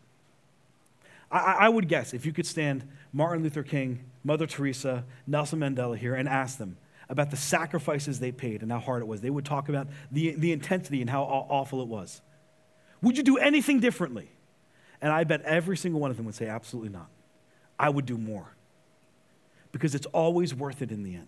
I, 1.31 1.57
I, 1.61 1.69
would 1.69 1.87
guess 1.87 2.13
if 2.13 2.25
you 2.25 2.33
could 2.33 2.45
stand 2.45 2.87
Martin 3.11 3.43
Luther 3.43 3.63
King, 3.63 4.03
Mother 4.23 4.45
Teresa, 4.45 5.05
Nelson 5.25 5.59
Mandela 5.59 5.97
here 5.97 6.15
and 6.15 6.27
ask 6.27 6.57
them 6.57 6.77
about 7.09 7.31
the 7.31 7.37
sacrifices 7.37 8.19
they 8.19 8.31
paid 8.31 8.61
and 8.61 8.71
how 8.71 8.79
hard 8.79 9.01
it 9.01 9.05
was, 9.05 9.21
they 9.21 9.29
would 9.29 9.45
talk 9.45 9.69
about 9.69 9.87
the, 10.11 10.35
the 10.35 10.51
intensity 10.51 11.01
and 11.01 11.09
how 11.09 11.23
awful 11.23 11.81
it 11.81 11.87
was. 11.87 12.21
Would 13.01 13.17
you 13.17 13.23
do 13.23 13.37
anything 13.37 13.79
differently? 13.79 14.29
And 15.01 15.11
I 15.11 15.23
bet 15.23 15.41
every 15.41 15.75
single 15.75 15.99
one 15.99 16.11
of 16.11 16.17
them 16.17 16.25
would 16.25 16.35
say, 16.35 16.47
absolutely 16.47 16.89
not. 16.89 17.09
I 17.77 17.89
would 17.89 18.05
do 18.05 18.17
more. 18.17 18.55
Because 19.71 19.95
it's 19.95 20.05
always 20.07 20.53
worth 20.53 20.81
it 20.81 20.91
in 20.91 21.03
the 21.03 21.15
end. 21.15 21.27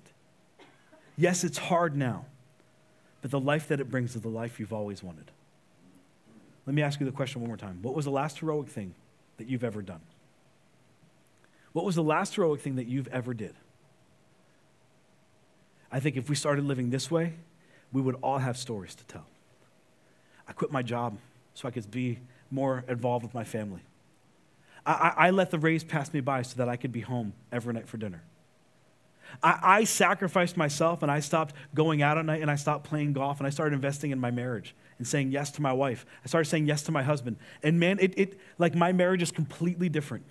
Yes, 1.17 1.43
it's 1.43 1.57
hard 1.57 1.95
now, 1.95 2.25
but 3.21 3.31
the 3.31 3.39
life 3.39 3.67
that 3.69 3.79
it 3.79 3.89
brings 3.89 4.15
is 4.15 4.21
the 4.21 4.27
life 4.27 4.59
you've 4.59 4.73
always 4.73 5.01
wanted. 5.01 5.31
Let 6.65 6.73
me 6.73 6.81
ask 6.81 6.99
you 6.99 7.05
the 7.05 7.11
question 7.11 7.41
one 7.41 7.47
more 7.47 7.57
time. 7.57 7.79
What 7.81 7.95
was 7.95 8.05
the 8.05 8.11
last 8.11 8.39
heroic 8.39 8.67
thing 8.67 8.95
that 9.37 9.47
you've 9.47 9.63
ever 9.63 9.81
done? 9.81 10.01
What 11.73 11.85
was 11.85 11.95
the 11.95 12.03
last 12.03 12.35
heroic 12.35 12.61
thing 12.61 12.75
that 12.77 12.87
you've 12.87 13.07
ever 13.09 13.33
did? 13.33 13.53
I 15.91 15.99
think 15.99 16.17
if 16.17 16.29
we 16.29 16.35
started 16.35 16.65
living 16.65 16.89
this 16.89 17.11
way, 17.11 17.33
we 17.93 18.01
would 18.01 18.15
all 18.21 18.39
have 18.39 18.57
stories 18.57 18.95
to 18.95 19.03
tell. 19.05 19.25
I 20.47 20.53
quit 20.53 20.71
my 20.71 20.81
job 20.81 21.17
so 21.53 21.67
I 21.67 21.71
could 21.71 21.89
be 21.91 22.19
more 22.51 22.83
involved 22.87 23.23
with 23.23 23.33
my 23.33 23.43
family. 23.43 23.81
I, 24.85 25.13
I 25.17 25.29
let 25.31 25.51
the 25.51 25.59
race 25.59 25.83
pass 25.83 26.13
me 26.13 26.19
by 26.19 26.41
so 26.41 26.57
that 26.57 26.69
I 26.69 26.75
could 26.75 26.91
be 26.91 27.01
home 27.01 27.33
every 27.51 27.73
night 27.73 27.87
for 27.87 27.97
dinner. 27.97 28.21
I, 29.41 29.59
I 29.61 29.83
sacrificed 29.83 30.57
myself 30.57 31.01
and 31.01 31.11
I 31.11 31.19
stopped 31.19 31.55
going 31.73 32.01
out 32.01 32.17
at 32.17 32.25
night 32.25 32.41
and 32.41 32.49
I 32.49 32.55
stopped 32.55 32.85
playing 32.85 33.13
golf 33.13 33.39
and 33.39 33.47
I 33.47 33.49
started 33.49 33.75
investing 33.75 34.11
in 34.11 34.19
my 34.19 34.31
marriage 34.31 34.75
and 34.97 35.07
saying 35.07 35.31
yes 35.31 35.51
to 35.51 35.61
my 35.61 35.73
wife. 35.73 36.05
I 36.23 36.27
started 36.27 36.49
saying 36.49 36.67
yes 36.67 36.83
to 36.83 36.91
my 36.91 37.03
husband. 37.03 37.37
And 37.63 37.79
man, 37.79 37.99
it, 37.99 38.13
it 38.17 38.39
like 38.57 38.75
my 38.75 38.91
marriage 38.91 39.21
is 39.21 39.31
completely 39.31 39.89
different. 39.89 40.25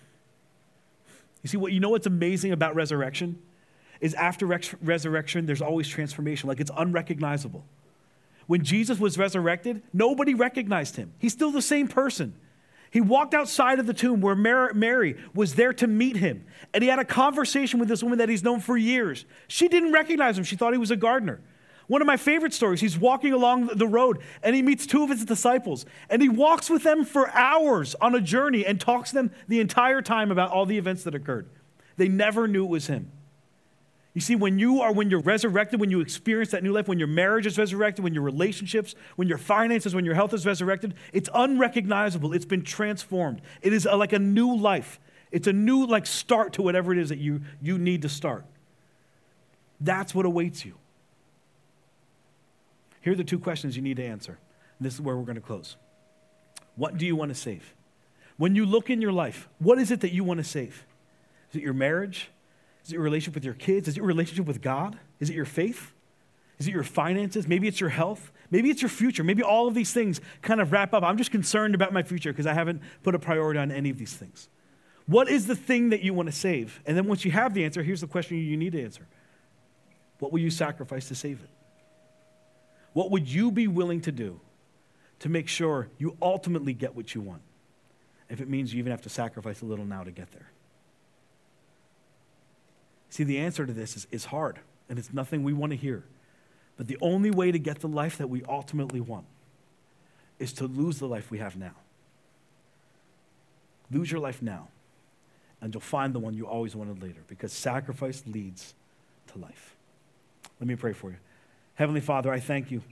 You 1.43 1.49
see, 1.49 1.57
what 1.57 1.73
you 1.73 1.81
know 1.81 1.91
what's 1.91 2.07
amazing 2.07 2.53
about 2.53 2.75
resurrection 2.75 3.43
is 4.01 4.15
after 4.15 4.47
res- 4.47 4.75
resurrection, 4.83 5.47
there's 5.47 5.63
always 5.63 5.89
transformation. 5.89 6.49
Like 6.49 6.61
it's 6.61 6.71
unrecognizable. 6.77 7.65
When 8.47 8.63
Jesus 8.63 8.99
was 8.99 9.17
resurrected, 9.19 9.83
nobody 9.93 10.35
recognized 10.35 10.97
him. 10.97 11.13
He's 11.19 11.33
still 11.33 11.51
the 11.51 11.63
same 11.63 11.89
person. 11.89 12.35
He 12.95 13.01
walked 13.01 13.35
outside 13.35 13.81
of 13.81 13.89
the 13.89 13.93
tomb 13.93 14.21
where 14.21 14.37
Mary 14.37 15.17
was 15.35 15.57
there 15.57 15.73
to 15.73 15.89
meet 15.89 16.19
him, 16.19 16.47
and 16.73 16.81
he 16.81 16.89
had 16.89 17.01
a 17.01 17.05
conversation 17.05 17.81
with 17.81 17.89
this 17.89 18.05
woman 18.05 18.19
that 18.19 18.29
he's 18.29 18.45
known 18.45 18.61
for 18.61 18.77
years. 18.77 19.25
She 19.49 19.67
didn't 19.67 19.91
recognize 19.91 20.39
him, 20.39 20.45
she 20.45 20.55
thought 20.55 20.73
he 20.73 20.79
was 20.79 20.93
a 20.93 20.97
gardener. 20.97 21.41
One 21.89 22.01
of 22.01 22.07
my 22.07 22.17
favorite 22.17 22.55
stories, 22.55 22.81
he's 22.81 22.97
walking 22.97 23.33
along 23.33 23.67
the 23.67 23.89
road 23.89 24.21
and 24.45 24.55
he 24.55 24.63
meets 24.63 24.87
two 24.87 25.03
of 25.03 25.11
his 25.11 25.25
disciples, 25.25 25.87
and 26.09 26.23
he 26.23 26.29
walks 26.29 26.71
with 26.71 26.85
them 26.85 27.05
for 27.05 27.33
hours 27.33 27.97
on 28.01 28.15
a 28.15 28.21
journey 28.21 28.65
and 28.65 28.81
talks 28.81 29.11
to 29.11 29.17
them 29.17 29.33
the 29.49 29.59
entire 29.59 30.01
time 30.01 30.31
about 30.31 30.53
all 30.53 30.65
the 30.65 30.79
events 30.79 31.03
that 31.03 31.17
occurred. 31.17 31.49
They 31.97 32.07
never 32.07 32.47
knew 32.47 32.65
it 32.65 32.71
was 32.71 32.87
him. 32.87 33.11
You 34.15 34.21
see, 34.21 34.37
when 34.37 34.61
you 34.61 34.81
are, 34.81 34.93
when 34.93 35.11
you're 35.11 35.21
resurrected, 35.21 35.81
when 35.81 35.91
you 35.91 36.01
experience 36.01 36.53
that 36.53 36.63
new 36.63 36.73
life, 36.73 36.87
when 36.87 37.01
your 37.01 37.09
marriage 37.09 37.47
is 37.47 37.59
resurrected, 37.59 38.05
when 38.05 38.15
your 38.15 38.23
relationships, 38.23 38.95
when 39.17 39.27
your 39.27 39.39
finances, 39.39 39.93
when 39.93 40.05
your 40.05 40.15
health 40.15 40.33
is 40.33 40.47
resurrected, 40.47 40.95
it's 41.13 41.29
unrecognizable. 41.35 42.33
It's 42.33 42.45
been 42.45 42.63
transformed. 42.63 43.43
It 43.61 43.73
is 43.73 43.87
a, 43.87 43.97
like 43.97 44.13
a 44.13 44.21
new 44.21 44.55
life. 44.57 45.01
It's 45.33 45.49
a 45.49 45.53
new 45.53 45.85
like 45.85 46.07
start 46.07 46.53
to 46.55 46.63
whatever 46.63 46.93
it 46.93 46.99
is 46.99 47.09
that 47.09 47.19
you, 47.19 47.41
you 47.61 47.77
need 47.77 48.03
to 48.03 48.09
start. 48.09 48.45
That's 49.81 50.15
what 50.15 50.27
awaits 50.27 50.65
you. 50.65 50.75
Here 53.01 53.15
are 53.15 53.17
the 53.17 53.25
two 53.25 53.41
questions 53.41 53.75
you 53.75 53.83
need 53.83 53.97
to 53.97 54.05
answer. 54.05 54.39
This 54.81 54.95
is 54.95 55.01
where 55.01 55.17
we're 55.17 55.25
going 55.25 55.35
to 55.35 55.41
close. 55.41 55.77
What 56.77 56.97
do 56.99 57.05
you 57.05 57.17
want 57.17 57.31
to 57.31 57.35
save? 57.35 57.75
When 58.37 58.55
you 58.55 58.65
look 58.65 58.91
in 58.91 59.03
your 59.03 59.13
life, 59.13 59.49
what 59.59 59.79
is 59.79 59.91
it 59.91 60.01
that 60.03 60.13
you 60.13 60.23
want 60.23 60.39
to 60.39 60.45
save? 60.45 60.87
Is 61.51 61.57
it 61.57 61.63
your 61.63 61.75
marriage? 61.75 62.31
Is 62.85 62.91
it 62.91 62.95
your 62.95 63.03
relationship 63.03 63.35
with 63.35 63.45
your 63.45 63.55
kids? 63.55 63.89
Is 63.89 63.95
it 63.95 63.99
your 63.99 64.07
relationship 64.07 64.47
with 64.47 64.61
God? 64.61 64.99
Is 65.19 65.31
it 65.31 65.37
your 65.37 65.47
faith? 65.47 65.93
Is 66.59 66.69
it 66.69 66.73
your 66.73 66.83
finances? 66.85 67.49
Maybe 67.49 67.67
it's 67.67 67.81
your 67.81 67.91
health. 67.91 68.31
Maybe 68.51 68.71
it's 68.71 68.83
your 68.83 68.91
future. 68.91 69.25
Maybe 69.25 69.43
all 69.43 69.67
of 69.67 69.75
these 69.75 69.93
things 69.93 70.21
kind 70.43 70.61
of 70.61 70.71
wrap 70.71 70.93
up. 70.93 71.03
I'm 71.03 71.17
just 71.17 71.31
concerned 71.31 71.75
about 71.75 71.93
my 71.93 72.03
future 72.03 72.33
because 72.33 72.47
I 72.47 72.53
haven't 72.53 72.83
put 73.03 73.15
a 73.15 73.19
priority 73.19 73.59
on 73.59 73.73
any 73.73 73.91
of 73.91 73.99
these 73.99 74.15
things. 74.15 74.49
What 75.07 75.29
is 75.29 75.47
the 75.47 75.57
thing 75.57 75.91
that 75.91 76.03
you 76.03 76.15
want 76.15 76.29
to 76.29 76.33
save? 76.33 76.81
And 76.87 76.97
then 76.97 77.07
once 77.07 77.25
you 77.25 77.31
have 77.31 77.55
the 77.55 77.65
answer, 77.65 77.83
here's 77.83 78.01
the 78.01 78.07
question 78.07 78.39
you 78.39 78.57
need 78.57 78.73
to 78.73 78.83
answer 78.83 79.07
What 80.19 80.33
will 80.33 80.41
you 80.41 80.51
sacrifice 80.51 81.09
to 81.09 81.15
save 81.15 81.43
it? 81.43 81.51
What 82.93 83.11
would 83.11 83.29
you 83.29 83.51
be 83.51 83.67
willing 83.67 84.01
to 84.03 84.13
do 84.13 84.41
to 85.21 85.29
make 85.29 85.49
sure 85.49 85.89
you 85.99 86.17
ultimately 86.23 86.73
get 86.73 86.95
what 86.95 87.15
you 87.15 87.21
want? 87.21 87.43
If 88.29 88.41
it 88.41 88.49
means 88.49 88.73
you 88.73 88.79
even 88.79 88.93
have 88.93 89.03
to 89.03 89.09
sacrifice 89.09 89.63
a 89.63 89.65
little 89.65 89.85
now 89.85 90.05
to 90.05 90.11
get 90.11 90.31
there. 90.33 90.51
See, 93.15 93.23
the 93.23 93.39
answer 93.39 93.65
to 93.65 93.73
this 93.73 93.95
is, 93.95 94.09
is 94.11 94.25
hard, 94.25 94.59
and 94.89 94.99
it's 94.99 95.13
nothing 95.13 95.45
we 95.45 95.53
want 95.53 95.71
to 95.71 95.77
hear. 95.77 96.03
But 96.77 96.89
the 96.89 96.99
only 97.01 97.31
way 97.31 97.53
to 97.53 97.61
get 97.61 97.79
the 97.79 97.87
life 97.87 98.19
that 98.19 98.29
we 98.29 98.43
ultimately 98.49 98.99
want 98.99 99.27
is 100.41 100.53
to 100.55 100.67
lose 100.67 100.99
the 100.99 101.07
life 101.07 101.31
we 101.31 101.39
have 101.39 101.57
now. 101.57 101.77
Lose 103.89 104.11
your 104.11 104.21
life 104.21 104.43
now, 104.43 104.67
and 105.61 105.73
you'll 105.73 105.81
find 105.81 106.13
the 106.13 106.19
one 106.19 106.35
you 106.35 106.49
always 106.49 106.75
wanted 106.75 107.01
later, 107.01 107.21
because 107.29 107.53
sacrifice 107.53 108.25
leads 108.27 108.75
to 109.33 109.39
life. 109.39 109.77
Let 110.59 110.67
me 110.67 110.75
pray 110.75 110.93
for 110.93 111.11
you. 111.11 111.17
Heavenly 111.75 112.01
Father, 112.01 112.33
I 112.33 112.41
thank 112.41 112.73
you. 112.73 112.83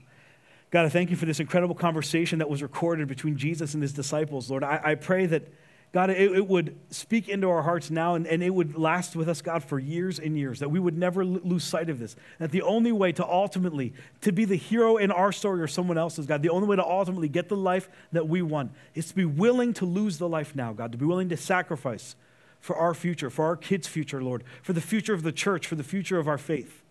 God, 0.71 0.85
I 0.85 0.89
thank 0.89 1.09
you 1.09 1.17
for 1.17 1.25
this 1.25 1.41
incredible 1.41 1.75
conversation 1.75 2.39
that 2.39 2.49
was 2.49 2.61
recorded 2.61 3.09
between 3.09 3.35
Jesus 3.35 3.73
and 3.73 3.83
his 3.83 3.91
disciples, 3.91 4.49
Lord. 4.49 4.63
I, 4.63 4.79
I 4.81 4.95
pray 4.95 5.25
that 5.25 5.49
God, 5.93 6.09
it, 6.09 6.31
it, 6.31 6.47
would 6.47 6.75
speak 6.89 7.29
into 7.29 7.47
our 7.47 7.61
hearts 7.61 7.91
now 7.91 8.15
and, 8.15 8.25
and 8.25 8.41
it 8.41 8.49
would 8.49 8.75
last 8.75 9.15
with 9.15 9.29
us, 9.29 9.43
God, 9.43 9.63
for 9.63 9.77
years 9.77 10.17
and 10.17 10.35
years, 10.35 10.59
that 10.59 10.69
we 10.69 10.79
would 10.79 10.97
never 10.97 11.23
lose 11.23 11.63
sight 11.63 11.87
of 11.87 11.99
this. 11.99 12.15
That 12.39 12.49
the 12.49 12.63
only 12.63 12.91
way 12.91 13.11
to 13.11 13.23
ultimately, 13.23 13.93
to 14.21 14.31
be 14.31 14.43
the 14.45 14.55
hero 14.55 14.97
in 14.97 15.11
our 15.11 15.31
story 15.31 15.61
or 15.61 15.67
someone 15.67 15.99
else's, 15.99 16.25
God, 16.25 16.41
the 16.41 16.49
only 16.49 16.67
way 16.67 16.77
to 16.77 16.83
ultimately 16.83 17.29
get 17.29 17.47
the 17.47 17.55
life 17.55 17.89
that 18.11 18.27
we 18.27 18.41
want 18.41 18.71
is 18.95 19.09
to 19.09 19.15
be 19.15 19.25
willing 19.25 19.71
to 19.73 19.85
lose 19.85 20.17
the 20.17 20.27
life 20.27 20.55
now, 20.55 20.73
God, 20.73 20.91
to 20.93 20.97
be 20.97 21.05
willing 21.05 21.29
to 21.29 21.37
sacrifice 21.37 22.15
for 22.59 22.75
our 22.75 22.95
future, 22.95 23.29
for 23.29 23.45
our 23.45 23.55
kids' 23.55 23.87
future, 23.87 24.23
Lord, 24.23 24.43
for 24.63 24.73
the 24.73 24.81
future 24.81 25.13
of 25.13 25.21
the 25.21 25.31
church, 25.31 25.67
for 25.67 25.75
the 25.75 25.83
future 25.83 26.17
of 26.17 26.27
our 26.27 26.39
faith. 26.39 26.81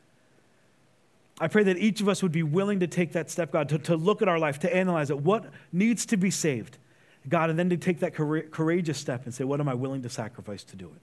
I 1.40 1.48
pray 1.48 1.64
that 1.64 1.76
each 1.76 2.00
of 2.00 2.09
us 2.09 2.22
would 2.22 2.30
be 2.30 2.44
willing 2.44 2.78
to 2.78 2.86
take 2.86 3.12
that 3.14 3.30
step, 3.30 3.50
God, 3.50 3.68
to, 3.70 3.78
to 3.78 3.96
look 3.96 4.22
at 4.22 4.28
our 4.28 4.38
life, 4.38 4.61
to 4.61 4.72
analyze 4.72 5.11
it. 5.11 5.18
What 5.18 5.46
needs 5.72 6.07
to 6.07 6.16
be 6.16 6.30
saved? 6.30 6.78
God, 7.29 7.51
and 7.51 7.59
then 7.59 7.70
to 7.70 7.77
take 7.77 8.01
that 8.01 8.14
courageous 8.14 8.99
step 8.99 9.25
and 9.25 9.35
say, 9.35 9.45
What 9.45 9.61
am 9.61 9.68
I 9.68 9.75
willing 9.75 10.03
to 10.03 10.09
sacrifice 10.09 10.64
to 10.64 10.77
do 10.77 10.87
it? 10.87 11.01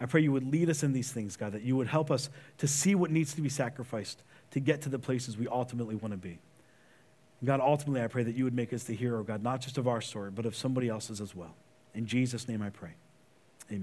I 0.00 0.06
pray 0.06 0.20
you 0.20 0.32
would 0.32 0.50
lead 0.50 0.68
us 0.68 0.82
in 0.82 0.92
these 0.92 1.12
things, 1.12 1.36
God, 1.36 1.52
that 1.52 1.62
you 1.62 1.76
would 1.76 1.86
help 1.86 2.10
us 2.10 2.28
to 2.58 2.66
see 2.66 2.94
what 2.94 3.10
needs 3.10 3.34
to 3.34 3.40
be 3.40 3.48
sacrificed 3.48 4.22
to 4.50 4.60
get 4.60 4.82
to 4.82 4.88
the 4.88 4.98
places 4.98 5.36
we 5.36 5.48
ultimately 5.48 5.94
want 5.94 6.12
to 6.12 6.18
be. 6.18 6.38
God, 7.44 7.60
ultimately, 7.60 8.02
I 8.02 8.06
pray 8.06 8.22
that 8.22 8.34
you 8.34 8.44
would 8.44 8.54
make 8.54 8.72
us 8.72 8.84
the 8.84 8.94
hero, 8.94 9.22
God, 9.22 9.42
not 9.42 9.60
just 9.60 9.78
of 9.78 9.86
our 9.88 10.00
story, 10.00 10.30
but 10.30 10.46
of 10.46 10.56
somebody 10.56 10.88
else's 10.88 11.20
as 11.20 11.34
well. 11.34 11.54
In 11.94 12.06
Jesus' 12.06 12.48
name 12.48 12.62
I 12.62 12.70
pray. 12.70 12.94
Amen. 13.70 13.82